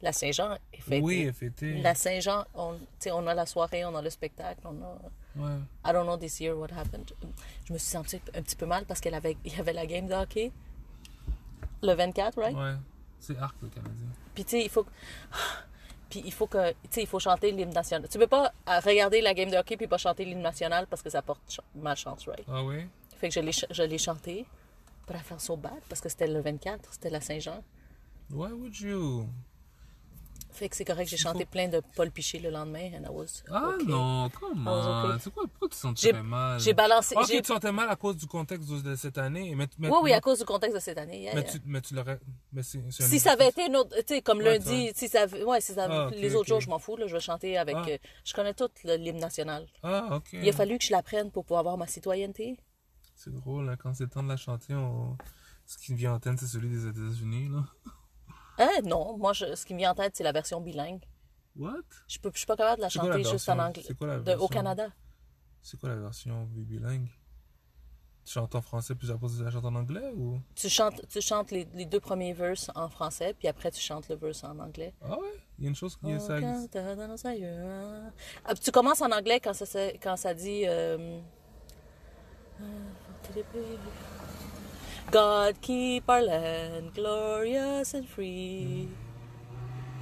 La 0.00 0.12
Saint-Jean 0.12 0.56
est 0.72 0.80
fêtée. 0.80 1.00
Oui, 1.00 1.32
fêté. 1.32 1.80
La 1.80 1.94
Saint-Jean, 1.94 2.44
on, 2.54 2.76
on 3.12 3.26
a 3.28 3.34
la 3.34 3.46
soirée, 3.46 3.84
on 3.84 3.94
a 3.94 4.02
le 4.02 4.10
spectacle, 4.10 4.60
on 4.64 4.82
a... 4.82 4.98
Ouais. 5.36 5.58
I 5.86 5.92
don't 5.92 6.04
know 6.06 6.16
this 6.16 6.40
year 6.40 6.58
what 6.58 6.72
happened. 6.72 7.12
Je 7.66 7.72
me 7.72 7.78
suis 7.78 7.88
sentie 7.90 8.20
un 8.34 8.42
petit 8.42 8.56
peu 8.56 8.66
mal 8.66 8.84
parce 8.86 9.00
qu'il 9.00 9.14
avait, 9.14 9.36
il 9.44 9.52
y 9.56 9.60
avait 9.60 9.72
la 9.72 9.86
game 9.86 10.06
de 10.08 10.14
hockey. 10.14 10.50
Le 11.82 11.92
24, 11.94 12.36
right? 12.40 12.56
Ouais. 12.56 12.74
C'est 13.20 13.36
Arc 13.38 13.54
le 13.62 13.68
Canadien. 13.68 14.08
Puis 14.34 14.44
tu 14.44 14.50
sais, 14.50 14.64
il 14.64 14.70
faut... 14.70 14.84
Puis 16.12 16.22
il 16.26 16.32
faut 16.32 16.46
que... 16.46 16.72
Tu 16.72 16.76
sais, 16.90 17.02
il 17.02 17.06
faut 17.06 17.18
chanter 17.18 17.50
l'hymne 17.52 17.72
national. 17.72 18.06
Tu 18.08 18.18
peux 18.18 18.26
pas 18.26 18.52
euh, 18.68 18.80
regarder 18.80 19.22
la 19.22 19.32
game 19.32 19.48
de 19.50 19.56
hockey 19.56 19.78
puis 19.78 19.86
pas 19.86 19.96
chanter 19.96 20.26
l'hymne 20.26 20.42
national 20.42 20.86
parce 20.86 21.00
que 21.02 21.08
ça 21.08 21.22
porte 21.22 21.40
ch- 21.48 21.60
malchance, 21.74 22.26
right? 22.28 22.44
Ah 22.48 22.62
oui? 22.62 22.86
Fait 23.18 23.28
que 23.30 23.34
je 23.34 23.40
l'ai, 23.40 23.52
ch- 23.52 23.64
je 23.70 23.82
l'ai 23.82 23.96
chanté. 23.98 24.44
But 25.06 25.16
I 25.16 25.20
felt 25.20 25.40
so 25.40 25.56
bad 25.56 25.80
parce 25.88 26.00
que 26.02 26.10
c'était 26.10 26.26
le 26.26 26.40
24, 26.42 26.92
c'était 26.92 27.08
la 27.10 27.20
Saint-Jean. 27.22 27.62
Why 28.30 28.52
would 28.52 28.78
you? 28.78 29.26
Fait 30.52 30.68
que 30.68 30.76
c'est 30.76 30.84
correct, 30.84 31.08
j'ai 31.08 31.16
chanté 31.16 31.46
plein 31.46 31.68
de 31.68 31.80
Paul 31.96 32.10
Piché 32.10 32.38
le 32.38 32.50
lendemain 32.50 32.90
and 32.94 33.04
I 33.04 33.08
was 33.10 33.42
Ah 33.50 33.70
okay. 33.74 33.86
non, 33.86 34.28
comment? 34.38 35.06
Okay. 35.08 35.18
C'est 35.20 35.32
quoi? 35.32 35.44
Pourquoi 35.46 35.68
tu 35.70 35.76
sentirais 35.78 36.22
mal? 36.22 36.60
J'ai 36.60 36.74
balancé... 36.74 37.14
Ah, 37.16 37.22
ok, 37.22 37.28
tu 37.30 37.44
sentais 37.44 37.72
mal 37.72 37.88
à 37.88 37.96
cause 37.96 38.16
du 38.18 38.26
contexte 38.26 38.68
de, 38.70 38.94
cette 38.94 39.16
année. 39.16 39.54
Mais, 39.56 39.66
mais, 39.78 39.88
Oui, 39.88 39.96
oui, 40.02 40.12
à 40.12 40.20
cause 40.20 40.40
du 40.40 40.44
contexte 40.44 40.74
de 40.76 40.80
cette 40.80 40.98
année. 40.98 41.30
Mais 41.34 41.40
yeah. 41.40 41.50
tu, 41.50 41.58
mais 41.64 41.80
tu 41.80 41.94
l'aurais. 41.94 42.20
Si 42.62 43.18
ça 43.18 43.32
avait 43.32 43.48
été 43.48 43.66
une 43.66 43.76
autre, 43.76 43.96
tu 44.06 44.14
sais, 44.14 44.22
comme 44.22 44.38
Ouais, 44.38 44.58
lundi, 44.58 44.92
si 44.94 45.08
ça, 45.08 45.22
avait- 45.22 45.42
ouais, 45.42 45.60
si 45.62 45.72
ça, 45.72 45.88
Ah, 45.90 46.10
les 46.12 46.34
autres 46.34 46.48
jours, 46.48 46.60
je 46.60 46.68
m'en 46.68 46.78
fous, 46.78 46.96
là, 46.96 47.06
je 47.06 47.14
vais 47.14 47.20
chanter 47.20 47.56
avec, 47.56 47.76
Ah. 47.78 47.88
euh, 47.88 47.98
je 48.24 48.34
connais 48.34 48.52
tout 48.54 48.68
le- 48.84 48.96
l'hymne 48.96 49.20
national. 49.20 49.66
Ah, 49.82 50.16
ok. 50.16 50.28
Il 50.34 50.48
a 50.48 50.52
fallu 50.52 50.76
que 50.78 50.84
je 50.84 50.92
l'apprenne 50.92 51.30
pour 51.30 51.44
pouvoir 51.44 51.60
avoir 51.60 51.78
ma 51.78 51.86
citoyenneté. 51.86 52.58
C'est 53.14 53.32
drôle, 53.32 53.68
hein, 53.70 53.76
quand 53.82 53.94
c'est 53.94 54.04
le 54.04 54.10
temps 54.10 54.22
de 54.22 54.28
la 54.28 54.36
chanter, 54.36 54.74
on... 54.74 55.16
ce 55.64 55.78
qui 55.78 55.92
me 55.92 55.96
vient 55.96 56.12
en 56.14 56.18
tête, 56.20 56.38
c'est 56.38 56.46
celui 56.46 56.68
des 56.68 56.86
États-Unis, 56.86 57.48
là. 57.50 57.64
Hein, 58.58 58.68
non, 58.84 59.16
moi, 59.18 59.32
je- 59.32 59.54
ce 59.54 59.64
qui 59.66 59.72
me 59.74 59.78
vient 59.78 59.92
en 59.92 59.94
tête, 59.94 60.14
c'est 60.16 60.24
la 60.24 60.32
version 60.32 60.60
bilingue. 60.60 61.02
What? 61.56 61.72
Je 62.08 62.18
je 62.32 62.38
suis 62.38 62.46
pas 62.46 62.56
capable 62.56 62.78
de 62.78 62.82
la 62.82 62.88
chanter 62.88 63.24
juste 63.24 63.48
en 63.48 63.58
anglais. 63.58 63.82
C'est 63.86 63.96
quoi 63.96 64.06
la 64.06 64.18
De- 64.18 64.22
version? 64.24 64.44
au 64.44 64.48
Canada. 64.48 64.88
C'est 65.60 65.78
quoi 65.78 65.88
la 65.90 65.96
version 65.96 66.44
bilingue? 66.50 67.08
Tu 68.24 68.32
chantes 68.34 68.54
en 68.54 68.62
français, 68.62 68.94
puis 68.94 69.10
après 69.10 69.26
tu 69.28 69.42
la 69.42 69.50
chantes 69.50 69.64
en 69.64 69.74
anglais, 69.74 70.12
ou? 70.16 70.38
Tu 70.54 70.68
chantes, 70.68 71.06
tu 71.08 71.20
chantes 71.20 71.50
les, 71.50 71.66
les 71.74 71.86
deux 71.86 71.98
premiers 71.98 72.32
verses 72.32 72.70
en 72.76 72.88
français, 72.88 73.34
puis 73.36 73.48
après, 73.48 73.70
tu 73.72 73.80
chantes 73.80 74.08
le 74.08 74.14
verse 74.14 74.44
en 74.44 74.56
anglais. 74.60 74.94
Ah 75.02 75.18
ouais? 75.18 75.34
Il 75.58 75.64
y 75.64 75.66
a 75.66 75.70
une 75.70 75.74
chose 75.76 75.96
qui 75.96 76.08
est 76.08 76.16
Au 76.16 76.20
ça. 76.20 76.38
Ah, 78.44 78.54
tu 78.54 78.70
commences 78.70 79.00
en 79.02 79.10
anglais 79.10 79.40
quand 79.40 79.52
ça, 79.52 79.64
quand 80.00 80.16
ça 80.16 80.34
dit. 80.34 80.62
euh, 80.66 81.20
God 85.10 85.60
keep 85.60 86.08
our 86.08 86.22
land 86.22 86.92
glorious 86.94 87.94
and 87.94 88.04
free. 88.06 88.88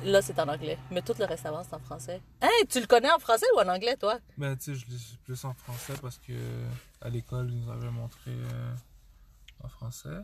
Là, 0.05 0.23
c'est 0.23 0.39
en 0.39 0.49
anglais. 0.49 0.79
Mais 0.91 1.03
tout 1.03 1.15
le 1.19 1.25
reste 1.27 1.45
avant, 1.47 1.63
c'est 1.65 1.75
en 1.75 1.81
français. 1.81 2.23
Hey, 2.41 2.67
tu 2.69 2.81
le 2.81 2.87
connais 2.87 3.11
en 3.11 3.19
français 3.19 3.47
ou 3.55 3.61
en 3.61 3.69
anglais, 3.69 3.97
toi? 3.97 4.19
Ben, 4.39 4.57
tu 4.57 4.65
sais, 4.65 4.75
je 4.75 4.87
lis 4.87 5.19
plus 5.25 5.45
en 5.45 5.53
français 5.55 5.95
parce 6.01 6.19
que 6.19 6.33
à 7.03 7.09
l'école, 7.11 7.51
ils 7.53 7.61
nous 7.61 7.71
avaient 7.71 7.91
montré 7.91 8.31
euh, 8.31 8.75
en 9.65 9.69
français. 9.69 10.21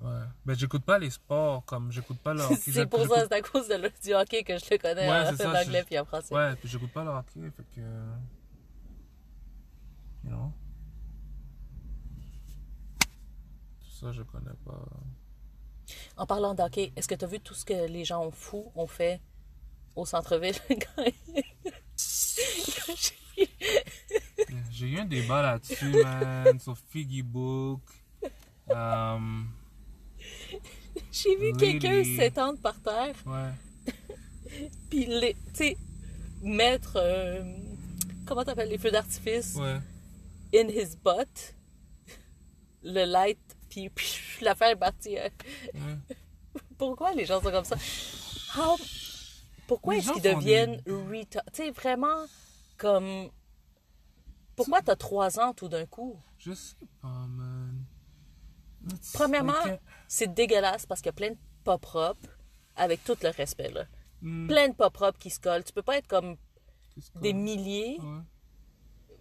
Ouais. 0.00 0.20
Ben, 0.46 0.54
j'écoute 0.56 0.84
pas 0.84 0.98
les 0.98 1.10
sports, 1.10 1.64
comme 1.64 1.90
j'écoute 1.92 2.18
pas 2.20 2.32
le 2.32 2.40
hockey. 2.44 2.56
c'est 2.72 2.86
pour 2.86 3.04
ça, 3.06 3.26
c'est 3.28 3.32
à 3.34 3.42
cause 3.42 3.66
de 3.68 3.74
le- 3.74 3.92
du 4.02 4.14
hockey 4.14 4.44
que 4.44 4.56
je 4.56 4.64
le 4.70 4.78
connais 4.78 5.10
Ouais, 5.10 5.28
en, 5.32 5.36
ça, 5.36 5.50
en 5.50 5.54
anglais 5.56 5.82
puis 5.84 5.98
en 5.98 6.04
français. 6.04 6.34
Ouais, 6.34 6.54
puis 6.56 6.68
j'écoute 6.68 6.92
pas 6.92 7.02
le 7.04 7.10
hockey, 7.10 7.50
fait 7.54 7.64
que. 7.74 7.80
You 10.24 10.30
know? 10.30 10.52
Tout 13.80 13.87
ça, 14.00 14.12
je 14.12 14.22
connais 14.22 14.54
pas. 14.64 14.84
En 16.16 16.26
parlant 16.26 16.54
d'hockey, 16.54 16.92
est-ce 16.96 17.08
que 17.08 17.14
tu 17.14 17.24
as 17.24 17.28
vu 17.28 17.40
tout 17.40 17.54
ce 17.54 17.64
que 17.64 17.86
les 17.86 18.04
gens 18.04 18.24
ont 18.24 18.30
fous 18.30 18.70
ont 18.74 18.86
fait 18.86 19.20
au 19.96 20.04
centre-ville? 20.06 20.54
Quand 20.68 21.04
j'ai 24.70 24.88
eu 24.88 24.98
un 24.98 25.04
débat 25.04 25.42
là-dessus, 25.42 26.02
man, 26.02 26.58
sur 26.60 26.76
Figgy 26.76 27.22
Book. 27.22 27.80
Um, 28.70 29.48
J'ai 31.12 31.36
vu 31.36 31.52
quelqu'un 31.56 32.04
s'étendre 32.04 32.58
par 32.60 32.78
terre, 32.80 33.14
ouais. 33.26 33.90
puis 34.90 35.06
les- 35.06 35.34
tu 35.34 35.40
sais, 35.54 35.76
mettre, 36.42 36.96
euh, 36.96 37.42
comment 38.26 38.44
t'appelles, 38.44 38.68
les 38.68 38.78
feux 38.78 38.90
d'artifice 38.90 39.54
Ouais. 39.56 39.78
in 40.54 40.68
his 40.68 40.96
butt, 41.02 41.54
le 42.82 43.04
light, 43.04 43.47
puis 43.68 43.88
puis 43.90 44.18
l'affaire 44.42 44.68
est 44.70 44.76
partie. 44.76 45.18
euh. 45.18 45.28
ouais. 45.74 45.80
Pourquoi 46.76 47.12
les 47.12 47.24
gens 47.26 47.40
sont 47.42 47.50
comme 47.50 47.64
ça? 47.64 47.76
How- 48.56 48.78
Pourquoi 49.66 49.96
est-ce 49.96 50.12
qu'ils 50.12 50.22
deviennent 50.22 50.80
retard- 50.86 51.42
Tu 51.52 51.64
sais, 51.64 51.70
vraiment 51.70 52.24
comme... 52.76 53.30
Pourquoi 54.56 54.82
t'as 54.82 54.96
trois 54.96 55.38
ans 55.38 55.52
tout 55.54 55.68
d'un 55.68 55.86
coup? 55.86 56.20
Je 56.38 56.52
sais 56.52 56.76
pas, 57.00 57.26
man. 57.28 57.84
Premièrement, 59.12 59.52
c'est 60.08 60.32
dégueulasse 60.32 60.86
parce 60.86 61.00
qu'il 61.00 61.08
y 61.08 61.10
a 61.10 61.12
plein 61.12 61.30
de 61.30 61.38
pas 61.64 61.78
propres, 61.78 62.28
avec 62.76 63.04
tout 63.04 63.16
le 63.22 63.28
respect, 63.28 63.70
là. 63.70 63.84
hmm, 64.22 64.46
Plein 64.48 64.68
de 64.70 64.74
pas 64.74 64.90
propres 64.90 65.18
qui 65.18 65.30
se 65.30 65.38
collent. 65.40 65.64
Tu 65.64 65.72
peux 65.72 65.82
pas 65.82 65.98
être 65.98 66.06
comme 66.08 66.36
des 67.20 67.32
milliers, 67.32 67.98
Ouais. 68.00 68.20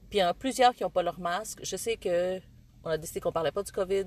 puis 0.10 0.19
il 0.19 0.21
y 0.21 0.23
en 0.23 0.29
a 0.29 0.33
plusieurs 0.33 0.73
qui 0.73 0.83
n'ont 0.83 0.89
pas 0.89 1.03
leur 1.03 1.19
masque. 1.19 1.60
Je 1.63 1.75
sais 1.75 1.97
que 1.97 2.39
on 2.83 2.89
a 2.89 2.97
décidé 2.97 3.19
qu'on 3.19 3.31
parlait 3.31 3.51
pas 3.51 3.63
du 3.63 3.71
COVID 3.71 4.05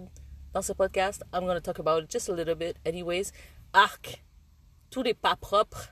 dans 0.52 0.62
ce 0.62 0.72
podcast. 0.72 1.24
I'm 1.32 1.44
going 1.44 1.54
to 1.54 1.60
talk 1.60 1.78
about 1.78 2.04
it 2.04 2.10
just 2.10 2.28
a 2.28 2.32
little 2.32 2.54
bit. 2.54 2.76
Anyways, 2.86 3.32
arc, 3.72 4.24
tous 4.90 5.02
les 5.02 5.14
pas 5.14 5.36
propres 5.36 5.90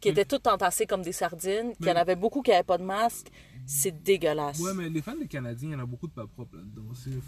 qui 0.00 0.08
étaient 0.08 0.24
tous 0.24 0.48
entassés 0.48 0.86
comme 0.86 1.02
des 1.02 1.12
sardines, 1.12 1.76
qu'il 1.76 1.86
y 1.86 1.90
en 1.90 1.96
avait 1.96 2.16
beaucoup 2.16 2.40
qui 2.40 2.50
n'avaient 2.50 2.62
pas 2.62 2.78
de 2.78 2.84
masque. 2.84 3.28
C'est 3.66 4.02
dégueulasse. 4.02 4.58
Ouais, 4.58 4.72
mais 4.72 4.88
les 4.88 5.02
fans 5.02 5.14
des 5.14 5.28
Canadiens, 5.28 5.68
il 5.68 5.72
y 5.72 5.76
en 5.76 5.80
a 5.80 5.86
beaucoup 5.86 6.08
de 6.08 6.12
pas 6.12 6.26
propres 6.26 6.56
là-dedans. 6.56 6.82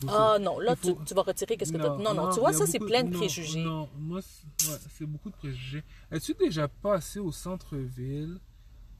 Ah 0.09 0.39
non, 0.41 0.59
là, 0.59 0.75
faut- 0.75 0.95
tu, 0.95 1.05
tu 1.05 1.15
vas 1.15 1.23
retirer 1.23 1.57
qu'est-ce 1.59 1.73
que 1.73 1.77
t'as... 1.77 1.97
Non, 1.99 2.15
non, 2.15 2.31
tu 2.33 2.41
vois, 2.41 2.55
ça, 2.55 2.67
c'est 2.67 2.79
plein 2.79 3.05
de 3.05 3.11
non, 3.11 3.19
préjugés. 3.19 3.63
Non, 3.63 3.89
moi, 3.99 4.21
c'est 4.23 5.05
ouais, 5.05 5.07
beaucoup 5.07 5.29
de 5.29 5.37
préjugés. 5.37 5.85
Es-tu 6.11 6.33
déjà 6.35 6.67
passé 6.67 7.19
au 7.19 7.31
centre-ville, 7.31 8.41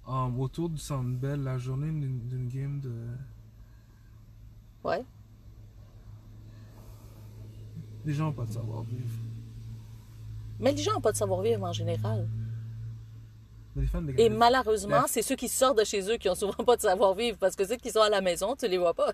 um, 0.07 0.39
autour 0.39 0.69
du 0.69 0.77
Centre 0.79 1.09
Bell, 1.09 1.43
la 1.43 1.57
journée 1.57 1.91
d'une 1.91 2.29
d'une 2.29 2.49
game 2.49 2.81
de... 2.81 2.93
Ouais. 4.85 5.03
Les 8.05 8.15
gens 8.15 8.25
n'ont 8.27 8.33
pas 8.33 8.45
de 8.45 8.53
savoir-vivre. 8.53 9.09
Mais 10.61 10.73
les 10.73 10.83
gens 10.83 10.93
n'ont 10.95 11.01
pas 11.01 11.13
de 11.13 11.17
savoir-vivre 11.17 11.63
en 11.65 11.73
général. 11.73 12.29
Mais 13.75 13.83
les 13.83 13.89
fans 13.89 14.03
des 14.03 14.15
Et 14.21 14.29
malheureusement, 14.29 15.03
La- 15.03 15.07
c'est 15.09 15.23
ceux 15.23 15.37
qui 15.37 15.49
sortent 15.49 15.79
de 15.79 15.85
chez 15.85 16.03
eux 16.11 16.17
qui 16.19 16.29
ont 16.29 16.35
souvent 16.35 16.65
pas 16.65 16.77
de 16.77 16.83
savoir-vivre 16.83 17.39
parce 17.39 17.57
que 17.57 17.65
ceux 17.67 17.77
qui 17.77 17.91
sont 17.91 18.01
à 18.03 18.11
la 18.11 18.21
maison, 18.21 18.55
tu 18.57 18.69
les 18.69 18.79
vois 18.79 18.95
pas. 18.95 19.13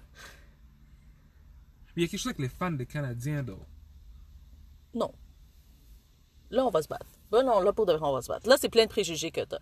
Il 1.97 2.03
y 2.03 2.05
a 2.05 2.09
quelque 2.09 2.21
chose 2.21 2.31
avec 2.31 2.39
les 2.41 2.49
fans 2.49 2.71
des 2.71 2.87
Canadiens, 2.87 3.43
though. 3.43 3.65
Non. 4.95 5.13
Là, 6.51 6.65
on 6.65 6.71
va 6.71 6.83
se 6.83 6.89
battre. 6.89 7.07
Ben 7.31 7.43
non, 7.43 7.61
là, 7.61 7.73
pour 7.73 7.87
de 7.87 7.93
vrai, 7.93 8.07
on 8.09 8.13
va 8.13 8.23
se 8.23 8.29
battre. 8.29 8.49
Là, 8.49 8.57
c'est 8.59 8.69
plein 8.69 8.85
de 8.85 8.89
préjugés 8.91 9.31
que 9.31 9.45
t'as. 9.45 9.59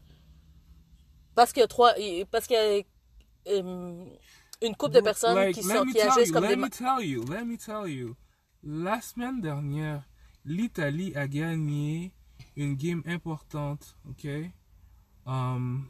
Parce 1.35 1.53
qu'il 1.53 1.61
y 1.61 1.64
a 1.64 1.68
trois... 1.68 1.93
Parce 2.31 2.47
qu'il 2.47 2.57
y 2.57 3.51
a 3.51 3.53
euh, 3.53 4.05
une 4.62 4.77
couple 4.77 4.95
de 4.95 5.01
personnes 5.01 5.35
Like, 5.35 5.57
qui, 5.57 5.66
let 5.66 5.74
sont, 5.77 5.85
me 5.85 5.93
qui 5.93 6.01
agissent 6.01 6.29
you, 6.29 6.33
comme 6.33 6.45
let 6.45 6.49
des... 6.51 6.57
me 6.57 6.61
ma- 6.62 6.70
tell 6.70 7.01
you, 7.05 7.24
let 7.24 7.45
me 7.45 7.57
tell 7.57 7.89
you. 7.91 8.14
La 8.63 9.01
semaine 9.01 9.41
dernière, 9.41 10.09
l'Italie 10.45 11.15
a 11.15 11.29
gagné 11.29 12.13
une 12.57 12.75
game 12.75 13.03
importante, 13.07 13.97
ok? 14.09 14.27
Um, 15.27 15.89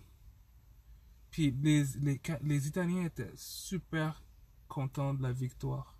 Puis 1.30 1.50
les, 1.62 1.84
les, 2.00 2.20
les 2.42 2.68
Italiens 2.68 3.04
étaient 3.04 3.32
super 3.36 4.22
contents 4.68 5.14
de 5.14 5.22
la 5.22 5.32
victoire. 5.32 5.96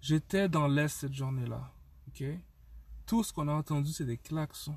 J'étais 0.00 0.48
dans 0.48 0.66
l'Est 0.66 0.88
cette 0.88 1.14
journée-là. 1.14 1.72
OK? 2.08 2.24
Tout 3.06 3.22
ce 3.22 3.32
qu'on 3.32 3.48
a 3.48 3.52
entendu, 3.52 3.92
c'est 3.92 4.04
des 4.04 4.18
klaxons. 4.18 4.76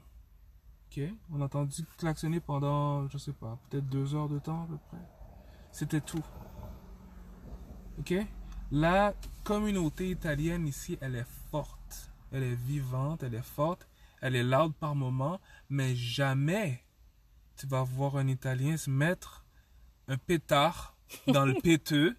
OK? 0.89 1.01
On 1.31 1.41
a 1.41 1.45
entendu 1.45 1.83
klaxonner 1.97 2.39
pendant, 2.39 3.07
je 3.09 3.17
sais 3.17 3.33
pas, 3.33 3.59
peut-être 3.69 3.87
deux 3.87 4.15
heures 4.15 4.29
de 4.29 4.39
temps 4.39 4.63
à 4.63 4.67
peu 4.67 4.77
près. 4.77 5.05
C'était 5.71 6.01
tout. 6.01 6.23
OK? 7.99 8.13
La 8.71 9.13
communauté 9.43 10.09
italienne 10.09 10.67
ici, 10.67 10.97
elle 11.01 11.15
est 11.15 11.27
forte. 11.51 12.11
Elle 12.31 12.43
est 12.43 12.55
vivante, 12.55 13.23
elle 13.23 13.35
est 13.35 13.41
forte. 13.41 13.87
Elle 14.21 14.35
est 14.35 14.43
loud 14.43 14.73
par 14.75 14.95
moment. 14.95 15.39
Mais 15.69 15.95
jamais 15.95 16.83
tu 17.55 17.65
vas 17.67 17.83
voir 17.83 18.17
un 18.17 18.27
Italien 18.27 18.77
se 18.77 18.89
mettre 18.89 19.45
un 20.07 20.17
pétard 20.17 20.95
dans 21.27 21.45
le 21.45 21.53
péteux 21.63 22.15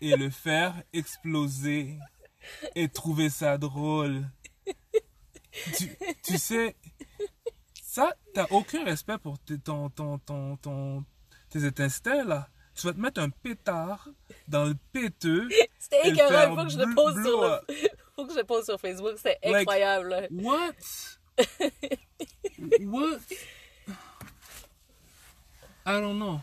et 0.00 0.16
le 0.16 0.30
faire 0.30 0.74
exploser 0.92 1.98
et 2.74 2.88
trouver 2.88 3.28
ça 3.30 3.58
drôle. 3.58 4.28
Tu, 5.76 5.90
tu 6.24 6.38
sais, 6.38 6.76
ça, 7.82 8.12
t'as 8.34 8.46
aucun 8.50 8.84
respect 8.84 9.18
pour 9.18 9.38
tes, 9.40 9.58
ton, 9.58 9.90
ton, 9.90 10.18
ton, 10.18 10.56
ton- 10.56 11.04
tes 11.50 11.64
instincts 11.82 12.24
là. 12.24 12.48
Tu 12.74 12.86
vas 12.86 12.92
te 12.94 13.00
mettre 13.00 13.20
un 13.20 13.30
pétard 13.30 14.08
dans 14.50 14.64
le 14.64 14.74
péteux. 14.92 15.48
C'était 15.78 16.08
écœurant, 16.10 16.52
il 16.52 16.58
faut 16.58 16.64
que 16.64 16.70
je 16.70 16.78
le 16.78 16.94
pose 16.94 17.14
sur 17.24 17.40
le... 17.40 17.60
faut 18.16 18.26
que 18.26 18.32
je 18.32 18.38
le 18.38 18.44
pose 18.44 18.64
sur 18.64 18.78
Facebook, 18.78 19.12
c'était 19.16 19.38
Like- 19.42 19.62
incroyable. 19.62 20.28
What? 20.32 20.74
What? 22.80 23.20
I 25.86 26.00
don't 26.00 26.16
know. 26.16 26.40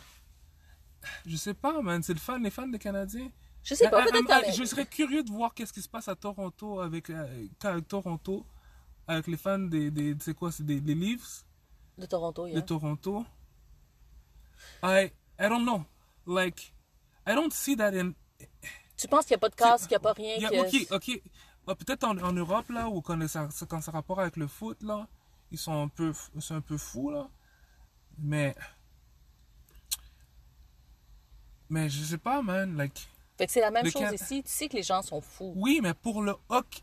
Je 1.25 1.35
sais 1.37 1.53
pas, 1.53 1.81
man. 1.81 2.01
C'est 2.01 2.13
le 2.13 2.19
fan, 2.19 2.43
les 2.43 2.49
fans 2.49 2.67
des 2.67 2.79
Canadiens. 2.79 3.29
Je 3.63 3.75
sais 3.75 3.89
pas, 3.89 4.03
peut-être 4.03 4.55
Je 4.55 4.63
serais 4.63 4.85
curieux 4.85 5.23
de 5.23 5.29
voir 5.29 5.53
qu'est-ce 5.53 5.73
qui 5.73 5.81
se 5.81 5.89
passe 5.89 6.07
à 6.07 6.15
Toronto 6.15 6.79
avec, 6.79 7.09
euh, 7.09 7.47
avec 7.63 7.87
Toronto, 7.87 8.45
avec 9.07 9.27
les 9.27 9.37
fans 9.37 9.59
des, 9.59 9.91
des 9.91 10.15
c'est 10.21 10.33
quoi, 10.33 10.51
c'est 10.51 10.65
des, 10.65 10.79
des 10.79 10.95
Leafs? 10.95 11.45
De 11.97 12.05
Toronto, 12.05 12.47
de 12.47 12.53
yeah. 12.53 12.61
Toronto. 12.61 13.25
I, 14.83 15.11
I 15.39 15.49
don't 15.49 15.63
know. 15.63 15.83
Like, 16.25 16.73
I 17.27 17.35
don't 17.35 17.51
see 17.51 17.75
that 17.75 17.91
in. 17.93 18.13
Tu 18.97 19.07
penses 19.07 19.25
qu'il 19.25 19.33
n'y 19.35 19.39
a 19.39 19.39
pas 19.39 19.49
de 19.49 19.55
casse, 19.55 19.81
qu'il 19.81 19.89
n'y 19.91 19.95
a 19.95 19.99
pas 19.99 20.13
rien 20.13 20.37
Yeah, 20.37 20.49
que... 20.49 20.93
ok, 20.93 21.01
ok. 21.65 21.75
Peut-être 21.77 22.05
en, 22.05 22.17
en 22.17 22.31
Europe, 22.33 22.69
là, 22.69 22.87
où 22.87 23.01
quand 23.01 23.27
ça, 23.27 23.49
quand 23.67 23.81
ça 23.81 23.91
rapport 23.91 24.19
avec 24.21 24.37
le 24.37 24.47
foot, 24.47 24.81
là, 24.83 25.07
ils 25.51 25.57
sont 25.57 25.83
un 25.83 25.87
peu, 25.89 26.13
sont 26.39 26.55
un 26.55 26.61
peu 26.61 26.77
fous, 26.77 27.11
là. 27.11 27.27
Mais. 28.17 28.55
Mais 31.69 31.89
je 31.89 32.03
sais 32.03 32.17
pas, 32.17 32.41
man. 32.41 32.75
Like, 32.77 33.07
Fait 33.37 33.45
que 33.45 33.51
c'est 33.51 33.61
la 33.61 33.71
même 33.71 33.85
chose 33.85 34.01
Can- 34.01 34.13
ici. 34.13 34.43
Tu 34.43 34.49
sais 34.49 34.69
que 34.69 34.75
les 34.77 34.83
gens 34.83 35.01
sont 35.01 35.21
fous. 35.21 35.53
oui, 35.55 35.79
mais 35.83 35.93
pour 35.93 36.21
le 36.21 36.35
hockey, 36.49 36.81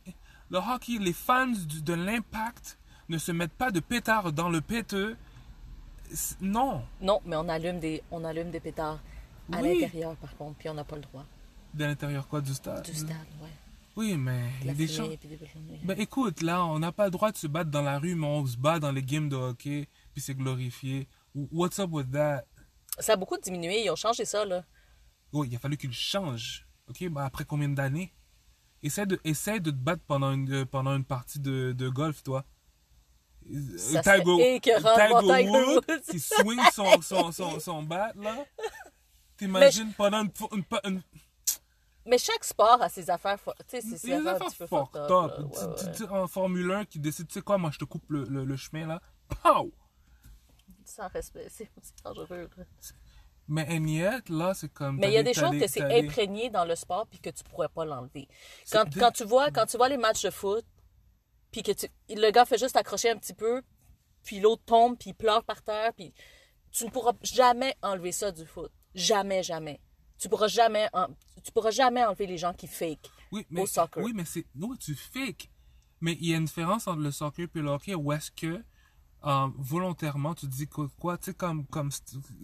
le 0.50 0.58
hockey, 0.58 0.98
les 0.98 1.12
fans 1.14 1.46
du- 1.46 1.82
de 1.82 1.94
l'impact 1.94 2.78
ne 3.08 3.18
se 3.18 3.32
mettent 3.32 3.54
pas 3.54 3.70
de 3.70 3.80
pétard 3.80 4.32
dans 4.32 4.50
le 4.50 4.60
péteux. 4.60 5.16
Non. 6.40 6.84
Non, 7.00 7.20
mais 7.24 7.36
on 7.36 7.48
allume 7.48 7.80
des, 7.80 8.02
on 8.10 8.24
allume 8.24 8.50
des 8.50 8.60
pétards 8.60 9.00
à 9.52 9.60
Oui. 9.60 9.80
l'intérieur, 9.80 10.16
par 10.16 10.36
contre, 10.36 10.58
puis 10.58 10.68
on 10.68 10.74
n'a 10.74 10.84
pas 10.84 10.96
le 10.96 11.02
droit. 11.02 11.24
De 11.74 11.84
l'intérieur, 11.84 12.26
quoi, 12.28 12.40
du 12.40 12.54
stade? 12.54 12.84
Du 12.84 12.94
stade, 12.94 13.10
ouais. 13.42 13.48
Oui, 13.96 14.16
mais 14.16 14.50
il 14.62 14.66
y 14.66 14.70
a 14.70 14.74
des 14.74 14.88
gens. 14.88 15.08
Ben 15.84 15.98
écoute, 16.00 16.42
là, 16.42 16.64
on 16.64 16.80
n'a 16.80 16.90
pas 16.90 17.04
le 17.04 17.10
droit 17.12 17.30
de 17.30 17.36
se 17.36 17.46
battre 17.46 17.70
dans 17.70 17.82
la 17.82 17.98
rue, 17.98 18.16
mais 18.16 18.26
on 18.26 18.44
se 18.44 18.56
bat 18.56 18.80
dans 18.80 18.90
les 18.90 19.02
games 19.02 19.28
de 19.28 19.36
hockey, 19.36 19.88
puis 20.12 20.20
c'est 20.20 20.34
glorifié. 20.34 21.08
What's 21.34 21.78
up 21.78 21.90
with 21.92 22.10
that? 22.10 22.44
Ça 22.98 23.12
a 23.12 23.16
beaucoup 23.16 23.36
diminué, 23.38 23.84
ils 23.84 23.90
ont 23.90 23.96
changé 23.96 24.24
ça, 24.24 24.44
là. 24.44 24.64
Oh, 25.32 25.44
il 25.44 25.54
a 25.54 25.58
fallu 25.58 25.76
qu'il 25.76 25.92
change. 25.92 26.66
Ok, 26.88 27.08
ben 27.08 27.22
après 27.22 27.44
combien 27.44 27.68
d'années? 27.68 28.12
Essaie 28.82 29.06
de, 29.06 29.18
essaie 29.24 29.60
de 29.60 29.70
te 29.70 29.76
battre 29.76 30.02
pendant 30.06 30.32
une, 30.32 30.52
euh, 30.52 30.64
pendant 30.66 30.94
une 30.94 31.04
partie 31.04 31.40
de, 31.40 31.72
de 31.72 31.88
golf, 31.88 32.22
toi. 32.22 32.44
Ça 33.76 34.02
voir 34.20 34.38
Tiger 35.22 35.50
Woods. 35.50 35.80
qui 36.10 36.18
swing 36.18 36.60
son, 36.72 37.00
son, 37.02 37.32
son, 37.32 37.60
son 37.60 37.82
bat, 37.82 38.12
là. 38.16 38.44
T'imagines 39.36 39.92
pendant 39.94 40.22
une, 40.22 40.30
une, 40.52 40.64
une, 40.84 41.02
Mais 42.06 42.18
chaque 42.18 42.44
sport 42.44 42.80
a 42.82 42.88
ses 42.88 43.10
affaires, 43.10 43.38
tu 43.42 43.52
sais, 43.68 43.80
c'est 43.80 43.98
ses 43.98 44.12
affaires 44.12 44.42
un 44.42 44.48
petit 44.50 44.56
peu 44.56 44.66
fucked 44.66 44.92
fucked 44.92 45.10
up. 45.10 45.10
up, 45.10 45.30
là. 45.30 45.36
Tu- 45.36 45.42
Ouais, 45.44 45.74
tu- 45.76 45.84
ouais. 45.86 45.92
tu- 46.08 46.12
En 46.12 46.26
Formule 46.28 46.70
1 46.70 46.84
qui 46.84 46.98
décide, 47.00 47.26
tu 47.28 47.34
sais 47.34 47.42
quoi, 47.42 47.58
moi 47.58 47.70
je 47.72 47.78
te 47.78 47.84
coupe 47.84 48.04
le, 48.10 48.24
le, 48.24 48.44
le 48.44 48.56
chemin 48.56 48.86
là. 48.86 49.00
Pow! 49.42 49.72
Sans 50.84 51.08
respect, 51.08 51.46
c'est 51.50 51.70
dangereux. 52.04 52.48
là. 52.56 52.64
Mais 53.48 53.66
yet, 53.78 54.28
là, 54.30 54.54
c'est 54.54 54.72
comme. 54.72 54.96
Mais 54.98 55.08
il 55.08 55.14
y 55.14 55.18
a 55.18 55.22
des 55.22 55.34
choses 55.34 55.50
que 55.58 55.66
c'est 55.66 55.82
imprégné 56.06 56.48
dans 56.50 56.64
le 56.64 56.74
sport 56.76 57.06
puis 57.06 57.18
que 57.20 57.30
tu 57.30 57.42
pourrais 57.44 57.68
pas 57.68 57.84
l'enlever. 57.84 58.26
Quand, 58.70 58.84
quand 58.98 59.10
tu 59.10 59.24
vois 59.24 59.50
quand 59.50 59.66
tu 59.66 59.76
vois 59.76 59.88
les 59.88 59.96
matchs 59.98 60.22
de 60.22 60.30
foot 60.30 60.64
puis 61.50 61.62
que 61.62 61.72
tu, 61.72 61.86
le 62.08 62.30
gars 62.30 62.44
fait 62.46 62.58
juste 62.58 62.76
accrocher 62.76 63.10
un 63.10 63.16
petit 63.18 63.34
peu 63.34 63.62
puis 64.24 64.40
l'autre 64.40 64.62
tombe 64.64 64.96
puis 64.98 65.10
il 65.10 65.14
pleure 65.14 65.44
par 65.44 65.62
terre 65.62 65.92
puis 65.94 66.12
tu 66.70 66.84
ne 66.86 66.90
pourras 66.90 67.12
jamais 67.22 67.76
enlever 67.82 68.12
ça 68.12 68.32
du 68.32 68.44
foot. 68.46 68.72
Jamais 68.94 69.42
jamais. 69.42 69.80
Tu 70.18 70.28
pourras 70.28 70.48
jamais 70.48 70.88
en- 70.92 71.08
tu 71.42 71.52
pourras 71.52 71.70
jamais 71.70 72.04
enlever 72.04 72.26
les 72.26 72.38
gens 72.38 72.52
qui 72.54 72.66
fake. 72.66 73.10
Oui, 73.32 73.46
mais, 73.50 73.62
au 73.62 73.66
soccer. 73.66 74.02
Oui, 74.02 74.12
mais 74.14 74.24
c'est. 74.24 74.46
Non, 74.54 74.74
tu 74.76 74.94
fake. 74.94 75.50
Mais 76.00 76.12
il 76.20 76.28
y 76.28 76.34
a 76.34 76.36
une 76.36 76.44
différence 76.44 76.86
entre 76.86 77.00
le 77.00 77.10
soccer 77.10 77.46
et 77.54 77.58
le 77.60 77.68
hockey 77.68 77.94
où 77.94 78.12
est-ce 78.12 78.30
que 78.30 78.62
euh, 79.26 79.48
volontairement 79.56 80.34
tu 80.34 80.46
te 80.46 80.54
dis 80.54 80.66
quoi, 80.68 81.16
tu 81.16 81.26
sais, 81.30 81.34
comme, 81.34 81.66
comme 81.66 81.88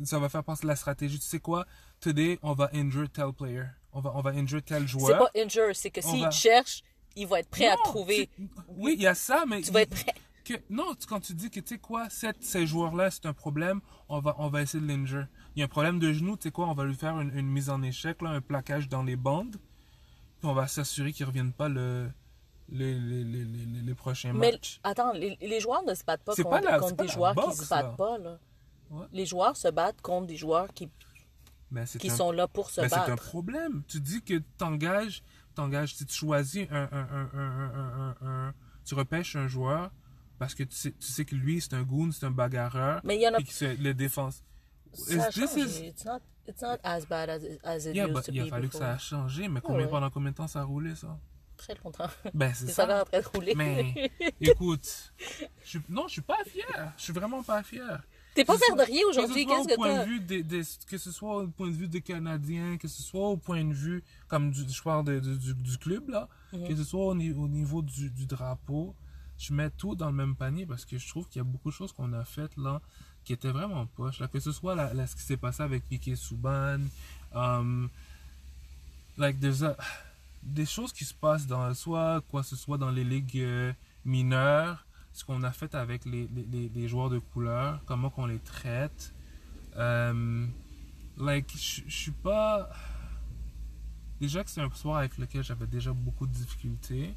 ça 0.05 0.19
va 0.19 0.29
faire 0.29 0.43
passer 0.45 0.67
la 0.67 0.77
stratégie. 0.77 1.19
Tu 1.19 1.27
sais 1.27 1.39
quoi, 1.41 1.67
today, 2.01 2.39
on 2.43 2.55
va 2.55 2.71
injure 2.73 3.09
tel 3.11 3.33
player. 3.33 3.65
On 3.93 4.01
va, 4.01 4.13
on 4.17 4.23
va 4.23 4.31
injure 4.31 4.63
tel 4.63 4.83
C'est 4.83 4.89
joueur. 4.89 5.19
pas 5.19 5.31
injure, 5.41 5.75
c'est 5.75 5.91
que 5.91 6.01
s'il 6.01 6.23
va- 6.23 6.31
cherche, 6.31 6.83
il 7.17 7.27
va 7.27 7.41
être 7.41 7.51
prêt 7.51 7.67
à 7.69 7.77
Non, 7.77 7.83
trouver. 7.85 8.29
tu- 8.35 8.49
Oui, 8.69 8.95
il 8.97 9.03
y 9.03 9.07
a 9.07 9.15
ça, 9.15 9.45
mais. 9.47 9.61
Tu 9.63 9.71
vas 9.71 9.83
être 9.83 9.91
prêt. 9.91 10.15
que, 10.45 10.55
non, 10.71 10.95
tu- 10.95 11.07
quand 11.07 11.21
tu 11.21 11.35
dis 11.35 11.51
que, 11.51 11.61
tu 11.61 11.69
sais 11.75 11.79
quoi, 11.79 12.09
cette- 12.09 12.43
ces 12.43 12.67
joueurs-là, 12.67 13.11
c'est 13.11 13.27
un 13.27 13.35
problème, 13.35 13.81
on 14.09 14.21
va, 14.21 14.35
on 14.39 14.49
va 14.49 14.63
essayer 14.63 14.83
de 14.83 14.89
l'injure. 14.89 15.27
Il 15.57 15.61
y 15.61 15.63
a 15.63 15.65
un 15.65 15.69
problème 15.69 15.99
de 15.99 16.13
genou, 16.13 16.37
tu 16.37 16.45
sais 16.45 16.51
quoi, 16.51 16.69
on 16.69 16.75
va 16.75 16.85
lui 16.85 16.95
faire 16.95 17.19
une, 17.21 17.37
une 17.37 17.47
mise 17.49 17.71
en 17.71 17.83
échec, 17.83 18.23
là, 18.23 18.31
un 18.31 18.41
plaquage 18.41 18.89
dans 18.89 19.03
les 19.03 19.17
bandes, 19.17 19.57
puis 20.39 20.49
on 20.49 20.53
va 20.55 20.67
s'assurer 20.69 21.13
qu'il 21.13 21.25
ne 21.27 21.31
revienne 21.31 21.53
pas 21.53 21.69
le, 21.69 22.09
les, 22.69 22.95
les, 22.99 23.25
les, 23.25 23.45
les, 23.45 23.83
les 23.83 23.95
prochains 23.95 24.33
Mais 24.33 24.53
matchs. 24.53 24.81
attends, 24.85 25.13
les, 25.13 25.61
joueurs 25.61 25.83
ne 25.83 25.95
se 25.95 26.05
battent 26.05 26.23
pas 26.25 26.35
contre, 26.37 26.49
pas 26.51 26.61
la- 26.61 26.79
contre 26.79 26.89
c'est 26.91 26.97
pas 26.97 27.03
des 27.05 27.09
joueurs 27.13 27.35
qui 27.35 27.41
boxe, 27.41 27.65
se 27.65 27.69
battent 27.69 27.85
là. 27.85 27.95
pas. 27.97 28.19
Là. 28.19 28.39
Ouais. 28.91 29.07
Les 29.13 29.27
joueurs 29.27 29.57
se 29.57 29.69
battent 29.69 30.01
contre 30.01 30.27
des 30.29 30.37
joueurs 30.37 30.73
qui, 30.73 30.89
Ben, 31.71 31.85
c'est 31.85 31.99
qui 31.99 32.11
un- 32.11 32.17
sont 32.17 32.31
là 32.33 32.47
pour 32.49 32.71
se 32.71 32.81
ben, 32.81 32.89
c'est 32.89 32.95
un 32.97 33.07
battre. 33.09 33.23
problème. 33.29 33.83
Tu 33.89 34.01
dis 34.01 34.23
que 34.23 34.39
t'engages, 34.57 35.23
t'engages, 35.55 35.95
si 35.97 36.07
tu 36.07 36.15
choisis 36.15 36.67
un, 36.71 36.89
un, 36.93 38.55
tu 38.85 38.95
repêches 38.95 39.37
un 39.37 39.47
joueur 39.49 39.91
parce 40.39 40.55
que 40.55 40.63
tu 40.63 40.75
sais, 40.77 40.93
tu 40.93 41.07
sais 41.07 41.25
que 41.25 41.35
lui, 41.35 41.61
c'est 41.61 41.75
un 41.75 41.83
goon, 41.83 42.11
c'est 42.13 42.25
un 42.25 42.31
bagarreur, 42.31 43.01
Mais 43.05 43.17
il 43.17 43.23
y 43.23 43.29
en 43.29 43.35
a 43.35 43.37
puis 43.37 43.45
que 43.47 43.53
c'est 43.53 43.75
le 43.77 43.93
défense. 43.95 44.43
Ça 44.93 45.25
a 45.25 45.29
this 45.31 45.51
changé. 45.55 45.61
is- 45.61 45.89
It's 45.89 46.05
not, 46.05 46.21
it's 46.49 46.63
not 46.63 46.79
as 46.83 47.07
bad 47.07 47.31
as, 47.31 47.43
as 47.65 47.87
it 47.87 47.95
Yeah, 47.95 48.05
used 48.07 48.15
but 48.15 48.23
to 48.25 48.33
il 48.33 48.41
a 48.41 48.47
fallu 48.47 48.69
que 48.69 48.77
ça 48.77 48.93
a 48.93 48.99
changé, 48.99 49.49
mais 49.49 49.61
combien, 49.61 49.85
ouais. 49.85 49.91
pendant 49.91 50.11
combien 50.11 50.31
de 50.31 50.37
temps 50.37 50.49
ça 50.49 50.61
a 50.61 50.65
roulé, 50.65 50.95
ça? 50.95 51.19
Très 51.57 51.75
longtemps. 51.85 52.09
Ben, 52.33 52.53
c'est 52.55 52.67
ça. 52.73 52.87
ça 52.87 53.03
en 53.03 53.05
train 53.05 53.21
de 53.21 53.27
rouler. 53.27 53.55
Mais, 53.55 54.11
écoute, 54.41 55.13
je 55.65 55.79
non, 55.89 56.07
je 56.09 56.13
suis 56.15 56.23
pas 56.23 56.43
fier. 56.47 56.93
Je 56.97 57.03
suis 57.03 57.13
vraiment 57.13 57.43
pas 57.43 57.63
fier. 57.63 58.03
T'es 58.35 58.45
pas 58.45 58.55
Que 58.57 58.65
fier 58.65 58.77
de 58.77 58.83
rien 58.83 59.03
aujourd'hui, 59.11 59.45
que 59.45 59.51
qu'est-ce 59.51 59.69
que 59.69 59.75
point 59.75 59.89
t'as? 59.97 60.05
de 60.05 60.09
vue 60.09 60.21
des, 60.21 60.43
des- 60.45 60.63
que 60.87 60.97
ce 60.99 61.11
soit 61.11 61.39
au 61.43 61.49
point 61.49 61.67
de 61.67 61.73
vue 61.75 61.89
des 61.89 62.01
Canadiens, 62.01 62.79
que 62.79 62.87
ce 62.89 63.03
soit 63.03 63.29
au 63.29 63.37
point 63.37 63.65
de 63.65 63.75
vue, 63.75 64.03
comme 64.29 64.53
du, 64.53 64.63
je 64.69 64.83
parle 64.83 65.05
de- 65.05 65.19
de- 65.19 65.35
du, 65.37 65.55
du 65.55 65.79
club, 65.79 66.09
là, 66.09 66.29
Mhm. 66.53 66.69
que 66.69 66.77
ce 66.77 66.85
soit 66.85 67.05
au, 67.05 67.11
au 67.11 67.49
niveau 67.49 67.83
du, 67.83 68.09
du 68.11 68.27
drapeau, 68.27 68.95
je 69.37 69.53
mets 69.53 69.71
tout 69.71 69.97
dans 69.97 70.07
le 70.07 70.13
même 70.17 70.37
panier 70.37 70.65
parce 70.65 70.85
que 70.85 70.97
je 70.97 71.09
trouve 71.09 71.27
qu'il 71.29 71.41
y 71.41 71.41
a 71.41 71.45
beaucoup 71.45 71.71
de 71.71 71.75
choses 71.75 71.93
qu'on 71.93 72.13
a 72.13 72.25
faites, 72.25 72.57
là, 72.57 72.81
qui 73.25 73.33
étaient 73.33 73.51
vraiment 73.51 73.87
poches, 73.87 74.19
là, 74.21 74.29
que 74.29 74.41
ce 74.41 74.53
soit 74.53 74.77
ce 75.07 75.17
qui 75.17 75.23
s'est 75.23 75.37
passé 75.37 75.63
avec 75.63 75.87
Piquet 75.89 76.17
Souban, 76.17 76.81
um, 77.35 77.89
like, 79.17 79.39
there's 79.41 79.63
des 80.43 80.67
choses 80.67 80.93
qui 80.93 81.05
se 81.05 81.15
passent 81.15 81.47
dans, 81.47 81.73
soit, 81.75 82.23
quoi 82.31 82.43
ce 82.43 82.57
soit 82.57 82.79
dans 82.79 82.91
les 82.91 83.05
ligues 83.05 83.39
euh, 83.39 83.73
mineures, 84.05 84.87
ce 85.13 85.25
qu'on 85.25 85.43
a 85.43 85.51
fait 85.53 85.75
avec 85.75 86.05
les, 86.05 86.29
les, 86.75 86.89
joueurs 86.89 87.11
de 87.11 87.19
couleur, 87.19 87.81
comment 87.87 88.11
qu'on 88.11 88.27
les 88.27 88.39
traite. 88.39 89.13
Euh, 89.77 90.47
like, 91.19 91.53
je 91.53 91.83
suis 91.89 92.13
pas. 92.13 92.71
Déjà 94.21 94.45
que 94.45 94.51
c'est 94.51 94.61
un 94.61 94.71
sport 94.71 94.99
avec 94.99 95.19
lequel 95.19 95.43
j'avais 95.43 95.67
déjà 95.67 95.93
beaucoup 95.93 96.27
de 96.27 96.33
difficultés. 96.33 97.15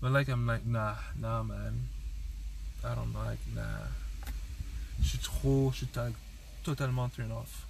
But 0.00 0.12
like, 0.12 0.28
I'm 0.28 0.46
like, 0.46 0.64
nah, 0.64 0.94
nah, 1.16 1.42
man. 1.42 1.74
I 2.84 2.94
don't 2.94 3.12
like, 3.12 3.40
nah. 3.54 3.88
Je 5.02 5.08
suis 5.08 5.18
trop, 5.18 5.70
je 5.72 5.78
suis 5.78 5.86
ta- 5.86 6.08
totalement 6.62 7.08
turn 7.08 7.30
off. 7.32 7.66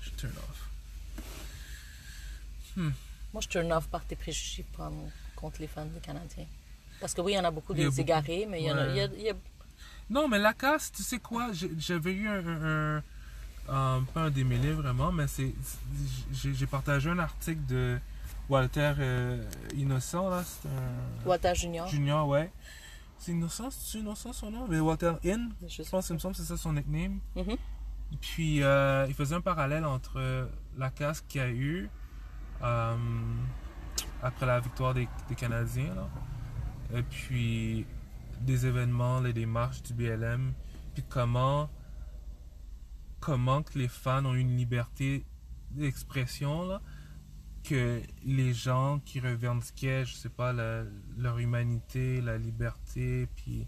Je 0.00 0.06
suis 0.08 0.16
turn 0.16 0.32
off. 0.36 0.68
Moi, 3.32 3.40
je 3.42 3.48
turn 3.48 3.72
off 3.72 3.86
par 3.88 4.04
tes 4.04 4.16
préjugés 4.16 4.64
contre 5.36 5.60
les 5.60 5.66
fans 5.66 5.84
des 5.84 6.00
Canadiens. 6.00 6.46
Parce 7.00 7.14
que 7.14 7.20
oui, 7.20 7.32
il 7.32 7.36
y 7.36 7.38
en 7.38 7.44
a 7.44 7.50
beaucoup 7.50 7.74
des 7.74 7.86
beaucoup. 7.86 8.00
égarés, 8.00 8.46
mais 8.48 8.62
il 8.62 8.66
y 8.66 8.72
en 8.72 8.76
a, 8.76 8.86
Ouais. 8.86 8.90
il 8.92 8.96
y 8.96 9.00
a- 9.00 9.04
il 9.16 9.22
y 9.22 9.30
a- 9.30 9.34
Non, 10.10 10.26
mais 10.28 10.38
la 10.38 10.54
casse, 10.54 10.90
tu 10.90 11.02
sais 11.02 11.18
quoi, 11.18 11.50
j'avais 11.78 12.12
eu 12.12 12.26
un, 12.28 12.46
un- 12.46 13.02
un- 13.68 14.02
pas 14.14 14.22
un 14.22 14.30
démêlé 14.30 14.72
vraiment, 14.72 15.12
mais 15.12 15.26
c'est 15.28 15.52
j'ai 16.32 16.54
j'ai 16.54 16.66
partagé 16.66 17.10
un 17.10 17.18
article 17.18 17.64
de 17.66 17.98
Walter 18.48 18.94
euh, 18.98 19.44
Innocent, 19.76 20.30
là. 20.30 20.42
C'est 20.44 20.68
un. 20.68 21.28
Walter 21.28 21.54
Junior. 21.54 21.86
Junior, 21.88 22.26
ouais. 22.26 22.50
C'est 23.18 23.32
Innocent, 23.32 23.70
c'est 23.70 23.98
Innocent 23.98 24.32
son 24.32 24.50
nom? 24.50 24.66
Mais 24.68 24.80
Walter 24.80 25.14
In, 25.24 25.48
Je 25.66 25.82
je 25.82 25.88
pense, 25.90 26.08
il 26.08 26.14
me 26.14 26.18
semble 26.18 26.34
que 26.34 26.40
c'est 26.40 26.46
ça 26.48 26.56
son 26.56 26.72
nickname. 26.72 27.20
Mhm. 27.36 27.56
Puis 28.20 28.62
euh, 28.62 29.06
il 29.08 29.14
faisait 29.14 29.34
un 29.34 29.40
parallèle 29.40 29.84
entre 29.84 30.48
la 30.76 30.90
casse 30.90 31.20
qu'il 31.20 31.40
y 31.40 31.44
a 31.44 31.50
eu 31.50 31.90
euh, 32.62 32.96
après 34.22 34.46
la 34.46 34.60
victoire 34.60 34.94
des, 34.94 35.08
des 35.28 35.34
Canadiens, 35.34 35.94
là, 35.94 36.08
et 36.94 37.02
puis 37.02 37.86
des 38.40 38.66
événements, 38.66 39.20
les 39.20 39.32
démarches 39.32 39.82
du 39.82 39.94
BLM, 39.94 40.52
puis 40.94 41.04
comment, 41.08 41.68
comment 43.20 43.62
que 43.62 43.78
les 43.78 43.88
fans 43.88 44.24
ont 44.24 44.34
une 44.34 44.56
liberté 44.56 45.24
d'expression, 45.70 46.66
là, 46.66 46.80
que 47.68 48.00
les 48.24 48.54
gens 48.54 49.00
qui 49.04 49.20
revendiquaient, 49.20 50.04
je 50.04 50.14
sais 50.14 50.28
pas, 50.28 50.52
la- 50.52 50.84
leur 51.18 51.38
humanité, 51.38 52.20
la 52.20 52.38
liberté, 52.38 53.28
puis, 53.36 53.66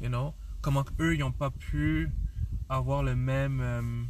you 0.00 0.08
know, 0.08 0.34
comment 0.60 0.84
eux, 1.00 1.14
ils 1.14 1.20
n'ont 1.20 1.32
pas 1.32 1.50
pu 1.50 2.10
avoir 2.68 3.02
le 3.02 3.14
même... 3.16 3.60
euh, 3.60 4.02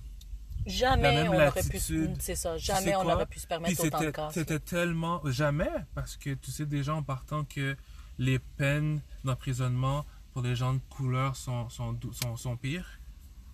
Jamais 0.67 1.03
La 1.03 1.13
même 1.23 1.33
on 1.33 1.35
aurait 1.37 1.51
pu. 1.63 1.73
latitude. 1.73 2.17
C'est 2.21 2.35
ça. 2.35 2.55
Tu 2.57 2.65
sais 2.67 2.75
Jamais 2.75 2.95
on 2.97 3.03
quoi? 3.03 3.15
aurait 3.15 3.27
pu 3.27 3.39
se 3.39 3.47
permettre 3.47 3.81
autant 3.83 3.99
de 3.99 4.05
c'était, 4.05 4.13
cas. 4.13 4.29
c'était 4.31 4.59
tellement. 4.61 5.23
Jamais, 5.31 5.71
parce 5.95 6.17
que 6.19 6.35
tu 6.35 6.51
sais 6.51 6.67
déjà 6.67 6.95
en 6.95 7.03
partant 7.03 7.45
que 7.45 7.77
les 8.19 8.39
peines 8.39 9.01
d'emprisonnement 9.25 10.05
pour 10.35 10.43
les 10.43 10.55
gens 10.57 10.75
de 10.75 10.81
couleur 10.91 11.35
sont, 11.37 11.69
sont, 11.71 11.97
sont 12.37 12.57
pires 12.59 13.01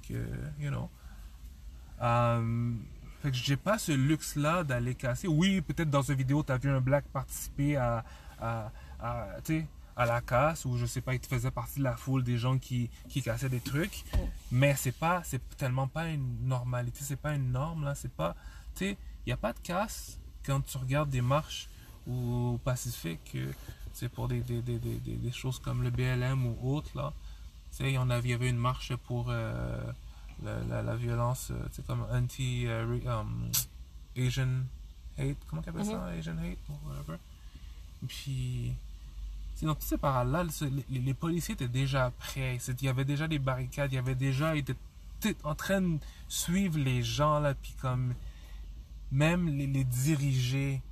que, 0.09 0.15
you 0.59 0.69
know. 0.71 0.91
Euh, 2.03 2.73
fait 3.23 3.31
que 3.31 3.37
j'ai 3.37 3.57
pas 3.57 3.79
ce 3.79 3.93
luxe-là 3.93 4.65
d'aller 4.65 4.95
casser. 4.95 5.29
Oui, 5.29 5.61
peut-être 5.61 5.91
dans 5.91 6.03
une 6.03 6.17
vidéo, 6.17 6.43
tu 6.43 6.53
as 6.53 6.59
vu 6.59 6.71
un 6.71 6.81
black 6.81 7.05
participer 7.07 7.77
à, 7.77 8.05
à, 8.41 8.71
à, 9.01 9.27
à 9.97 10.07
la 10.07 10.21
casse, 10.21 10.65
ou 10.65 10.77
je 10.77 10.85
sais 10.87 11.01
pas, 11.01 11.15
il 11.15 11.21
faisait 11.21 11.51
partie 11.51 11.79
de 11.79 11.85
la 11.85 11.97
foule 11.97 12.23
des 12.23 12.37
gens 12.37 12.59
qui, 12.59 12.91
qui 13.09 13.23
cassaient 13.23 13.49
des 13.49 13.61
trucs. 13.61 14.05
Mais 14.53 14.75
c'est 14.77 14.97
pas, 14.97 15.23
c'est 15.25 15.41
tellement 15.57 15.89
pas 15.89 16.09
une 16.09 16.47
normalité, 16.47 16.99
c'est 17.01 17.17
pas 17.17 17.35
une 17.35 17.51
norme, 17.53 17.85
là, 17.85 17.95
c'est 17.95 18.13
pas, 18.13 18.37
tu 18.75 18.85
il 18.89 19.31
n'y 19.31 19.33
a 19.33 19.37
pas 19.37 19.53
de 19.53 19.59
casse 19.59 20.21
quand 20.45 20.61
tu 20.61 20.79
regardes 20.79 21.11
des 21.11 21.23
marches 21.23 21.69
au 22.09 22.61
Pacifique, 22.65 23.37
c'est 23.93 24.09
pour 24.09 24.29
des, 24.29 24.41
des, 24.41 24.63
des, 24.63 24.79
des, 24.79 25.33
choses 25.33 25.59
comme 25.59 25.83
le 25.83 25.91
BLM 25.91 26.47
ou 26.47 26.57
autre, 26.75 26.91
là. 26.95 27.13
Tu 27.71 27.79
sais, 27.79 27.93
il 27.93 28.29
y 28.29 28.33
avait 28.33 28.49
une 28.49 28.57
marche 28.57 28.95
pour 28.95 29.27
euh, 29.29 29.83
la, 30.45 30.61
la, 30.65 30.83
la 30.83 30.97
violence, 30.97 31.51
euh, 31.51 31.59
sais, 31.73 31.83
comme 31.83 32.05
anti-Asian 32.11 33.27
hate, 35.19 35.37
comment 35.49 35.63
on 35.67 35.71
appelle 35.71 35.85
ça, 35.85 36.05
Asian 36.07 36.37
hate, 36.39 36.59
ou 36.69 36.89
whatever. 36.89 37.19
Puis, 38.07 38.73
dans 39.63 39.75
tous 39.75 39.87
ces 39.87 39.99
parallèles, 39.99 40.49
les, 40.91 40.99
les 41.01 41.15
policiers 41.15 41.55
étaient 41.55 41.69
déjà 41.69 42.11
prêts. 42.19 42.59
C'est- 42.61 42.81
Il 42.83 42.87
y 42.87 42.89
avait 42.89 43.05
déjà 43.05 43.27
des 43.29 43.39
barricades, 43.39 43.93
il 43.93 43.97
y 43.97 43.99
avait 43.99 44.15
déjà, 44.15 44.55
ils 44.55 44.61
étaient 44.61 44.77
en 45.45 45.55
train 45.55 45.81
de 45.81 45.99
suivre 46.29 46.79
les 46.79 47.03
gens, 47.03 47.41
là, 47.41 47.55
puis 47.55 47.75
comme, 47.81 48.15
même 49.11 49.49
les, 49.49 49.67
les 49.67 49.85
diriger, 49.85 50.83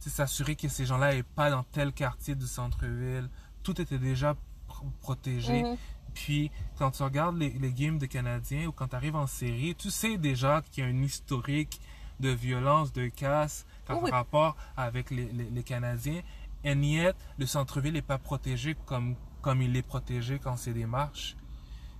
s'assurer 0.00 0.56
que 0.56 0.68
ces 0.68 0.86
gens-là 0.86 1.14
n'aient 1.14 1.22
pas 1.22 1.50
dans 1.50 1.62
tel 1.62 1.92
quartier 1.92 2.34
du 2.34 2.46
centre-ville. 2.46 3.28
Tout 3.62 3.80
était 3.80 3.98
déjà 3.98 4.34
pro- 4.66 4.86
protégé. 5.02 5.62
Mhm. 5.62 5.76
Puis, 6.24 6.50
quand 6.78 6.90
tu 6.90 7.02
regardes 7.02 7.38
les, 7.38 7.48
les 7.50 7.72
games 7.72 7.98
de 7.98 8.04
Canadiens 8.04 8.66
ou 8.66 8.72
quand 8.72 8.88
tu 8.88 8.96
arrives 8.96 9.16
en 9.16 9.26
série, 9.26 9.74
tu 9.74 9.90
sais 9.90 10.18
déjà 10.18 10.60
qu'il 10.70 10.84
y 10.84 10.86
a 10.86 10.90
un 10.90 11.02
historique 11.02 11.80
de 12.20 12.28
violence, 12.28 12.92
de 12.92 13.08
casse 13.08 13.64
en 13.88 14.02
Oui. 14.02 14.10
rapport 14.10 14.54
avec 14.76 15.10
les, 15.10 15.32
les, 15.32 15.48
les 15.48 15.62
Canadiens. 15.62 16.20
Et 16.62 16.74
yet, 16.74 17.14
le 17.38 17.46
centre-ville 17.46 17.94
n'est 17.94 18.02
pas 18.02 18.18
protégé 18.18 18.76
comme, 18.84 19.16
comme 19.40 19.62
il 19.62 19.74
est 19.74 19.82
protégé 19.82 20.38
quand 20.38 20.58
c'est 20.58 20.74
des 20.74 20.84
marches. 20.84 21.36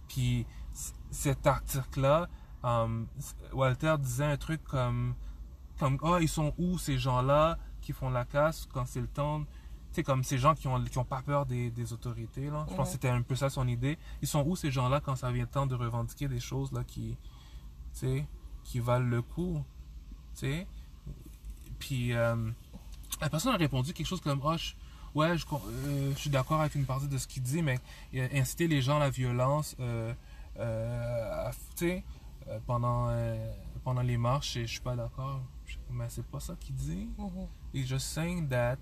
Puis, 0.09 0.45
cet 1.11 1.47
article-là, 1.47 2.29
um, 2.63 3.07
Walter 3.55 3.95
disait 3.99 4.25
un 4.27 4.37
truc 4.37 4.63
comme, 4.65 5.15
comme 5.79 5.97
oh, 6.03 6.19
ils 6.21 6.29
sont 6.29 6.53
où 6.59 6.77
ces 6.77 6.99
gens-là 6.99 7.57
qui 7.81 7.95
font 7.95 8.11
la 8.11 8.27
casse 8.27 8.69
quand 8.71 8.85
c'est 8.87 9.01
le 9.01 9.09
temps 9.09 9.45
sais, 9.97 10.03
comme 10.03 10.23
ces 10.25 10.39
gens 10.39 10.55
qui 10.55 10.69
ont, 10.69 10.83
qui 10.85 10.99
ont 10.99 11.05
pas 11.05 11.23
peur 11.23 11.47
des, 11.47 11.71
des 11.71 11.93
autorités, 11.93 12.49
là. 12.51 12.65
Je 12.71 12.75
pense 12.77 12.89
que 12.89 12.93
c'était 12.93 13.09
un 13.09 13.23
peu 13.23 13.35
ça 13.35 13.51
son 13.51 13.67
idée. 13.69 13.99
Ils 14.23 14.29
sont 14.29 14.43
où 14.47 14.57
ces 14.57 14.71
gens-là 14.71 15.01
quand 15.01 15.17
ça 15.17 15.31
vient 15.33 15.43
le 15.43 15.49
temps 15.51 15.67
de 15.67 15.75
revendiquer 15.75 16.29
des 16.29 16.41
choses, 16.41 16.71
là, 16.73 16.85
qui, 16.85 17.17
tu 17.93 17.99
sais, 18.01 18.27
qui 18.65 18.79
valent 18.81 19.07
le 19.09 19.23
coup, 19.23 19.63
tu 20.35 20.41
sais? 20.47 20.67
Puis, 21.79 22.13
euh, 22.13 22.51
la 23.21 23.31
personne 23.31 23.55
a 23.55 23.57
répondu 23.57 23.93
quelque 23.93 24.07
chose 24.07 24.21
comme, 24.21 24.41
oh, 24.45 24.57
je- 24.57 24.75
ouais, 25.15 25.37
je, 25.39 25.45
euh, 25.53 26.13
je 26.15 26.19
suis 26.19 26.31
d'accord 26.31 26.61
avec 26.61 26.75
une 26.75 26.85
partie 26.85 27.09
de 27.09 27.19
ce 27.19 27.27
qu'il 27.27 27.43
dit, 27.43 27.63
mais 27.63 27.79
euh, 28.15 28.29
inciter 28.35 28.69
les 28.69 28.83
gens 28.83 28.97
à 28.97 29.01
la 29.01 29.11
violence, 29.11 29.75
à- 30.59 31.51
tu 31.77 31.87
sais, 31.87 32.05
pendant, 32.67 33.09
pendant 33.85 34.03
les 34.03 34.17
marches, 34.19 34.55
je 34.55 34.61
je 34.63 34.67
suis 34.67 34.81
pas 34.81 34.95
d'accord. 34.97 35.41
Mais 35.91 36.07
c'est 36.09 36.27
pas 36.27 36.41
ça 36.41 36.55
qu'il 36.59 36.75
dit. 36.75 37.09
Mhm. 37.19 37.47
Et 37.75 37.85
just 37.85 38.07
saying 38.07 38.49
that, 38.49 38.77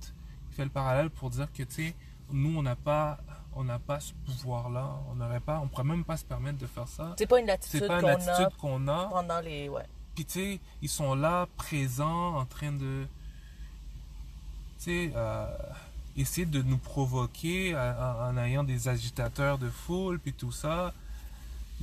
fait 0.58 0.64
le 0.64 0.70
parallèle 0.70 1.08
pour 1.08 1.30
dire 1.30 1.46
que, 1.52 1.62
tu 1.62 1.74
sais, 1.86 1.94
nous, 2.32 2.58
on 2.58 2.62
n'a 2.62 2.74
pas, 2.74 3.18
on 3.54 3.62
n'a 3.62 3.78
pas 3.78 4.00
ce 4.00 4.12
pouvoir-là. 4.26 4.90
On 5.08 5.14
n'aurait 5.14 5.38
pas, 5.38 5.60
on 5.62 5.68
pourrait 5.68 5.84
même 5.84 6.04
pas 6.04 6.16
se 6.16 6.24
permettre 6.24 6.58
de 6.58 6.66
faire 6.66 6.88
ça. 6.88 7.14
C'est 7.16 7.28
pas 7.28 7.38
une 7.38 7.48
attitude 7.48 7.80
C'est 7.80 7.86
pas 7.86 8.00
une 8.00 8.18
qu'on 8.18 8.28
a 8.28 8.50
qu'on 8.58 8.88
a. 8.88 9.04
pendant 9.08 9.40
les. 9.40 9.68
Ouais. 9.68 9.84
Puis, 10.16 10.24
tu 10.24 10.32
sais, 10.32 10.60
ils 10.82 10.88
sont 10.88 11.14
là, 11.14 11.46
présents, 11.56 12.36
en 12.38 12.44
train 12.44 12.72
de, 12.72 13.06
tu 14.80 14.84
sais, 14.84 15.12
euh, 15.14 15.46
essayer 16.16 16.44
de 16.46 16.60
nous 16.62 16.78
provoquer 16.78 17.76
en, 17.76 18.30
en 18.30 18.36
ayant 18.38 18.64
des 18.64 18.88
agitateurs 18.88 19.58
de 19.58 19.70
foule, 19.70 20.18
puis 20.18 20.32
tout 20.32 20.50
ça. 20.52 20.92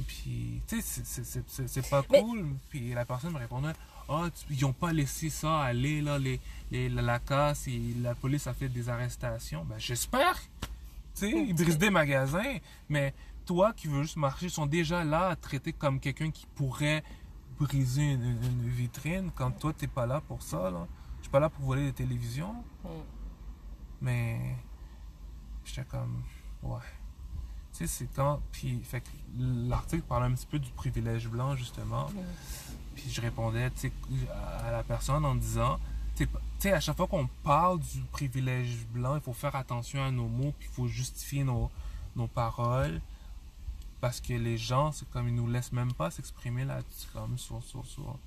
Puis, 0.08 0.62
tu 0.68 0.82
sais, 0.82 1.24
c'est- 1.24 1.90
pas 1.90 2.04
Mais- 2.12 2.22
cool. 2.22 2.46
Puis 2.70 2.94
la 2.94 3.06
personne 3.06 3.32
me 3.32 3.40
répondait, 3.40 3.72
ah, 4.10 4.30
tu- 4.34 4.54
ils 4.54 4.66
ont 4.66 4.74
pas 4.74 4.94
laissé 4.94 5.30
ça 5.30 5.62
aller, 5.62 6.02
là, 6.02 6.18
les, 6.20 6.40
les- 6.72 6.90
la, 6.90 7.20
casse, 7.20 7.68
et 7.68 7.82
la 8.02 8.16
police 8.16 8.48
a 8.48 8.54
fait 8.54 8.70
des 8.70 8.90
arrestations. 8.90 9.66
Ben, 9.66 9.78
j'espère. 9.80 10.40
Tu 10.62 10.70
sais, 11.14 11.32
ils 11.32 11.54
brisent 11.54 11.78
des 11.78 11.90
magasins, 11.90 12.58
mais 12.90 13.14
toi 13.46 13.74
qui 13.74 13.88
veux 13.88 14.04
juste 14.04 14.18
marcher, 14.18 14.48
ils 14.48 14.52
sont 14.52 14.66
déjà 14.66 15.04
là 15.04 15.30
à 15.30 15.36
te 15.36 15.44
traiter 15.44 15.74
comme 15.74 16.00
quelqu'un 16.00 16.32
qui 16.32 16.46
pourrait 16.56 17.04
briser 17.60 18.12
une, 18.12 18.70
vitrine 18.70 19.32
quand 19.34 19.52
toi, 19.52 19.72
t'es 19.74 19.88
pas 19.88 20.06
là 20.06 20.22
pour 20.22 20.42
ça, 20.42 20.70
là. 20.70 20.88
Je 21.20 21.24
suis 21.24 21.32
pas 21.32 21.40
là 21.40 21.50
pour 21.50 21.66
voler 21.66 21.86
des 21.86 21.94
télévisions. 21.94 22.54
Mm. 22.84 22.88
Mais 24.02 24.56
j'étais 25.64 25.86
comme 25.86 26.22
ouais. 26.64 26.80
Tu 27.72 27.80
sais, 27.80 27.88
c'est 27.88 28.10
quand. 28.16 28.42
Puis, 28.52 28.80
fait 28.84 29.04
l'article 29.38 30.04
parlait 30.04 30.28
un 30.28 30.34
petit 30.36 30.46
peu 30.46 30.60
du 30.60 30.70
privilège 30.72 31.28
blanc, 31.28 31.56
justement. 31.56 32.08
Puis 32.96 33.10
je 33.12 33.22
répondais, 33.22 33.70
à 34.66 34.72
la 34.72 34.84
personne 34.84 35.26
en 35.26 35.36
disant, 35.36 35.80
tu 36.16 36.28
sais, 36.60 36.72
à 36.72 36.80
chaque 36.80 36.96
fois 36.98 37.08
qu'on 37.08 37.28
parle 37.44 37.80
du 37.80 38.00
privilège 38.12 38.86
blanc, 38.90 39.16
il 39.16 39.22
faut 39.22 39.34
faire 39.34 39.56
attention 39.56 40.04
à 40.04 40.12
nos 40.12 40.28
mots, 40.28 40.54
puis 40.58 40.70
il 40.72 40.74
faut 40.76 40.88
justifier 40.88 41.44
nos, 41.44 41.70
nos 42.16 42.28
paroles. 42.28 43.02
Parce 44.02 44.20
que 44.22 44.34
les 44.34 44.58
gens, 44.58 44.92
c'est 44.92 45.10
comme 45.10 45.28
ils 45.28 45.36
nous 45.36 45.48
laissent 45.50 45.72
même 45.72 45.94
pas 45.94 46.12
s'exprimer 46.12 46.64
là-dessus, 46.66 47.08
comme 47.14 47.38
sur, 47.38 47.62
sur, 47.64 47.86
sur, 47.86 48.18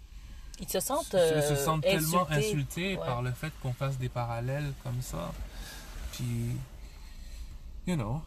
Ils 0.61 0.69
se 0.69 0.81
sentent. 0.81 1.15
ils 1.15 1.43
se 1.43 1.53
euh, 1.53 1.57
sentent 1.57 1.83
tellement 1.83 2.29
insultés. 2.29 2.49
insultés 2.49 2.97
Ouais. 2.97 3.07
par 3.07 3.23
le 3.23 3.31
fait 3.33 3.53
qu'on 3.63 3.73
fasse 3.73 3.97
des 3.99 4.09
parallèles 4.09 4.73
comme 4.83 5.01
ça. 5.03 5.33
Puis, 6.13 6.57
you 7.87 7.95
know, 7.95 8.21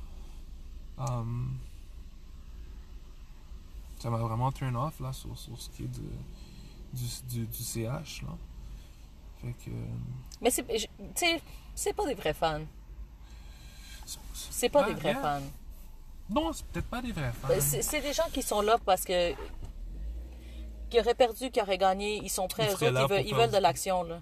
um, 0.97 1.57
ça 4.01 4.09
m'a 4.09 4.17
vraiment 4.17 4.51
turn 4.51 4.75
off 4.75 4.99
là 4.99 5.13
sur, 5.13 5.37
sur 5.37 5.59
ce 5.61 5.69
qui 5.69 5.83
est 5.83 5.87
de, 5.87 6.01
du, 6.93 7.05
du, 7.29 7.45
du 7.45 7.63
CH 7.63 8.23
là. 8.23 8.35
Fait 9.41 9.53
que. 9.53 9.71
Mais 10.41 10.49
c'est, 10.49 10.65
c'est 11.75 11.93
pas 11.93 12.05
des 12.05 12.15
vrais 12.15 12.33
fans. 12.33 12.61
C'est 14.33 14.69
pas 14.69 14.83
des 14.83 14.93
vrais 14.93 15.11
yeah. 15.11 15.21
fans. 15.21 15.45
Non, 16.29 16.53
c'est 16.53 16.65
peut-être 16.67 16.87
pas 16.87 17.01
des 17.01 17.11
vrais 17.11 17.31
fans. 17.31 17.47
Ben, 17.47 17.61
C'est, 17.61 18.01
des 18.01 18.13
gens 18.13 18.29
qui 18.33 18.41
sont 18.41 18.61
là 18.61 18.77
parce 18.85 19.03
que. 19.03 19.33
qui 20.89 20.99
auraient 20.99 21.15
perdu, 21.15 21.51
qui 21.51 21.61
auraient 21.61 21.77
gagné. 21.77 22.19
Ils 22.23 22.29
sont 22.29 22.47
prêts, 22.47 22.67
Ils 22.67 22.73
autres, 22.73 22.83
ils 22.83 23.07
veulent, 23.07 23.27
ils 23.27 23.35
veulent 23.35 23.51
de 23.51 23.57
l'action, 23.57 24.03
là. 24.03 24.19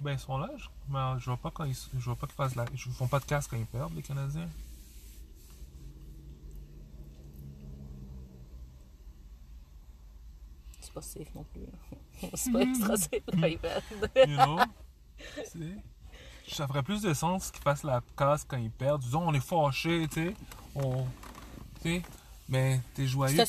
Ben, 0.00 0.12
ils 0.12 0.18
sont 0.18 0.38
là, 0.38 0.50
je, 0.56 0.66
mais 0.88 1.20
je 1.20 1.26
vois 1.26 1.36
pas 1.36 1.50
quand 1.52 1.64
ils, 1.64 1.74
je 1.74 2.04
vois 2.04 2.16
pas 2.16 2.26
qu'ils 2.26 2.34
fassent 2.34 2.56
la, 2.56 2.64
ils 2.72 2.78
font 2.78 3.06
pas 3.06 3.20
de 3.20 3.24
casse 3.24 3.46
quand 3.46 3.56
ils 3.56 3.64
perdent, 3.66 3.94
les 3.94 4.02
Canadiens. 4.02 4.48
Pas 10.94 11.02
safe 11.02 11.34
non 11.34 11.44
plus. 11.44 11.62
c'est 12.34 12.52
pas 12.52 12.60
extra 12.62 12.96
safe. 12.96 13.10
You 14.28 14.36
know? 14.36 14.58
Ça 16.48 16.66
ferait 16.68 16.82
plus 16.82 17.00
de 17.02 17.14
sens 17.14 17.50
qu'ils 17.50 17.62
fassent 17.62 17.82
la 17.84 18.02
casse 18.16 18.44
quand 18.44 18.58
ils 18.58 18.70
perdent. 18.70 19.00
Disons, 19.02 19.26
on 19.26 19.32
est 19.32 19.40
fâché, 19.40 20.06
tu 20.08 20.28
sais. 20.28 20.34
On, 20.74 21.06
Mais 22.48 22.80
t'es 22.94 23.06
joyeux. 23.06 23.34
C'est 23.36 23.42
un 23.42 23.46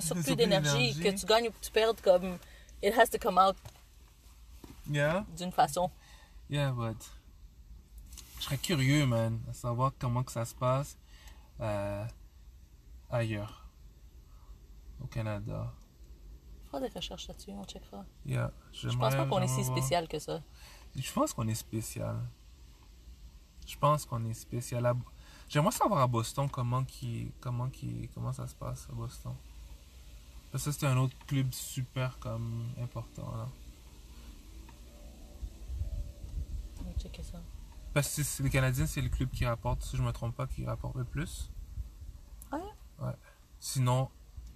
surplus 0.00 0.22
tu- 0.24 0.36
d'énergie 0.36 0.98
que 0.98 1.08
tu 1.10 1.26
gagnes 1.26 1.48
ou 1.48 1.50
que 1.52 1.60
tu 1.60 1.70
perds 1.70 1.94
comme. 2.02 2.38
It 2.82 2.94
has 2.98 3.08
to 3.08 3.18
come 3.18 3.38
out 3.38 3.56
Yeah, 4.90 5.24
d'une 5.36 5.52
façon. 5.52 5.90
yeah, 6.50 6.70
but. 6.72 6.96
Je 8.38 8.44
serais 8.44 8.58
curieux, 8.58 9.06
man, 9.06 9.40
à 9.48 9.52
savoir 9.54 9.92
comment 9.98 10.22
que 10.22 10.32
ça 10.32 10.44
se 10.44 10.54
passe 10.54 10.96
euh, 11.60 12.04
ailleurs. 13.10 13.66
Au 15.02 15.06
Canada. 15.06 15.72
Fera 16.74 16.88
des 16.88 16.92
recherches 16.94 17.28
là-dessus, 17.28 17.50
on 17.52 17.64
checkera. 17.64 18.04
Yeah, 18.26 18.50
Je 18.72 18.88
pense 18.88 19.14
pas 19.14 19.26
qu'on 19.26 19.40
est 19.40 19.46
si 19.48 19.62
spécial. 19.64 20.08
que 20.08 20.18
ça. 20.18 20.42
Je 20.96 21.12
pense 21.12 21.32
qu'on 21.32 21.46
est 21.46 21.54
spécial. 21.54 22.16
Je 23.66 23.76
pense 23.78 24.04
qu'on 24.04 24.24
est 24.24 24.34
spécial. 24.34 24.84
à- 24.86 24.96
J'aimerais 25.48 25.70
savoir 25.70 26.00
à 26.00 26.06
Boston 26.08 26.48
comment 26.50 26.82
qui, 26.84 27.30
comment 27.40 27.68
qui, 27.68 28.08
comment 28.14 28.32
ça 28.32 28.46
se 28.48 28.54
passe 28.56 28.88
à 28.90 28.92
Boston. 28.92 29.34
Parce 30.50 30.64
que 30.64 30.72
c'est 30.72 30.86
un 30.86 30.96
autre 30.96 31.14
club 31.26 31.52
super 31.52 32.18
comme 32.18 32.66
important 32.82 33.30
là. 33.36 33.48
On 36.80 36.84
va 36.84 36.92
checker 36.98 37.22
ça. 37.22 37.40
Parce 37.92 38.16
que 38.16 38.22
c'est- 38.24 38.42
les 38.42 38.50
Canadiens, 38.50 38.86
c'est 38.86 39.00
le 39.00 39.08
club 39.10 39.30
qui 39.30 39.46
rapporte, 39.46 39.82
si 39.82 39.96
je 39.96 40.02
me 40.02 40.10
trompe 40.12 40.34
pas, 40.34 40.46
qui 40.48 40.64
rapporte 40.66 40.96
le 40.96 41.04
plus. 41.04 41.50
Ouais? 42.52 42.58
Ouais. 42.98 43.12
Sinon, 43.60 44.10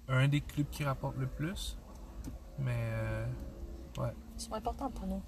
un 0.09 0.27
des 0.27 0.41
clubs 0.41 0.69
qui 0.69 0.83
rapporte 0.83 1.15
le 1.17 1.27
plus. 1.27 1.77
Mais 2.61 2.75
euh, 2.77 3.25
Ils 4.37 4.41
sont 4.41 4.53
importants 4.53 4.89
pour 4.91 5.07
nous. 5.07 5.21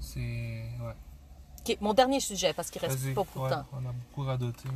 c'est 0.00 0.20
ouais. 0.80 0.94
Ok, 1.60 1.78
mon 1.80 1.94
dernier 1.94 2.20
sujet, 2.20 2.52
parce 2.52 2.70
qu'il 2.70 2.80
reste 2.82 3.02
pas 3.14 3.14
beaucoup 3.14 3.40
Ouais, 3.40 3.48
de 3.50 3.54
temps. 3.54 3.66
on 3.72 3.78
a 3.88 3.92
beaucoup 3.92 4.22
radoté. 4.22 4.68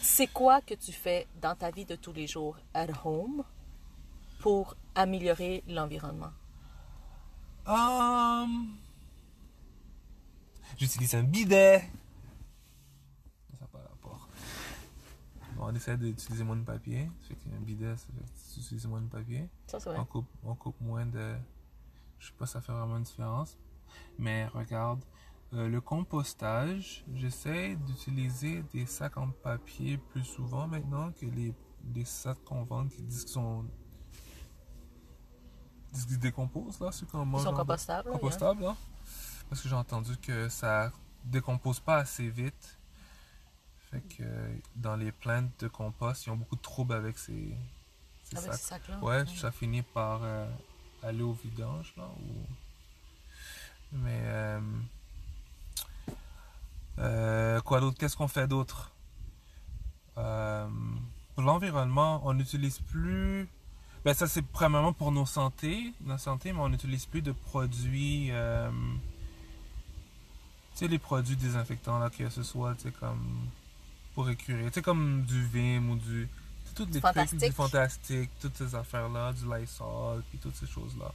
C'est 0.00 0.26
quoi 0.26 0.60
que 0.60 0.74
tu 0.74 0.92
fais 0.92 1.28
dans 1.40 1.54
ta 1.54 1.70
vie 1.70 1.84
de 1.84 1.94
tous 1.94 2.12
les 2.12 2.26
jours 2.26 2.56
at 2.74 2.88
home 3.04 3.44
pour 4.40 4.74
améliorer 4.96 5.62
l'environnement? 5.68 6.32
Hum, 7.66 8.76
J'utilise 10.76 11.14
un 11.14 11.22
bidet. 11.22 11.78
Ça 13.50 13.56
n'a 13.60 13.66
pas 13.68 13.78
rapport. 13.78 14.28
Bon, 15.62 15.68
on 15.70 15.74
essaie 15.76 15.96
d'utiliser 15.96 16.42
moins 16.42 16.56
de 16.56 16.64
papier. 16.64 17.08
Ça 17.22 17.28
fait 17.28 17.36
qu'un 17.36 17.60
bidet, 17.60 17.96
ça 17.96 18.06
fait 18.06 18.12
que 18.12 18.52
tu 18.54 18.60
utilises 18.60 18.86
moins 18.86 19.00
de 19.00 19.06
papier. 19.08 19.48
Ça, 19.68 19.78
c'est 19.78 19.90
vrai. 19.90 19.98
On 20.00 20.04
coupe, 20.04 20.26
on 20.42 20.54
coupe 20.56 20.80
moins 20.80 21.06
de. 21.06 21.36
Je 22.18 22.26
sais 22.28 22.32
pas 22.36 22.46
si 22.46 22.52
ça 22.54 22.60
fait 22.60 22.72
vraiment 22.72 22.96
une 22.96 23.04
différence. 23.04 23.56
Mais 24.18 24.46
regarde, 24.48 25.04
euh, 25.52 25.68
le 25.68 25.80
compostage, 25.80 27.04
j'essaie 27.14 27.76
d'utiliser 27.76 28.64
des 28.72 28.86
sacs 28.86 29.16
en 29.18 29.30
papier 29.30 29.98
plus 29.98 30.24
souvent 30.24 30.66
maintenant 30.66 31.12
que 31.12 31.26
les, 31.26 31.54
les 31.94 32.04
sacs 32.04 32.42
qu'on 32.44 32.64
vend 32.64 32.88
qui 32.88 33.02
disent 33.02 33.24
qu'ils 33.24 33.32
sont. 33.34 33.64
disent 35.92 36.06
qu'ils 36.06 36.14
se 36.14 36.20
décomposent 36.20 36.80
là, 36.80 36.90
ceux 36.90 37.06
qu'on 37.06 37.22
Ils 37.22 37.28
mange. 37.28 37.42
sont 37.44 37.50
en- 37.50 37.54
compostables. 37.56 38.08
là, 38.08 38.14
compostable, 38.14 38.62
là. 38.62 38.76
Parce 39.48 39.60
que 39.62 39.68
j'ai 39.68 39.74
entendu 39.76 40.16
que 40.16 40.48
ça 40.48 40.90
décompose 41.24 41.78
pas 41.78 41.98
assez 41.98 42.28
vite. 42.30 42.78
Fait 43.92 44.00
que 44.16 44.24
dans 44.76 44.96
les 44.96 45.12
plaintes 45.12 45.50
de 45.60 45.68
compost, 45.68 46.24
ils 46.26 46.30
ont 46.30 46.36
beaucoup 46.36 46.56
de 46.56 46.62
troubles 46.62 46.94
avec 46.94 47.18
ces. 47.18 47.54
Avec 48.32 48.44
sacs. 48.44 48.54
ces 48.54 48.66
sacs-là. 48.68 48.98
Ouais, 49.02 49.26
ça 49.36 49.52
finit 49.52 49.82
par 49.82 50.20
euh, 50.22 50.48
aller 51.02 51.22
au 51.22 51.34
vidange, 51.34 51.92
là. 51.98 52.04
Ou... 52.04 52.46
Mais. 53.92 54.20
euh, 54.24 54.60
euh, 57.00 57.60
quoi 57.60 57.80
d'autre? 57.80 57.98
Qu'est-ce 57.98 58.16
qu'on 58.16 58.28
fait 58.28 58.48
d'autre? 58.48 58.90
Pour 60.14 61.44
l'environnement, 61.44 62.22
on 62.24 62.32
n'utilise 62.32 62.78
plus. 62.78 63.46
Ben, 64.04 64.14
ça, 64.14 64.26
c'est 64.26 64.42
premièrement 64.42 64.92
pour 64.94 65.12
nos 65.12 65.26
santé, 65.26 65.92
notre 66.00 66.22
santé, 66.22 66.52
mais 66.52 66.60
on 66.60 66.68
n'utilise 66.70 67.04
plus 67.06 67.22
de 67.22 67.32
produits. 67.32 68.30
Tu 70.72 70.78
sais, 70.78 70.88
les 70.88 70.98
produits 70.98 71.36
désinfectants, 71.36 71.98
là, 71.98 72.08
que 72.08 72.30
ce 72.30 72.42
soit, 72.42 72.74
tu 72.74 72.84
sais, 72.84 72.90
comme. 72.92 73.48
Pour 74.14 74.28
écurer. 74.28 74.64
Tu 74.66 74.72
sais, 74.74 74.82
comme 74.82 75.22
du 75.24 75.46
Vim 75.46 75.88
ou 75.90 75.96
du. 75.96 76.28
Toutes 76.74 76.86
les 76.94 77.00
trucs, 77.00 77.14
Fantastique. 77.14 77.40
du 77.40 77.52
fantastique, 77.52 78.30
toutes 78.40 78.56
ces 78.56 78.74
affaires-là, 78.74 79.32
du 79.34 79.44
Lysol, 79.44 80.22
puis 80.30 80.38
toutes 80.38 80.56
ces 80.56 80.66
choses-là. 80.66 81.12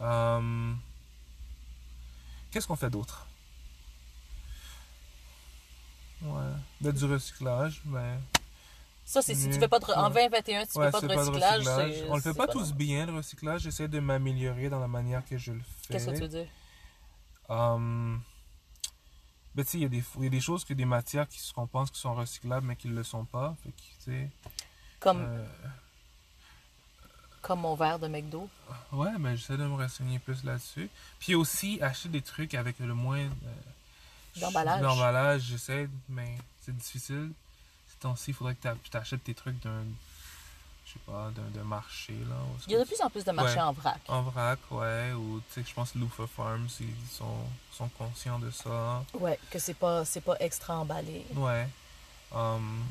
Euh, 0.00 0.72
Qu'est-ce 2.50 2.66
qu'on 2.66 2.76
fait 2.76 2.90
d'autre? 2.90 3.26
Ouais. 6.22 6.52
Ben, 6.80 6.92
du 6.92 7.04
recyclage, 7.04 7.80
ben. 7.84 8.20
Ça, 9.04 9.22
c'est 9.22 9.34
si 9.34 9.48
tu 9.48 9.58
fais 9.58 9.68
pas 9.68 9.78
de. 9.78 9.84
re- 9.84 9.94
En 9.96 10.08
Ouais. 10.12 10.28
2021, 10.28 10.64
si 10.64 10.72
tu 10.72 10.78
Ouais, 10.78 10.86
fais 10.86 10.90
pas 10.92 11.00
de 11.00 11.06
pas 11.06 11.14
de 11.14 11.30
recyclage, 11.30 12.04
On 12.08 12.16
le 12.16 12.20
fait 12.22 12.34
pas 12.34 12.46
tous 12.48 12.72
bien, 12.74 13.06
le 13.06 13.14
recyclage. 13.16 13.62
J'essaie 13.62 13.88
de 13.88 14.00
m'améliorer 14.00 14.68
dans 14.68 14.80
la 14.80 14.88
manière 14.88 15.24
que 15.24 15.38
je 15.38 15.52
le 15.52 15.60
fais. 15.60 15.92
Qu'est-ce 15.94 16.06
que 16.06 16.14
tu 16.16 16.20
veux 16.22 16.28
dire? 16.28 16.48
Hum, 17.48 18.20
ben, 19.58 19.64
tu 19.64 19.70
sais, 19.72 19.78
il 19.78 19.82
y, 19.82 19.86
a 19.86 19.88
des- 19.88 20.04
il 20.18 20.24
y 20.24 20.26
a 20.26 20.30
des 20.30 20.40
choses, 20.40 20.64
que 20.64 20.72
des 20.74 20.84
matières 20.84 21.28
qui, 21.28 21.40
qu'on 21.52 21.66
pense 21.66 21.90
qui 21.90 21.98
sont 22.00 22.14
recyclables, 22.14 22.66
mais 22.66 22.76
qui 22.76 22.88
ne 22.88 22.94
le 22.94 23.02
sont 23.04 23.24
pas. 23.24 23.56
Fait 23.62 23.70
que, 23.70 24.26
Comme, 25.00 25.20
euh, 25.20 25.44
comme 27.42 27.60
mon 27.60 27.74
verre 27.74 27.98
de 27.98 28.08
McDo. 28.08 28.48
ouais, 28.92 29.10
mais 29.18 29.36
j'essaie 29.36 29.56
de 29.56 29.64
me 29.64 29.74
renseigner 29.74 30.18
plus 30.18 30.44
là-dessus. 30.44 30.88
Puis 31.18 31.34
aussi, 31.34 31.80
acheter 31.82 32.08
des 32.08 32.22
trucs 32.22 32.54
avec 32.54 32.78
le 32.78 32.94
moins 32.94 33.18
euh, 33.20 33.30
D'emballage. 34.40 34.80
d'emballage, 34.80 35.42
j'essaie, 35.42 35.88
mais 36.08 36.36
c'est 36.60 36.76
difficile. 36.76 37.32
Ces 37.88 37.96
temps-ci, 37.98 38.30
il 38.30 38.34
faudrait 38.34 38.54
que 38.54 38.68
tu 38.90 38.96
achètes 38.96 39.24
tes 39.24 39.34
trucs 39.34 39.58
d'un, 39.62 39.82
je 40.88 40.92
sais 40.94 40.98
pas, 41.06 41.30
d'un 41.54 41.64
marché, 41.64 42.14
là. 42.28 42.36
Il 42.66 42.72
y 42.72 42.76
a 42.76 42.78
de 42.78 42.84
plus 42.84 43.00
en 43.02 43.10
plus 43.10 43.22
de 43.24 43.30
marchés 43.32 43.56
Ouais. 43.56 43.60
en 43.60 43.72
vrac. 43.72 44.00
En 44.08 44.22
vrac, 44.22 44.58
ouais, 44.70 45.12
ou 45.12 45.40
tu 45.52 45.60
sais, 45.62 45.68
je 45.68 45.74
pense 45.74 45.94
Loofah 45.94 46.26
Farms, 46.26 46.66
ils 46.80 47.08
sont, 47.10 47.36
sont 47.72 47.88
conscients 47.98 48.38
de 48.38 48.50
ça. 48.50 49.04
Ouais, 49.14 49.38
que 49.50 49.58
c'est 49.58 49.74
pas, 49.74 50.04
c'est 50.06 50.22
pas 50.22 50.36
extra 50.40 50.78
emballé. 50.78 51.24
Ouais. 51.34 51.68
Hum, 52.32 52.82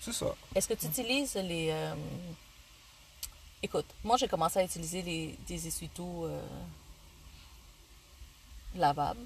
c'est 0.00 0.12
ça. 0.12 0.26
Est-ce 0.54 0.68
que 0.68 0.74
tu 0.74 0.86
utilises 0.86 1.34
les. 1.36 1.68
euh, 1.70 1.94
Écoute, 3.62 3.86
moi 4.04 4.16
j'ai 4.18 4.28
commencé 4.28 4.58
à 4.58 4.64
utiliser 4.64 5.00
les, 5.02 5.38
des 5.48 5.66
essuie-tout 5.66 6.24
euh, 6.26 6.40
lavables. 8.74 9.24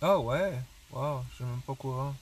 Ah 0.00 0.18
ouais, 0.18 0.58
wow, 0.92 1.20
je 1.30 1.34
suis 1.36 1.44
même 1.44 1.60
pas 1.62 1.72
au 1.72 1.76
courant. 1.76 2.14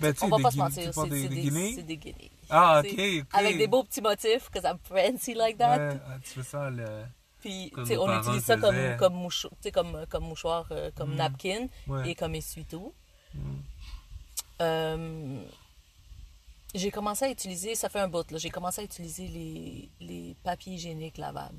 Ben, 0.00 0.12
On 0.22 0.28
va 0.28 0.38
pas 0.38 0.50
se 0.50 0.56
mentir, 0.56 0.92
c'est 0.92 1.08
des, 1.08 1.22
c'est 1.22 1.28
des 1.28 1.34
des, 1.36 1.40
guinées? 1.42 1.72
c'est 1.76 1.82
des 1.82 1.96
guinées. 1.96 2.30
Ah, 2.50 2.82
ok. 2.84 3.24
Avec 3.32 3.58
des 3.58 3.66
beaux 3.68 3.84
petits 3.84 4.00
motifs, 4.02 4.50
because 4.52 4.64
I'm 4.68 4.78
fancy 4.82 5.34
like 5.34 5.56
that. 5.58 5.76
Ouais, 5.78 6.00
ah, 6.08 6.16
tu 6.22 6.30
fais 6.30 6.42
ça, 6.42 6.68
le... 6.70 7.04
Puis, 7.40 7.72
on 7.76 8.20
utilise 8.20 8.44
ça 8.44 8.56
comme, 8.56 8.96
comme, 8.98 9.14
moucho- 9.14 9.50
comme, 9.72 10.06
comme 10.08 10.24
mouchoir, 10.24 10.66
euh, 10.70 10.90
comme 10.96 11.12
Mm. 11.12 11.16
napkin 11.16 11.66
Ouais. 11.86 12.10
et 12.10 12.14
comme 12.14 12.34
essuie-tout. 12.34 12.92
Mm. 13.34 13.38
Euh, 14.62 15.42
j'ai 16.74 16.90
commencé 16.90 17.24
à 17.26 17.30
utiliser, 17.30 17.74
ça 17.74 17.88
fait 17.88 18.00
un 18.00 18.08
bout, 18.08 18.28
là, 18.30 18.38
j'ai 18.38 18.50
commencé 18.50 18.80
à 18.80 18.84
utiliser 18.84 19.28
les, 19.28 19.90
les 20.00 20.34
papiers 20.42 20.74
hygiéniques 20.74 21.18
lavables. 21.18 21.58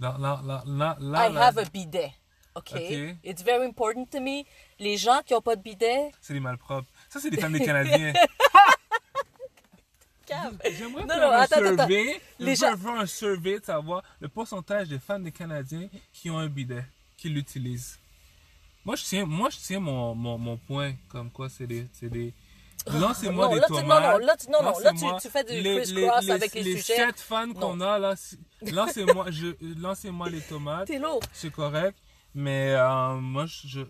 Là, 0.00 0.16
là, 0.18 0.96
I 1.30 1.36
have 1.36 1.58
a 1.58 1.64
bidet. 1.64 2.12
OK? 2.54 2.72
Ok. 2.74 3.16
It's 3.24 3.42
very 3.42 3.64
important 3.66 4.04
to 4.10 4.20
me. 4.20 4.44
Les 4.78 4.96
gens 4.96 5.20
qui 5.24 5.32
n'ont 5.32 5.40
pas 5.40 5.56
de 5.56 5.62
bidet, 5.62 6.10
c'est 6.20 6.34
des 6.34 6.40
malpropres. 6.40 6.88
Ça, 7.08 7.18
c'est 7.20 7.30
des 7.30 7.40
femmes 7.40 7.52
des 7.52 7.64
Canadiens. 7.64 8.12
J'aimerais 10.78 11.06
faire 11.06 11.16
non, 11.18 11.24
un 11.24 11.30
attends, 11.40 11.56
attends, 11.56 11.76
survey. 11.76 12.20
Les 12.38 12.54
J'aimerais 12.56 12.76
gens- 12.76 12.76
faire 12.82 13.00
un 13.00 13.06
survey 13.06 13.58
de 13.60 13.64
savoir 13.64 14.02
le 14.20 14.28
pourcentage 14.28 14.88
des 14.88 14.98
femmes 14.98 15.24
des 15.24 15.32
Canadiens 15.32 15.88
qui 16.12 16.30
ont 16.30 16.38
un 16.38 16.46
bidet, 16.48 16.84
qui 17.18 17.28
l'utilisent. 17.28 17.98
Moi, 18.84 18.96
je 18.96 19.04
tiens, 19.04 19.26
moi, 19.26 19.50
je 19.50 19.58
tiens 19.58 19.80
mon, 19.80 20.14
mon, 20.14 20.38
mon 20.38 20.56
point, 20.56 20.94
comme 21.08 21.30
quoi 21.30 21.48
c'est 21.50 21.66
des... 21.66 21.86
C'est 21.92 22.08
des... 22.08 22.32
Lancez-moi 22.86 23.46
Non, 23.46 23.54
des 23.54 23.60
là, 23.60 23.66
tu- 23.66 23.72
non, 23.74 23.80
tomates. 23.82 24.02
non, 24.20 24.26
là, 24.26 24.36
tu- 24.36 24.50
non, 24.50 24.62
non, 24.62 24.70
là, 24.70 24.74
tu- 24.78 24.84
Lancez-moi 24.84 25.18
tu 25.20 25.28
fais 25.28 25.44
du 25.44 25.52
les- 25.60 25.76
criss-cross 25.76 26.24
les- 26.24 26.30
avec 26.32 26.54
les 26.54 26.62
sujets. 26.64 26.96
sept 26.96 27.20
fans 27.20 27.52
qu'on 27.52 27.80
a, 27.80 27.98
là, 27.98 28.14
lancez-moi, 28.62 29.26
je, 29.30 29.48
lancez-moi 29.80 30.30
les 30.30 30.40
tomates. 30.48 30.86
T'es 30.88 30.98
lourd. 30.98 31.20
C'est 31.32 31.52
correct. 31.52 31.96
Mais 32.34 32.72
euh, 32.72 33.14
moi, 33.16 33.46
je, 33.46 33.80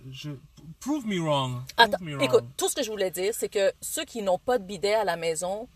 Prove 0.80 1.06
me 1.06 1.20
wrong. 1.20 1.62
Prove 1.76 1.94
Attends, 1.94 2.04
me 2.04 2.16
wrong. 2.16 2.24
écoute, 2.24 2.44
tout 2.56 2.68
ce 2.68 2.74
que 2.74 2.82
je 2.82 2.90
voulais 2.90 3.10
dire, 3.10 3.32
c'est 3.34 3.48
que 3.48 3.72
ceux 3.80 4.04
qui 4.04 4.22
n'ont 4.22 4.38
pas 4.38 4.58
de 4.58 4.64
bidet 4.64 4.94
à 4.94 5.04
la 5.04 5.16
maison, 5.16 5.68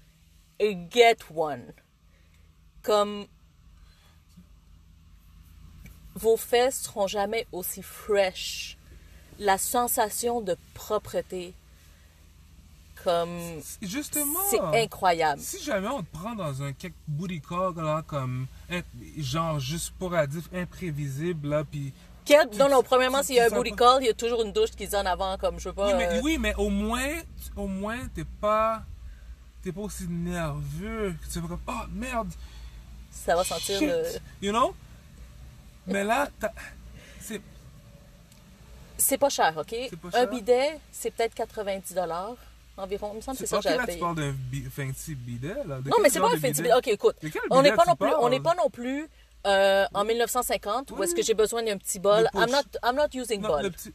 get 0.61 1.19
one. 1.35 1.73
Comme 2.83 3.27
vos 6.15 6.37
fesses 6.37 6.83
seront 6.83 7.07
jamais 7.07 7.47
aussi 7.53 7.83
fresh. 7.83 8.77
La 9.39 9.59
sensation 9.59 10.41
de 10.41 10.57
propreté, 10.73 11.53
comme 13.05 13.39
Justement. 13.83 14.41
c'est 14.51 14.83
incroyable. 14.83 15.41
Si 15.41 15.63
jamais 15.63 15.89
on 15.89 16.03
te 16.03 16.11
prend 16.11 16.35
dans 16.35 16.63
un 16.63 16.73
quelque 16.73 16.97
booty 17.07 17.41
call, 17.43 17.75
là, 17.77 18.03
comme, 18.07 18.47
genre, 19.19 19.61
juste 19.61 19.87
sporadique, 19.87 20.47
imprévisible, 20.53 21.49
là, 21.49 21.65
puis... 21.65 21.93
Tu- 22.27 22.59
non, 22.59 22.69
non, 22.69 22.83
premièrement, 22.83 23.23
s'il 23.23 23.37
y 23.37 23.41
a 23.41 23.47
un 23.47 23.51
booty 23.51 23.73
call, 23.73 23.99
il 24.03 24.07
y 24.07 24.11
a 24.11 24.15
toujours 24.15 24.43
une 24.43 24.53
douche 24.53 24.71
qui 24.73 24.85
en 24.97 25.07
avant, 25.07 25.37
comme 25.39 25.59
je 25.59 25.69
sais 25.69 25.73
pas. 25.73 25.87
Oui, 25.87 25.95
mais, 25.97 26.09
euh, 26.09 26.21
oui, 26.23 26.39
mais 26.39 26.55
au 26.57 26.69
moins, 26.69 27.21
au 27.57 27.67
moins, 27.67 27.99
t'es 28.15 28.25
pas... 28.41 28.83
t'es 29.63 29.73
pas 29.73 29.81
aussi 29.83 30.07
nerveux, 30.09 31.15
que 31.21 31.27
tu 31.33 31.41
fais 31.41 31.47
comme, 31.49 31.61
oh 31.67 31.73
merde, 31.93 32.31
Ça 33.13 33.37
va 33.37 33.45
sentir 33.45 33.79
shit, 33.79 33.89
le... 33.89 34.03
you 34.43 34.51
know? 34.53 34.75
Mais 35.87 36.03
là, 36.05 36.29
t'as- 36.41 36.53
c'est 37.21 37.41
C'est 38.99 39.19
pas 39.19 39.29
cher, 39.29 39.55
OK? 39.57 39.75
pas 40.01 40.09
Un 40.09 40.11
cher? 40.23 40.31
bidet, 40.31 40.81
c'est 40.91 41.11
peut-être 41.13 41.35
90 41.35 41.95
environ. 42.77 43.11
Il 43.13 43.17
me 43.17 43.21
semble 43.23 43.39
que 43.39 43.47
c'est 43.47 43.47
ça 43.47 43.57
que 43.59 43.63
j'avais 43.63 43.77
là, 43.77 43.83
tu 43.83 43.87
payé. 43.89 44.01
parles 44.01 44.17
d'un 44.17 44.35
fancy 44.71 45.15
bidet, 45.15 45.55
là. 45.67 45.81
De 45.81 45.89
Non, 45.89 45.97
mais 46.03 46.11
c'est 46.11 46.21
pas 46.21 46.27
un 46.27 46.31
fancy 46.31 46.41
bidet? 46.49 46.63
bidet. 46.63 46.75
OK, 46.75 46.89
écoute. 46.89 47.17
On 47.51 47.63
n'est 47.63 47.73
pas 47.73 47.85
non 47.87 47.97
plus, 47.97 48.13
on 48.21 48.29
pas 48.41 48.55
non 48.55 48.69
plus 48.71 49.09
euh, 49.47 49.87
en 49.95 50.05
1950 50.05 50.91
où 50.91 51.03
est-ce 51.03 51.15
que 51.15 51.23
j'ai 51.23 51.35
besoin 51.35 51.63
d'un 51.63 51.79
petit 51.79 51.99
bol? 51.99 52.29
I'm 52.35 52.51
not, 52.51 52.65
I'm 52.83 52.97
not 52.97 53.09
using 53.15 53.41
Non, 53.41 53.49
bol. 53.49 53.71
petit... 53.71 53.93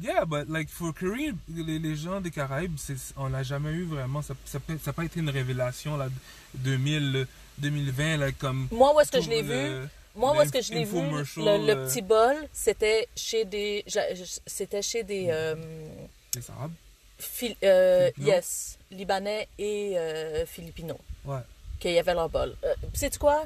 Yeah, 0.00 0.24
but 0.24 0.48
like 0.48 0.70
for 0.70 0.92
Korean, 0.94 1.36
les, 1.54 1.78
les 1.78 1.96
gens 1.96 2.20
des 2.22 2.30
Caraïbes, 2.30 2.78
on 3.16 3.28
l'a 3.28 3.42
jamais 3.42 3.72
eu 3.72 3.84
vraiment. 3.84 4.22
Ça 4.22 4.32
n'a 4.54 4.60
pas, 4.60 4.72
ça 4.82 4.92
pas 4.94 5.04
été 5.04 5.20
une 5.20 5.28
révélation 5.28 5.98
là, 5.98 6.08
2000, 6.54 7.26
2020 7.58 8.16
là, 8.16 8.32
comme. 8.32 8.68
Moi, 8.70 8.94
où 8.94 9.00
est-ce 9.00 9.12
que 9.12 9.20
je 9.20 9.28
l'ai 9.28 9.42
vu? 9.42 9.86
Moi, 10.16 10.34
où 10.36 10.40
est-ce 10.40 10.52
que 10.52 10.62
je 10.62 10.72
l'ai 10.72 10.84
vu? 10.84 10.98
Le, 11.00 11.66
le 11.66 11.72
euh, 11.76 11.86
petit 11.86 12.00
bol, 12.02 12.36
c'était 12.54 13.06
chez 13.14 13.44
des, 13.44 13.84
c'était 14.46 14.80
chez 14.82 15.02
des, 15.04 15.26
euh, 15.30 15.54
Les 16.34 16.50
Arabes? 16.50 16.72
Phil- 17.18 17.56
euh, 17.62 18.10
yes, 18.18 18.78
libanais 18.90 19.46
et 19.58 19.92
euh, 19.96 20.44
philippino, 20.46 20.98
Ouais. 21.24 21.38
qu'il 21.78 21.92
y 21.92 21.98
avait 21.98 22.14
leur 22.14 22.28
bol. 22.30 22.56
Sais-tu 22.94 23.18
quoi? 23.18 23.44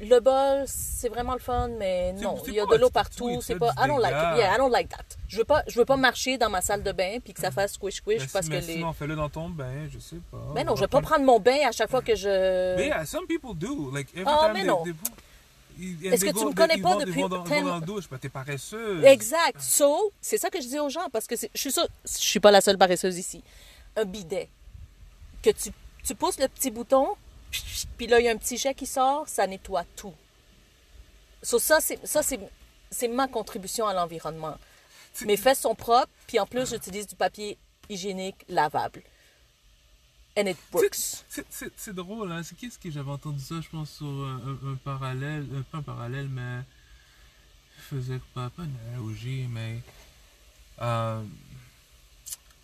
Le 0.00 0.20
bol, 0.20 0.62
c'est 0.66 1.08
vraiment 1.08 1.32
le 1.32 1.40
fun, 1.40 1.68
mais 1.76 2.12
non, 2.12 2.40
il 2.46 2.54
y 2.54 2.60
a 2.60 2.66
de 2.66 2.76
l'eau 2.76 2.88
partout, 2.88 3.40
c'est 3.42 3.56
pas, 3.56 3.72
I 3.76 3.88
don't 3.88 3.98
like 4.00 4.12
it, 4.12 4.38
yeah, 4.38 4.54
I 4.54 4.56
don't 4.58 4.70
like 4.70 4.88
that. 4.90 5.02
Je 5.26 5.38
veux 5.38 5.44
pas, 5.44 5.64
je 5.66 5.76
veux 5.76 5.84
pas 5.84 5.96
marcher 5.96 6.38
dans 6.38 6.48
ma 6.50 6.60
salle 6.60 6.84
de 6.84 6.92
bain 6.92 7.18
puis 7.22 7.32
que 7.34 7.40
ça 7.40 7.50
fasse 7.50 7.72
squish 7.72 7.96
squish 7.96 8.20
Mais, 8.22 8.26
parce 8.32 8.46
mais 8.46 8.60
que 8.60 8.66
les... 8.66 8.72
sinon, 8.74 8.92
fais-le 8.92 9.16
dans 9.16 9.28
ton 9.28 9.48
bain, 9.48 9.88
je 9.92 9.98
sais 9.98 10.20
pas. 10.30 10.38
Mais 10.54 10.62
non, 10.62 10.76
je 10.76 10.82
vais 10.82 10.86
pas 10.86 11.00
prendre 11.00 11.24
mon 11.24 11.40
bain 11.40 11.66
à 11.66 11.72
chaque 11.72 11.90
fois 11.90 12.00
que 12.00 12.14
je... 12.14 12.76
Mais 12.76 12.86
yeah, 12.86 13.04
some 13.04 13.26
people 13.26 13.54
do. 13.56 13.90
Like, 13.92 14.08
every 14.14 14.24
Ah, 14.26 14.44
time 14.46 14.52
mais 14.54 14.60
they- 14.60 14.66
non. 14.68 14.84
they- 14.84 16.12
Est-ce 16.12 16.24
que 16.24 16.30
tu 16.38 16.44
me 16.46 16.52
connais 16.54 16.78
pas 16.80 16.96
depuis 16.96 17.22
vont 17.22 17.28
dans, 17.28 17.80
douche, 17.80 18.08
bah, 18.08 18.18
t'es 18.20 18.28
paresseuse. 18.28 19.04
Exact. 19.04 19.60
So, 19.60 20.12
c'est 20.20 20.38
ça 20.38 20.48
que 20.48 20.60
je 20.60 20.68
dis 20.68 20.78
aux 20.78 20.88
gens 20.90 21.08
parce 21.12 21.26
que 21.26 21.34
je 21.36 21.46
suis 21.60 21.72
sûre, 21.72 21.88
je 22.04 22.18
suis 22.18 22.40
pas 22.40 22.52
la 22.52 22.60
seule 22.60 22.78
paresseuse 22.78 23.18
ici. 23.18 23.42
Un 23.96 24.04
bidet 24.04 24.48
que 25.42 25.50
tu, 25.50 25.70
tu 26.04 26.14
pousses 26.14 26.38
le 26.38 26.46
petit 26.48 26.70
bouton, 26.70 27.08
puis 27.96 28.06
là 28.06 28.20
il 28.20 28.26
y 28.26 28.28
a 28.28 28.32
un 28.32 28.36
petit 28.36 28.56
jet 28.58 28.74
qui 28.74 28.86
sort, 28.86 29.28
ça 29.28 29.46
nettoie 29.46 29.84
tout. 29.96 30.14
So, 31.42 31.58
ça 31.58 31.80
c'est 31.80 32.04
ça 32.06 32.22
c'est 32.22 32.40
c'est 32.90 33.08
ma 33.08 33.28
contribution 33.28 33.86
à 33.86 33.94
l'environnement. 33.94 34.56
Mes 35.24 35.36
fesses 35.36 35.60
sont 35.60 35.74
propres, 35.74 36.10
puis 36.26 36.38
en 36.38 36.46
plus 36.46 36.70
j'utilise 36.70 37.06
du 37.06 37.16
papier 37.16 37.58
hygiénique 37.88 38.44
lavable. 38.48 39.02
And 40.36 40.46
it 40.46 40.56
works. 40.72 41.24
C'est- 41.28 41.92
drôle, 41.92 42.30
hein. 42.30 42.42
C'est 42.44 42.54
qui 42.56 42.70
ce 42.70 42.78
que 42.78 42.90
j'avais 42.90 43.10
entendu 43.10 43.40
ça, 43.40 43.56
je 43.60 43.68
pense, 43.68 43.90
sur 43.90 44.06
un, 44.06 44.76
parallèle, 44.84 45.44
euh, 45.52 45.62
pas 45.72 45.78
un 45.78 45.82
parallèle, 45.82 46.28
mais 46.28 46.60
faisait 47.90 48.20
pas, 48.34 48.48
pas 48.50 48.62
une 48.62 48.76
analogie, 48.88 49.46
mais 49.50 49.80
euh, 50.80 51.24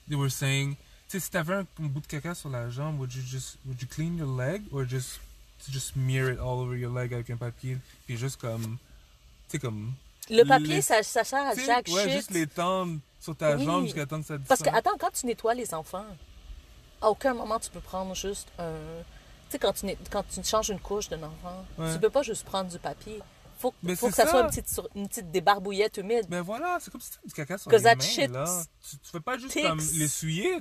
they 0.08 0.16
were 0.16 0.30
saying, 0.30 0.76
sais, 1.18 1.24
si 1.24 1.30
t'avais 1.30 1.54
un, 1.54 1.66
bout 1.78 2.00
de 2.00 2.06
caca 2.06 2.34
sur 2.34 2.48
la 2.50 2.68
jambe, 2.70 2.98
would 3.00 3.12
you 3.14 3.22
just, 3.22 3.58
would 3.66 3.80
you 3.80 3.88
clean 3.88 4.16
your 4.16 4.36
leg, 4.36 4.62
or 4.72 4.84
just, 4.86 5.20
just 5.68 5.92
smear 5.94 6.30
it 6.32 6.38
all 6.38 6.58
over 6.60 6.76
your 6.76 6.92
leg 6.94 7.12
avec 7.14 7.30
un 7.30 7.36
papier, 7.36 7.78
puis 8.06 8.16
juste 8.16 8.40
comme, 8.40 8.62
tu 9.48 9.52
sais, 9.52 9.58
comme, 9.58 9.92
Le 10.30 10.44
papier, 10.44 10.76
les- 10.76 10.82
ça, 10.82 11.02
ça 11.02 11.24
sert 11.24 11.46
à 11.46 11.54
jack 11.54 11.88
ouais, 11.88 12.04
shit. 12.04 12.12
juste 12.12 12.30
les 12.30 12.46
tendre 12.46 12.98
sur 13.20 13.36
ta 13.36 13.56
Oui. 13.56 13.64
jambe 13.64 13.84
jusqu'à 13.84 14.06
temps 14.06 14.20
que 14.20 14.26
ça 14.26 14.36
Parce 14.48 14.62
que, 14.62 14.68
attends, 14.70 14.96
quand 14.98 15.10
tu 15.12 15.26
nettoies 15.26 15.54
les 15.54 15.72
enfants, 15.74 16.06
à 17.00 17.10
aucun 17.10 17.34
moment 17.34 17.58
tu 17.58 17.70
peux 17.70 17.80
prendre 17.80 18.14
juste 18.14 18.48
un. 18.58 18.72
Tu 19.48 19.52
sais, 19.52 19.58
quand 19.58 19.72
tu, 19.74 19.86
quand 20.10 20.24
tu 20.28 20.42
changes 20.42 20.70
une 20.70 20.80
couche 20.80 21.08
d'un 21.08 21.22
enfant, 21.22 21.64
Ouais. 21.78 21.92
tu 21.92 21.98
peux 22.00 22.08
pas 22.10 22.22
juste 22.22 22.44
prendre 22.44 22.70
du 22.70 22.78
papier. 22.78 23.20
Faut, 23.58 23.72
Mais 23.82 23.94
faut 23.96 24.08
que 24.08 24.14
ça, 24.14 24.26
soit 24.26 24.40
une 24.42 24.48
petite, 24.48 24.80
une 24.94 25.08
petite 25.08 25.30
débarbouillette 25.30 25.96
humide. 25.98 26.24
Ben 26.28 26.40
voilà, 26.42 26.78
c'est 26.80 26.90
comme 26.90 27.00
si 27.00 27.10
tu 27.12 27.18
du 27.28 27.32
caca 27.34 27.56
sur 27.58 27.70
les 27.70 27.78
mains, 27.80 28.00
shit 28.00 28.30
là. 28.30 28.62
Tu, 28.90 28.96
tu 28.98 29.10
fais 29.10 29.20
pas 29.20 29.38
juste 29.38 29.54
comme 29.62 29.78
l'essuyer, 29.78 30.58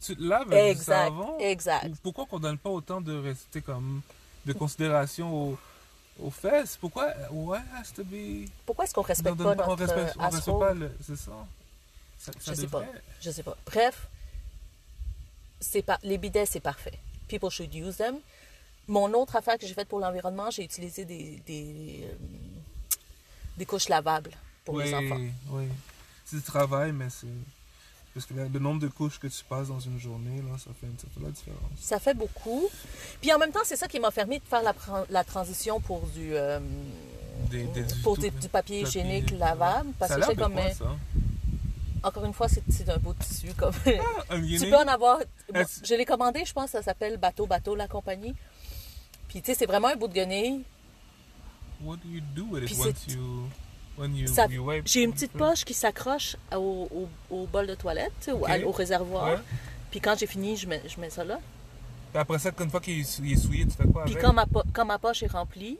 tu 0.00 0.16
te 0.16 0.22
laves 0.22 0.52
Exact, 0.52 0.84
savon? 1.08 1.38
exact. 1.38 1.86
Ou 1.86 1.94
Pourquoi 2.02 2.26
qu'on 2.26 2.38
donne 2.38 2.58
pas 2.58 2.70
autant 2.70 3.00
de 3.00 3.16
rester 3.16 3.60
comme 3.62 4.02
de 4.44 4.52
considération 4.52 5.34
aux, 5.34 5.58
aux 6.20 6.30
fesses? 6.30 6.76
Pourquoi 6.80 7.12
Why 7.30 7.60
has 7.74 7.92
to 7.94 8.04
be 8.04 8.48
Pourquoi 8.64 8.84
est-ce 8.84 8.94
qu'on 8.94 9.02
respecte 9.02 9.36
pas 9.36 9.44
donne- 9.44 9.60
on 9.60 9.66
notre 9.66 9.84
respecte, 9.84 10.16
euh, 10.16 10.20
on 10.20 10.28
respecte 10.28 10.58
pas 10.58 10.74
le 10.74 10.92
c'est 11.00 11.16
ça. 11.16 11.32
Ça, 12.18 12.32
ça 12.32 12.38
Je 12.54 12.54
sais 12.60 12.66
pas. 12.68 12.80
devrait. 12.80 13.02
Je 13.20 13.30
sais 13.30 13.42
pas. 13.42 13.56
Bref, 13.66 14.08
c'est 15.60 15.82
pas, 15.82 15.98
les 16.02 16.18
bidets, 16.18 16.46
c'est 16.46 16.60
parfait. 16.60 16.98
People 17.28 17.50
should 17.50 17.74
use 17.74 17.96
them. 17.96 18.16
Mon 18.88 19.12
autre 19.14 19.34
affaire 19.36 19.58
que 19.58 19.66
j'ai 19.66 19.74
faite 19.74 19.88
pour 19.88 19.98
l'environnement, 19.98 20.50
j'ai 20.50 20.62
utilisé 20.64 21.04
des, 21.04 21.42
des, 21.46 22.04
euh, 22.04 22.14
des 23.56 23.66
couches 23.66 23.88
lavables 23.88 24.30
pour 24.64 24.78
les 24.78 24.94
oui, 24.94 25.06
enfants. 25.12 25.20
oui. 25.50 25.68
C'est 26.24 26.36
du 26.36 26.42
travail, 26.42 26.92
mais 26.92 27.08
c'est 27.10 27.26
parce 28.16 28.24
que 28.24 28.32
le, 28.32 28.58
nombre 28.58 28.80
de 28.80 28.88
couches 28.88 29.18
que 29.18 29.26
tu 29.26 29.44
passes 29.44 29.68
dans 29.68 29.78
une 29.78 30.00
journée 30.00 30.40
là, 30.40 30.56
ça 30.56 30.70
fait, 30.80 30.86
ça 30.96 31.06
fait 31.14 31.22
la 31.22 31.30
différence. 31.30 31.60
Ça 31.78 31.98
fait 31.98 32.14
beaucoup. 32.14 32.66
Puis 33.20 33.30
en 33.30 33.38
même 33.38 33.52
temps, 33.52 33.60
c'est 33.62 33.76
ça 33.76 33.88
qui 33.88 34.00
m'a 34.00 34.10
permis 34.10 34.38
de 34.38 34.44
faire 34.44 34.62
la, 34.62 34.74
la 35.10 35.22
transition 35.22 35.80
pour 35.80 36.00
du, 36.06 36.30
euh, 36.32 36.58
Des, 37.50 37.64
des- 37.64 37.82
du 37.82 37.94
pour 37.96 38.16
du 38.16 38.30
papier 38.50 38.80
hygiénique 38.80 39.32
lavable. 39.32 39.90
Parce 39.98 40.12
ça 40.12 40.16
que 40.16 40.22
a 40.22 40.26
c'est 40.28 40.36
comme. 40.36 40.54
quoi, 40.54 40.72
ça? 40.72 40.96
Encore 42.04 42.24
une 42.24 42.32
fois, 42.32 42.48
c'est 42.48 42.88
un 42.88 42.96
beau 42.96 43.12
tissu. 43.12 43.48
Comme... 43.54 43.74
Un 44.30 44.40
tu 44.58 44.70
peux 44.70 44.76
en 44.76 44.88
avoir. 44.88 45.18
je 45.52 45.94
l'ai 45.94 46.06
commandé, 46.06 46.42
je 46.46 46.54
pense, 46.54 46.70
ça 46.70 46.80
s'appelle 46.80 47.18
Bateau 47.18 47.46
Bateau, 47.46 47.74
la 47.74 47.86
compagnie. 47.86 48.34
Puis 49.28 49.42
tu 49.42 49.46
sais, 49.52 49.58
c'est 49.58 49.66
vraiment 49.66 49.88
un 49.88 49.96
bout 49.96 50.08
de 50.08 50.14
guenille. 50.14 50.62
What 51.84 51.96
do 51.96 52.08
you 52.08 52.22
do 52.34 52.46
with 52.50 52.70
it 52.70 52.78
once 52.78 53.06
you, 53.08 53.50
Ça-? 54.26 54.46
J'ai 54.84 55.02
une 55.02 55.12
petite 55.12 55.32
poche 55.32 55.64
qui 55.64 55.74
s'accroche 55.74 56.36
au, 56.54 56.88
au, 57.30 57.34
au 57.34 57.46
bol 57.46 57.66
de 57.66 57.74
toilette, 57.74 58.12
sais, 58.20 58.32
au, 58.32 58.70
réservoir. 58.72 59.30
Ouais. 59.34 59.38
Puis 59.90 60.00
quand 60.00 60.18
j'ai 60.18 60.26
fini, 60.26 60.56
je 60.56 60.68
mets, 60.68 60.82
je 60.86 61.00
mets 61.00 61.10
ça 61.10 61.24
là. 61.24 61.38
Puis 62.12 62.20
après 62.20 62.38
ça, 62.38 62.50
une 62.60 62.70
fois 62.70 62.80
qu'il 62.80 63.00
est, 63.00 63.04
sou- 63.04 63.22
il 63.24 63.32
est 63.32 63.36
souillé, 63.36 63.64
tu 63.66 63.72
fais 63.76 63.86
quoi 63.86 64.04
Puis 64.04 64.16
quand 64.16 64.32
ma, 64.32 64.46
quand 64.72 64.84
ma 64.84 64.98
poche 64.98 65.22
est 65.22 65.30
remplie, 65.32 65.78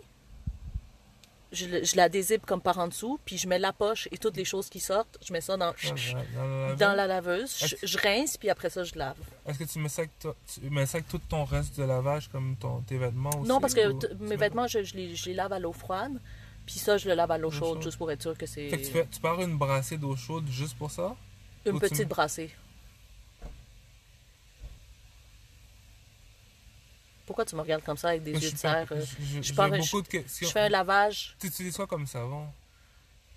je, 1.53 1.85
je 1.85 1.97
la 1.97 2.09
dézippe 2.09 2.45
comme 2.45 2.61
par 2.61 2.79
en 2.79 2.89
dessous, 2.89 3.21
puis 3.25 3.39
je 3.39 3.47
mets 3.49 3.59
la 3.59 3.73
poche 3.73 4.09
et 4.11 4.19
toutes 4.19 4.37
les 4.37 4.45
choses 4.45 4.69
qui 4.69 4.81
sortent, 4.81 5.17
je 5.25 5.33
mets 5.33 5.41
ça 5.41 5.57
dans, 5.57 5.73
Dans 5.73 5.95
la- 5.95 6.25
dans 6.35 6.49
la 6.49 6.75
dans 6.75 6.93
laveuse? 6.95 6.97
la 6.97 7.07
laveuse, 7.07 7.77
je, 7.85 7.99
rince, 7.99 8.37
puis 8.37 8.51
après 8.51 8.69
ça, 8.69 8.83
je 8.83 8.95
lave. 8.97 9.17
Est-ce 9.47 9.59
que 9.61 9.65
tu 9.65 9.79
mets 9.79 9.89
ça 9.89 10.03
avec, 10.03 10.11
tu 10.19 10.71
mets 10.71 10.87
ça 10.87 10.99
avec 10.99 11.09
tout 11.09 11.21
ton 11.29 11.45
reste 11.45 11.79
de 11.79 11.85
lavage, 11.85 12.29
comme 12.29 12.57
ton, 12.57 12.81
tes 12.81 12.99
vêtements 12.99 13.31
aussi? 13.39 13.49
non, 13.49 13.61
parce 13.61 13.75
que 13.75 13.89
ou 13.93 13.99
mes 14.19 14.31
mets- 14.31 14.37
vêtements, 14.37 14.67
je, 14.67 14.83
je 14.83 14.95
les, 14.97 15.15
je 15.15 15.27
les 15.27 15.35
lave 15.35 15.53
à 15.53 15.59
l'eau 15.61 15.73
froide, 15.73 16.21
puis 16.67 16.79
ça, 16.79 16.99
je 16.99 17.09
le 17.09 17.15
lave 17.15 17.31
à 17.31 17.39
l'eau 17.39 17.51
chaude, 17.51 17.75
chaude. 17.77 17.83
juste 17.83 17.97
pour 17.99 18.11
être 18.11 18.21
sûr 18.23 18.37
que 18.37 18.45
c'est 18.47 18.69
Fait 18.69 18.79
que 18.79 18.85
tu, 18.87 18.91
fais, 18.93 19.07
tu 19.07 19.21
pars 19.21 19.41
une 19.41 19.57
brassée 19.57 19.97
d'eau 19.97 20.17
chaude 20.17 20.47
juste 20.51 20.77
pour 20.77 20.91
ça? 20.91 21.15
une 21.65 21.75
tu- 21.75 21.79
petite 21.81 22.09
brassée. 22.09 22.51
Pourquoi 27.27 27.45
tu 27.45 27.57
me 27.57 27.61
regardes 27.61 27.83
comme 27.83 27.97
ça 27.97 28.11
avec 28.11 28.23
des 28.23 28.33
yeux 28.33 28.53
de 28.53 28.57
serre? 28.57 28.87
euh? 28.93 29.01
je- 29.01 29.25
je- 29.25 29.37
je 29.39 29.43
J'ai 29.43 29.55
pars- 29.55 29.69
beaucoup 29.71 30.01
de 30.03 30.07
questions. 30.09 30.47
Je 30.47 30.53
fais 30.53 30.61
un 30.61 30.69
lavage, 30.69 31.37
Tu 31.41 31.49
utilises 31.49 31.77
quoi 31.77 31.87
comme 31.87 32.07
savon? 32.07 32.47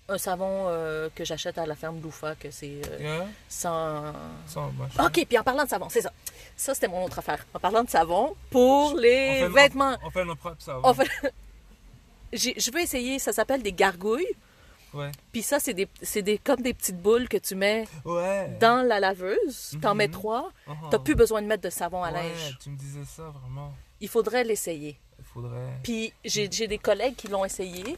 un 0.08 0.18
savon 0.18 0.64
euh, 0.68 1.08
que 1.14 1.24
j'achète 1.24 1.56
à 1.58 1.66
la 1.66 1.76
ferme 1.76 2.00
Loufa, 2.00 2.34
que 2.34 2.50
c'est 2.50 2.80
euh, 2.90 2.98
Yeah? 3.00 3.26
sans... 3.48 4.12
Sans 4.46 4.72
machin. 4.72 5.06
OK, 5.06 5.24
puis 5.28 5.38
en 5.38 5.44
parlant 5.44 5.62
de 5.64 5.68
savon, 5.68 5.88
c'est 5.88 6.00
ça. 6.02 6.12
Ça, 6.56 6.74
c'était 6.74 6.88
mon 6.88 7.04
autre 7.04 7.20
affaire. 7.20 7.46
En 7.54 7.60
parlant 7.60 7.84
de 7.84 7.90
savon, 7.90 8.34
pour 8.50 8.96
les 8.96 9.44
On 9.44 9.46
fait- 9.54 9.62
vêtements. 9.62 9.96
On, 10.02 10.06
on 10.08 10.10
fait 10.10 10.24
notre 10.24 10.40
propre 10.40 10.60
savon. 10.62 10.80
On 10.84 10.94
fait- 10.94 11.08
J'ai- 11.22 11.28
Je 12.32 12.70
veux 12.72 12.80
essayer, 12.80 13.18
ça 13.18 13.32
s'appelle 13.32 13.62
des 13.62 13.72
gargouilles. 13.72 14.26
Ouais. 14.92 15.12
Puis 15.32 15.42
ça, 15.42 15.60
c'est 15.60 15.72
des, 15.74 15.88
des, 16.16 16.38
comme 16.38 16.62
des 16.62 16.74
petites 16.74 17.00
boules 17.00 17.28
que 17.28 17.36
tu 17.36 17.54
mets 17.54 17.86
Ouais. 18.04 18.56
dans 18.60 18.84
la 18.86 18.98
laveuse. 18.98 19.76
T'en 19.80 19.92
Mhm. 19.92 19.98
mets 19.98 20.08
trois. 20.08 20.50
Uh-huh. 20.66 20.90
T'as 20.90 20.98
plus 20.98 21.14
besoin 21.14 21.42
de 21.42 21.46
mettre 21.46 21.62
de 21.62 21.70
savon 21.70 22.02
à 22.02 22.10
Ouais, 22.10 22.22
linge. 22.28 22.58
tu 22.60 22.70
me 22.70 22.76
disais 22.76 23.04
ça, 23.04 23.24
vraiment. 23.30 23.72
Il 24.00 24.08
faudrait 24.08 24.42
l'essayer. 24.42 24.98
Faudrait... 25.32 25.78
Puis 25.84 26.12
j'ai 26.24 26.48
des 26.48 26.78
collègues 26.78 27.14
qui 27.14 27.28
l'ont 27.28 27.44
essayé 27.44 27.96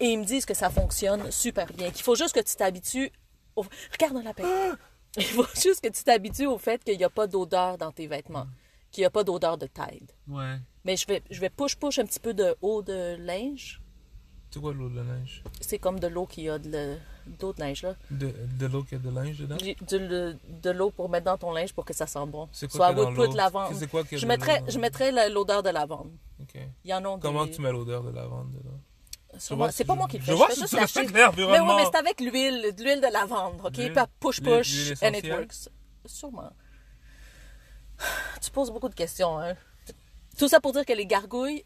et 0.00 0.06
ils 0.06 0.18
me 0.18 0.24
disent 0.24 0.44
que 0.44 0.52
ça 0.54 0.68
fonctionne 0.68 1.30
super 1.30 1.72
bien. 1.72 1.90
Qu'il 1.90 2.02
faut 2.02 2.16
juste 2.16 2.34
que 2.34 2.40
tu 2.40 2.54
t'habitues. 2.54 3.10
Au... 3.56 3.64
Regarde 3.92 4.14
dans 4.14 4.22
la 4.22 4.34
paix. 4.34 4.44
Il 5.16 5.24
faut 5.24 5.46
juste 5.54 5.80
que 5.82 5.88
tu 5.88 6.04
t'habitues 6.04 6.46
au 6.46 6.58
fait 6.58 6.84
qu'il 6.84 6.98
n'y 6.98 7.04
a 7.04 7.08
pas 7.10 7.26
d'odeur 7.26 7.78
dans 7.78 7.90
tes 7.92 8.06
vêtements. 8.06 8.46
N'y 8.98 9.04
a 9.04 9.10
pas 9.10 9.24
d'odeur 9.24 9.58
de 9.58 9.66
Tide. 9.66 10.10
Ouais. 10.26 10.56
Mais 10.84 10.96
je 10.96 11.06
vais, 11.06 11.22
je 11.30 11.40
vais 11.40 11.50
push-push 11.50 11.98
un 11.98 12.06
petit 12.06 12.20
peu 12.20 12.32
de 12.34 12.56
eau 12.62 12.82
de 12.82 13.16
linge. 13.18 13.80
C'est 14.50 14.60
quoi 14.60 14.72
l'eau 14.72 14.88
de 14.88 15.00
linge? 15.00 15.42
C'est 15.60 15.78
comme 15.78 16.00
de 16.00 16.06
l'eau 16.06 16.24
qui 16.26 16.48
a 16.48 16.58
de 16.58 16.70
le- 16.70 16.96
d'eau 17.38 17.52
de 17.52 17.60
neige, 17.62 17.82
là. 17.82 17.94
De, 18.10 18.32
de 18.58 18.66
l'eau 18.66 18.82
qui 18.82 18.94
a 18.94 18.98
de 18.98 19.10
linge 19.10 19.38
dedans? 19.38 19.56
De, 19.56 20.36
de 20.62 20.70
l'eau 20.70 20.90
pour 20.90 21.10
mettre 21.10 21.26
dans 21.26 21.36
ton 21.36 21.52
linge 21.52 21.74
pour 21.74 21.84
que 21.84 21.92
ça 21.92 22.06
sente 22.06 22.30
bon. 22.30 22.48
C'est 22.52 22.70
Soit 22.70 22.78
quoi 22.78 22.88
qu'il 22.88 22.96
y 22.96 23.00
a 23.00 23.04
wood 23.04 23.14
dans 23.16 23.22
put 23.24 23.28
l'eau? 23.30 23.36
lavande. 23.36 23.74
C'est 23.74 23.90
quoi 23.90 24.02
Je 24.10 24.26
mettrais, 24.26 24.60
l'eau? 24.60 24.66
je 24.70 24.78
mettrais 24.78 25.28
l'odeur 25.28 25.62
de 25.62 25.68
lavande. 25.68 26.12
Ok. 26.40 26.58
Il 26.84 26.90
y 26.90 26.94
en 26.94 27.04
a 27.04 27.16
des... 27.16 27.20
Comment 27.20 27.46
tu 27.46 27.60
mets 27.60 27.70
l'odeur 27.72 28.02
de 28.02 28.10
lavande 28.10 28.52
dedans? 28.52 28.80
Vois, 29.50 29.70
C'est 29.70 29.84
pas 29.84 29.92
je- 29.92 29.98
moi 29.98 30.08
qui 30.08 30.16
le 30.16 30.22
je 30.24 30.30
fais. 30.30 30.34
vois 30.36 30.48
fais 30.48 30.54
juste 30.54 30.72
l'acheter. 30.72 31.06
Mais 31.12 31.60
oui, 31.60 31.74
mais 31.76 31.84
c'est 31.84 31.96
avec 31.98 32.18
l'huile, 32.20 32.74
de 32.74 32.82
l'huile 32.82 33.02
de 33.02 33.12
lavande, 33.12 33.60
OK? 33.62 34.08
Push 34.18 34.40
push 34.40 34.92
and 35.02 35.12
it 35.12 35.26
works. 35.30 35.68
Sûrement. 36.06 36.50
Tu 38.40 38.50
poses 38.50 38.70
beaucoup 38.70 38.88
de 38.88 38.94
questions, 38.94 39.38
hein. 39.38 39.54
Tout 40.38 40.48
ça 40.48 40.60
pour 40.60 40.72
dire 40.72 40.84
que 40.86 40.92
les 40.92 41.06
gargouilles, 41.06 41.64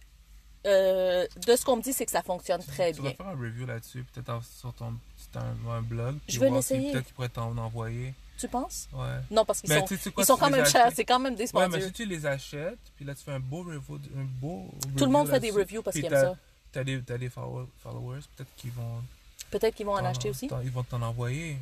euh, 0.67 1.27
de 1.47 1.57
ce 1.57 1.65
qu'on 1.65 1.77
me 1.77 1.83
dit, 1.83 1.93
c'est 1.93 2.07
que 2.07 2.11
ça 2.11 2.23
fonctionne 2.23 2.63
très 2.65 2.93
Tu 2.93 3.01
bien. 3.03 3.11
vas 3.11 3.17
faire 3.17 3.29
un 3.29 3.39
review 3.39 3.67
là-dessus, 3.67 4.05
peut-être 4.13 4.31
en- 4.31 4.41
sur 4.43 4.73
ton 4.73 4.95
un, 5.35 5.71
un 5.71 5.83
blog. 5.83 6.17
Je 6.29 6.39
vais 6.41 6.51
l'essayer. 6.51 6.93
Peut-être 6.93 7.05
qu'ils 7.07 7.15
pourraient 7.15 7.29
t'en 7.29 7.57
envoyer. 7.57 8.15
Tu 8.39 8.49
penses? 8.49 8.89
Ouais. 8.93 9.19
Non, 9.31 9.45
parce 9.45 9.61
qu'ils 9.61 9.71
Mais 9.71 9.79
sont, 9.81 9.87
tu 9.87 9.97
sais 9.97 10.11
quoi, 10.11 10.23
ils 10.23 10.27
sont 10.27 10.35
tu 10.35 10.41
quand 10.41 10.51
même 10.51 10.61
as 10.63 10.65
chers. 10.71 10.91
C'est 10.95 11.05
quand 11.05 11.19
même 11.19 11.33
Ouais, 11.35 11.39
mais 11.39 11.45
dispendieux. 11.45 11.81
si 11.87 11.93
tu 11.93 12.05
les 12.07 12.27
achètes, 12.27 12.79
puis 12.97 13.05
là 13.05 13.15
tu 13.15 13.23
fais 13.25 13.33
un 13.33 13.41
beau 13.41 13.63
review, 13.63 13.81
un 14.17 14.25
beau 14.41 14.69
Tout 14.97 15.05
le 15.05 15.11
monde 15.11 15.29
fait 15.29 15.41
des 15.41 15.51
reviews 15.51 15.83
parce 15.83 15.95
qu'ils 15.97 16.05
aiment 16.07 16.13
ça. 16.13 16.37
T'as 16.73 16.85
des, 16.85 17.01
t'as 17.03 17.19
des 17.19 17.29
follow- 17.29 17.69
followers, 17.83 18.21
peut-être 18.37 18.55
qu'ils 18.57 18.73
vont. 18.73 19.03
Peut-être 19.51 19.75
qu'ils 19.75 19.87
vont 19.87 19.95
en 19.95 19.99
t'en- 20.01 20.07
acheter 20.07 20.31
aussi. 20.31 20.49
Ils 20.65 20.71
vont 20.71 20.83
t'en 20.83 21.03
envoyer 21.03 21.57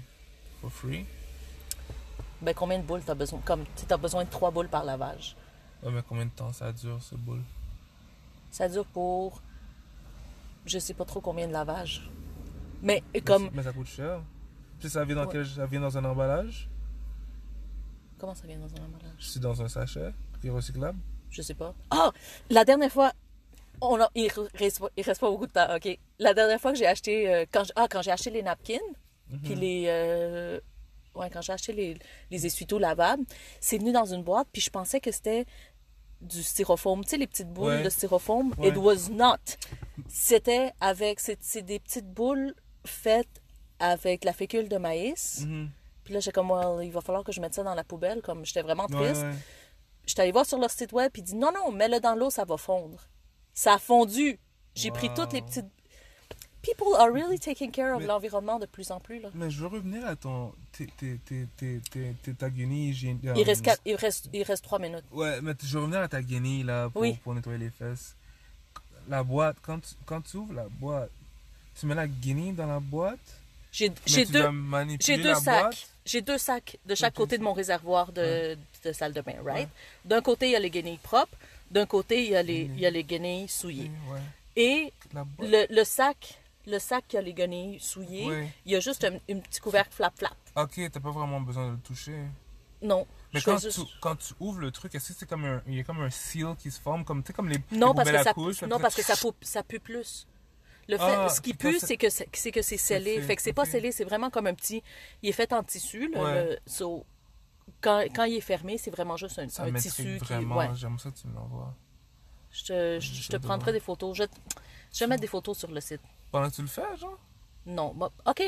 for 0.60 0.70
free. 0.72 1.04
Ben, 2.42 2.54
combien 2.54 2.78
de 2.78 2.84
boules 2.84 3.02
t'as 3.04 3.14
besoin? 3.14 3.40
Comme, 3.44 3.64
tu 3.76 3.92
as 3.92 3.96
besoin 3.96 4.24
de 4.24 4.30
trois 4.30 4.50
boules 4.50 4.68
par 4.68 4.84
lavage. 4.84 5.36
Ouais, 5.82 5.90
mais 5.92 6.02
combien 6.08 6.24
de 6.26 6.30
temps 6.30 6.52
ça 6.52 6.72
dure 6.72 7.02
ce 7.02 7.14
boule 7.14 7.42
Ça 8.50 8.68
dure 8.68 8.86
pour. 8.86 9.40
Je 10.66 10.78
sais 10.78 10.94
pas 10.94 11.04
trop 11.04 11.20
combien 11.20 11.46
de 11.48 11.52
lavages. 11.52 12.08
Mais 12.82 13.02
comme. 13.24 13.50
Mais 13.52 13.62
ça 13.62 13.72
coûte 13.72 13.86
cher. 13.86 14.20
Puis 14.78 14.88
ça 14.88 15.04
vient 15.04 15.16
dans, 15.16 15.22
Ouais. 15.26 15.32
quel- 15.32 15.46
ça 15.46 15.66
vient 15.66 15.80
dans 15.80 15.96
un 15.98 16.04
emballage? 16.04 16.68
Comment 18.18 18.34
ça 18.34 18.46
vient 18.46 18.58
dans 18.58 18.66
un 18.74 18.84
emballage? 18.86 19.16
C'est 19.20 19.40
dans 19.40 19.60
un 19.62 19.68
sachet 19.68 20.12
qui 20.40 20.48
est 20.48 20.50
recyclable? 20.50 20.98
Je 21.30 21.42
sais 21.42 21.54
pas. 21.54 21.74
Ah! 21.90 22.10
La 22.50 22.64
dernière 22.64 22.90
fois. 22.92 23.12
On 23.82 23.98
a, 23.98 24.10
il, 24.14 24.30
reste, 24.58 24.78
pas- 24.80 24.90
il 24.94 25.02
reste 25.02 25.22
pas 25.22 25.30
beaucoup 25.30 25.46
de 25.46 25.52
temps, 25.52 25.74
ok. 25.74 25.98
La 26.18 26.34
dernière 26.34 26.60
fois 26.60 26.72
que 26.72 26.76
j'ai 26.78 26.86
acheté. 26.86 27.32
euh, 27.34 27.46
quand, 27.50 27.64
j'- 27.64 27.72
ah, 27.76 27.86
quand 27.90 28.02
j'ai 28.02 28.10
acheté 28.10 28.28
les 28.30 28.42
napkins, 28.42 28.76
puis 29.42 29.54
Mhm. 29.54 29.58
les. 29.60 29.84
euh, 29.88 30.60
ouais, 31.20 31.30
quand 31.30 31.40
j'ai 31.42 31.52
acheté 31.52 31.72
les, 31.72 31.96
les 32.30 32.46
essuie-tout 32.46 32.78
lavables, 32.78 33.24
c'est 33.60 33.78
venu 33.78 33.92
dans 33.92 34.06
une 34.06 34.22
boîte, 34.22 34.48
puis 34.52 34.60
je 34.62 34.70
pensais 34.70 35.00
que 35.00 35.12
c'était 35.12 35.46
du 36.20 36.42
styrofoam. 36.42 37.02
Tu 37.04 37.10
sais, 37.10 37.16
les 37.16 37.26
petites 37.26 37.48
boules 37.48 37.66
Ouais. 37.76 37.82
de 37.82 37.88
styrofoam? 37.90 38.52
Ouais. 38.58 38.68
It 38.68 38.76
was 38.76 39.08
not. 39.10 39.36
C'était 40.08 40.72
avec. 40.80 41.20
C'est 41.20 41.62
des 41.62 41.78
petites 41.78 42.06
boules 42.12 42.54
faites 42.84 43.40
avec 43.78 44.24
la 44.24 44.32
fécule 44.32 44.68
de 44.68 44.76
maïs. 44.76 45.40
Mhm. 45.46 45.70
Puis 46.04 46.14
là, 46.14 46.20
j'ai 46.20 46.32
comme, 46.32 46.50
well, 46.50 46.84
il 46.84 46.90
va 46.92 47.00
falloir 47.00 47.24
que 47.24 47.32
je 47.32 47.40
mette 47.40 47.54
ça 47.54 47.62
dans 47.62 47.74
la 47.74 47.84
poubelle, 47.84 48.20
comme 48.22 48.44
j'étais 48.44 48.62
vraiment 48.62 48.86
triste. 48.86 49.22
ouais. 49.22 49.34
J'étais 50.06 50.22
allée 50.22 50.32
voir 50.32 50.46
sur 50.46 50.58
leur 50.58 50.70
site 50.70 50.92
web, 50.92 51.10
puis 51.12 51.22
il 51.22 51.24
dit 51.24 51.36
non, 51.36 51.52
non, 51.52 51.70
mets-le 51.72 52.00
dans 52.00 52.14
l'eau, 52.14 52.30
ça 52.30 52.44
va 52.44 52.56
fondre. 52.56 53.06
Ça 53.54 53.74
a 53.74 53.78
fondu. 53.78 54.38
J'ai 54.74 54.90
pris 54.90 55.12
toutes 55.14 55.32
les 55.32 55.42
petites. 55.42 55.66
People 56.62 56.94
are 56.98 57.10
really 57.10 57.38
taking 57.38 57.70
care 57.70 57.94
of 57.94 58.02
l'environnement 58.04 58.58
de 58.58 58.66
plus 58.66 58.90
en 58.90 59.00
plus. 59.00 59.18
Là. 59.20 59.30
Mais 59.34 59.50
je 59.50 59.60
veux 59.60 59.68
revenir 59.68 60.06
à 60.06 60.14
ton. 60.16 60.52
ta 62.38 62.50
guenille 62.50 62.90
hygiénique. 62.90 63.22
Il 63.34 63.42
reste, 63.44 63.62
quatre- 63.64 63.80
il, 63.84 63.94
reste, 63.96 64.28
il 64.32 64.42
reste 64.42 64.64
trois 64.64 64.78
minutes. 64.78 65.04
Ouais, 65.12 65.40
mais 65.40 65.52
je 65.62 65.72
veux 65.74 65.80
revenir 65.84 66.00
à 66.00 66.08
ta 66.08 66.22
guenille 66.22 66.62
là 66.62 66.88
pour, 66.90 67.02
Oui. 67.02 67.14
pour 67.24 67.34
nettoyer 67.34 67.58
les 67.58 67.70
fesses. 67.70 68.14
La 69.08 69.22
boîte, 69.22 69.56
quand 69.62 69.80
tu, 69.80 69.94
quand 70.04 70.20
tu 70.20 70.36
ouvres 70.36 70.52
la 70.54 70.66
boîte, 70.68 71.10
tu 71.78 71.86
mets 71.86 71.94
la 71.94 72.06
guenille 72.06 72.52
dans 72.52 72.66
la 72.66 72.78
boîte? 72.80 73.18
J'ai 73.72 73.88
deux, 73.88 74.48
deux 75.16 75.34
sacs. 75.34 75.86
J'ai 76.04 76.20
deux 76.22 76.38
sacs 76.38 76.76
de 76.86 76.94
chaque 76.94 77.14
côté 77.14 77.38
de 77.38 77.42
mon 77.42 77.52
réservoir 77.52 78.10
de, 78.12 78.56
de 78.84 78.92
salle 78.92 79.12
de 79.12 79.20
bain, 79.20 79.36
right? 79.44 79.68
D'un 80.04 80.20
côté, 80.20 80.46
il 80.48 80.52
y 80.52 80.56
a 80.56 80.58
les 80.60 80.70
guenilles 80.70 80.98
propres. 80.98 81.36
D'un 81.70 81.86
côté, 81.86 82.24
il 82.24 82.30
y 82.32 82.36
a 82.36 82.42
les, 82.42 82.62
il 82.62 82.80
y 82.80 82.86
a 82.86 82.90
les 82.90 83.04
guenilles 83.04 83.46
souillées. 83.48 83.90
Oui, 84.08 84.14
ouais. 84.14 84.20
Et 84.56 84.92
le, 85.38 85.72
le 85.72 85.84
sac, 85.84 86.39
le 86.66 86.78
sac 86.78 87.04
qui 87.08 87.16
a 87.16 87.22
les 87.22 87.32
guenilles 87.34 87.80
souillées, 87.80 88.26
Oui. 88.28 88.48
il 88.66 88.72
y 88.72 88.76
a 88.76 88.80
juste 88.80 89.04
un, 89.04 89.14
un 89.14 89.40
petit 89.40 89.60
couvercle 89.60 89.92
flap-flap. 89.94 90.34
Ok, 90.56 90.80
t'as 90.92 91.00
pas 91.00 91.10
vraiment 91.10 91.40
besoin 91.40 91.68
de 91.68 91.72
le 91.72 91.78
toucher. 91.78 92.18
Non. 92.82 93.06
Mais 93.34 93.40
quand, 93.42 93.58
juste- 93.58 93.78
tu, 93.84 93.92
quand 94.00 94.16
tu 94.16 94.34
ouvres 94.40 94.58
le 94.60 94.70
truc, 94.70 94.94
est-ce 94.94 95.12
que 95.12 95.18
c'est 95.20 95.28
comme 95.28 95.44
un, 95.44 95.62
il 95.66 95.74
y 95.74 95.80
a 95.80 95.84
comme 95.84 96.00
un 96.00 96.10
seal 96.10 96.56
qui 96.56 96.70
se 96.70 96.80
forme, 96.80 97.04
comme, 97.04 97.22
comme 97.22 97.48
les, 97.48 97.58
Non, 97.72 97.88
les 97.88 97.94
parce 97.94 98.10
que, 98.10 98.22
ça, 98.52 98.66
non 98.66 98.78
parce 98.78 98.94
que 98.94 99.02
ça, 99.02 99.16
pue, 99.16 99.36
ça 99.42 99.62
pue 99.62 99.80
plus. 99.80 100.26
Le 100.88 100.96
fait, 100.96 101.02
Ah, 101.04 101.28
ce 101.28 101.40
qui 101.40 101.54
pue, 101.54 101.78
c'est- 101.78 101.96
que 101.96 102.08
c'est 102.10 102.50
que 102.50 102.62
c'est 102.62 102.76
scellé. 102.76 103.20
fait, 103.22 103.36
que 103.36 103.42
c'est 103.42 103.52
pas 103.52 103.62
ok. 103.62 103.68
scellé, 103.68 103.92
c'est 103.92 104.04
vraiment 104.04 104.28
comme 104.30 104.46
un 104.48 104.54
petit. 104.54 104.82
Il 105.22 105.28
est 105.28 105.32
fait 105.32 105.52
en 105.52 105.62
tissu. 105.62 106.10
Là, 106.10 106.22
Ouais. 106.22 106.44
le- 106.46 106.58
so, 106.66 107.04
quand, 107.80 108.00
quand 108.14 108.24
il 108.24 108.36
est 108.36 108.40
fermé, 108.40 108.76
c'est 108.76 108.90
vraiment 108.90 109.16
juste 109.16 109.38
un, 109.38 109.48
Ça 109.48 109.64
un 109.64 109.72
tissu. 109.74 110.02
Qui, 110.18 110.24
vraiment, 110.24 110.56
ouais. 110.56 110.70
j'aime 110.74 110.98
ça 110.98 111.12
tu 111.12 111.28
me 111.28 111.34
l'envoies. 111.34 111.72
Je 112.50 112.64
te, 112.64 112.98
je, 113.00 113.12
je 113.22 113.28
te 113.28 113.36
de 113.36 113.42
prendrai 113.42 113.72
des 113.72 113.78
photos. 113.78 114.16
Je, 114.16 114.24
je 114.92 114.98
vais 115.00 115.06
mettre 115.06 115.20
des 115.20 115.28
photos 115.28 115.56
sur 115.56 115.70
le 115.70 115.80
site. 115.80 116.00
Pendant 116.30 116.48
que 116.50 116.54
tu 116.54 116.62
le 116.62 116.68
fais, 116.68 116.96
genre? 116.96 117.18
Non. 117.66 117.92
bah, 117.94 118.10
OK. 118.26 118.42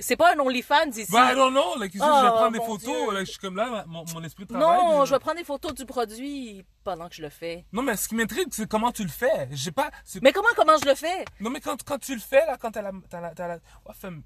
C'est 0.00 0.16
pas 0.16 0.32
un 0.34 0.38
OnlyFans 0.38 0.90
ici. 0.92 1.10
Bah, 1.10 1.32
know, 1.34 1.76
like, 1.76 1.92
je 1.92 1.98
vais 1.98 2.04
Oh, 2.04 2.30
prendre 2.36 2.52
des 2.52 2.60
photos, 2.64 3.12
like, 3.12 3.26
je 3.26 3.30
suis 3.32 3.40
comme 3.40 3.56
là, 3.56 3.82
mon, 3.88 4.04
mon 4.14 4.22
esprit 4.22 4.44
de 4.44 4.52
travail. 4.54 4.84
non, 4.84 5.04
je 5.04 5.12
vais 5.12 5.18
prendre 5.18 5.38
des 5.38 5.44
photos 5.44 5.74
du 5.74 5.84
produit 5.86 6.64
pendant 6.84 7.08
que 7.08 7.16
je 7.16 7.22
le 7.22 7.30
fais. 7.30 7.64
Non, 7.72 7.82
mais 7.82 7.96
ce 7.96 8.06
qui 8.08 8.14
m'intrigue, 8.14 8.46
c'est 8.52 8.68
comment 8.68 8.92
tu 8.92 9.02
le 9.02 9.08
fais. 9.08 9.48
J'ai 9.50 9.72
pas. 9.72 9.90
Mais 10.22 10.32
comment, 10.32 10.46
comment 10.54 10.76
je 10.80 10.88
le 10.88 10.94
fais? 10.94 11.24
Non, 11.40 11.50
mais 11.50 11.58
quand, 11.60 11.82
quand 11.82 11.98
tu 11.98 12.14
le 12.14 12.20
fais, 12.20 12.46
là, 12.46 12.56
quand 12.60 12.70
t'as 12.70 12.82
la. 12.82 12.92
T'as 13.10 13.20
la, 13.20 13.32
la... 13.36 13.58
Femme- 13.92 14.22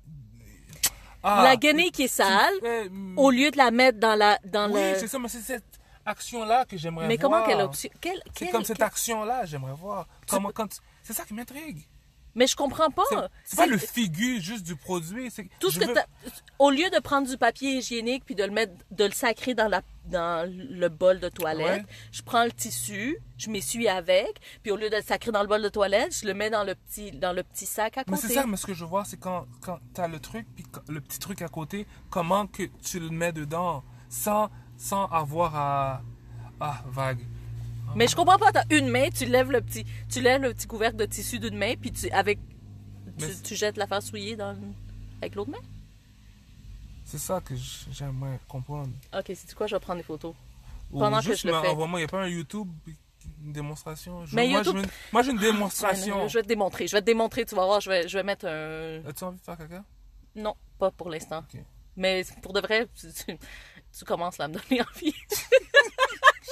Ah, 1.23 1.43
la 1.45 1.57
guenille 1.57 1.91
qui 1.91 2.03
est 2.03 2.09
sale, 2.09 2.53
fais, 2.61 2.91
au 3.17 3.31
lieu 3.31 3.51
de 3.51 3.57
la 3.57 3.71
mettre 3.71 3.99
dans 3.99 4.15
la. 4.15 4.39
Dans 4.45 4.71
Oui, 4.71 4.81
le... 4.93 4.99
c'est 4.99 5.09
ça, 5.09 5.19
mais 5.19 5.29
c'est 5.29 5.41
cette 5.41 5.81
action-là 6.05 6.65
que 6.67 6.77
j'aimerais 6.77 7.05
voir. 7.05 7.09
Mais 7.09 7.17
comment 7.17 7.45
quelle 7.47 7.61
option. 7.63 7.89
Quelle, 8.01 8.21
C'est 8.27 8.33
quelle- 8.45 8.51
comme 8.53 8.65
cette 8.65 8.77
quelle- 8.79 8.87
action-là, 8.87 9.47
j'aimerais 9.47 9.73
voir. 9.75 10.07
Comment, 10.29 10.51
quand 10.53 10.81
C'est 11.03 11.13
ça 11.15 11.25
qui 11.25 11.33
m'intrigue. 11.33 11.87
Mais 12.35 12.47
je 12.47 12.57
comprends 12.57 12.91
pas. 12.91 13.03
C'est- 13.45 13.57
pas 13.57 13.67
le 13.67 13.77
figure 13.77 14.41
juste 14.41 14.65
du 14.65 14.75
produit. 14.77 15.31
Tout 15.61 15.71
ce 15.71 15.79
que 15.79 15.85
veux- 15.85 15.95
Au 16.59 16.71
lieu 16.71 16.89
de 16.91 16.99
prendre 17.01 17.29
du 17.29 17.37
papier 17.37 17.77
hygiénique 17.79 18.25
puis 18.25 18.35
de 18.35 18.43
le 18.45 18.51
mettre, 18.51 18.73
de 18.91 19.05
le 19.05 19.11
sacrer 19.11 19.55
dans, 19.55 19.69
la, 19.69 19.83
dans 20.07 20.49
le 20.51 20.89
bol 20.89 21.21
de 21.21 21.29
toilette, 21.29 21.83
Ouais. 21.83 21.93
je 22.11 22.23
prends 22.23 22.45
le 22.45 22.53
tissu, 22.53 23.19
je 23.37 23.51
m'essuie 23.51 23.89
avec, 23.89 24.41
puis 24.63 24.73
au 24.73 24.77
lieu 24.77 24.89
de 24.89 24.97
le 24.97 25.03
sacrer 25.03 25.31
dans 25.33 25.43
le 25.43 25.49
bol 25.49 25.61
de 25.63 25.69
toilette, 25.69 26.17
je 26.23 26.27
le 26.27 26.33
mets 26.35 26.49
dans 26.51 26.65
le 26.65 26.75
petit, 26.75 27.11
dans 27.13 27.33
le 27.35 27.43
petit 27.43 27.67
sac 27.67 27.99
à 27.99 28.05
Mais 28.07 28.17
côté. 28.17 28.29
c'est 28.29 28.35
ça, 28.35 28.47
mais 28.47 28.57
ce 28.57 28.67
que 28.67 28.75
je 28.75 28.85
vois, 28.85 29.05
c'est 29.05 29.19
quand, 29.19 29.47
quand 29.61 29.79
t'as 29.93 30.09
le 30.09 30.19
truc, 30.21 30.47
puis 30.55 30.65
le 30.89 31.01
petit 31.01 31.19
truc 31.19 31.43
à 31.43 31.49
côté, 31.49 31.87
comment 32.11 32.47
que 32.47 32.63
tu 32.83 32.99
le 33.01 33.11
mets 33.11 33.33
dedans, 33.33 33.83
sans, 34.09 34.49
sans 34.79 35.07
avoir 35.07 35.55
à... 35.57 36.03
Ah, 36.61 36.83
vague. 36.87 37.21
Mais 37.97 38.07
je 38.09 38.17
comprends 38.17 38.39
pas. 38.39 38.53
T'as 38.53 38.65
une 38.71 38.89
main, 38.89 39.09
tu 39.11 39.27
lèves 39.27 39.51
le 39.51 39.61
petit, 39.61 39.85
tu 40.11 40.21
lèves 40.21 40.43
le 40.43 40.55
petit 40.55 40.67
couvercle 40.67 40.97
de 40.97 41.05
tissu 41.07 41.39
d'une 41.39 41.57
main, 41.57 41.75
puis 41.81 41.93
tu, 41.93 42.11
avec, 42.11 42.39
tu, 43.19 43.27
tu 43.43 43.55
jettes 43.55 43.77
l'affaire 43.77 44.03
souillée 44.03 44.37
dans, 44.37 44.57
avec 45.21 45.35
l'autre 45.35 45.51
main? 45.51 45.59
C'est 47.05 47.19
ça 47.19 47.41
que 47.41 47.55
j'aimerais 47.91 48.39
comprendre. 48.49 48.91
Ok, 49.15 49.25
c'est 49.35 49.55
quoi 49.55 49.67
Je 49.67 49.77
vais 49.77 49.81
prendre 49.81 49.99
des 49.99 50.05
photos. 50.05 50.35
Ou 50.91 50.99
Pendant 51.01 51.21
que 51.21 51.35
je 51.35 51.47
le 51.47 51.53
fais. 51.61 51.69
envoie-moi, 51.69 52.01
il 52.01 52.03
n'y 52.03 52.07
a 52.07 52.09
pas 52.09 52.23
un 52.23 52.29
YouTube, 52.29 52.69
une 53.45 53.53
démonstration? 53.53 54.25
Je- 54.25 54.35
Mais 54.37 54.49
moi, 54.49 54.63
YouTube- 54.63 54.83
je 54.83 54.89
moi, 55.13 55.23
j'ai 55.23 55.31
une 55.33 55.39
démonstration. 55.39 56.29
Je 56.29 56.39
vais 56.39 56.43
te 56.43 56.49
démontrer. 56.49 56.87
Je 56.87 56.93
vais 56.97 57.01
te 57.01 57.07
démontrer. 57.07 57.45
Tu 57.45 57.55
vas 57.55 57.65
voir. 57.67 57.81
Je 57.81 57.91
vais, 57.91 58.09
je 58.09 58.17
vais 58.19 58.23
mettre 58.25 58.47
un. 58.47 59.03
As-tu 59.07 59.25
envie 59.25 59.39
de 59.39 59.43
faire 59.45 59.59
caca? 59.59 59.85
Non, 60.37 60.55
pas 60.79 60.91
pour 60.91 61.11
l'instant. 61.11 61.45
Mais 61.97 62.25
pour 62.43 62.53
de 62.55 62.61
vrai, 62.61 62.89
tu, 62.99 63.09
tu- 63.13 63.37
tu 63.99 64.05
commences 64.07 64.39
là, 64.39 64.47
à 64.47 64.49
me 64.49 64.55
donner 64.55 64.81
envie 64.97 65.15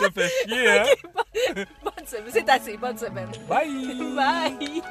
te 0.08 0.20
fais 0.20 0.28
chier, 0.46 0.68
hein? 0.68 0.84
Okay, 1.50 1.66
bonne. 1.82 1.92
C'est 2.32 2.48
assez. 2.48 2.76
Bonne 2.76 2.98
semaine. 2.98 3.28
Bye! 3.48 4.14
Bye! 4.16 4.82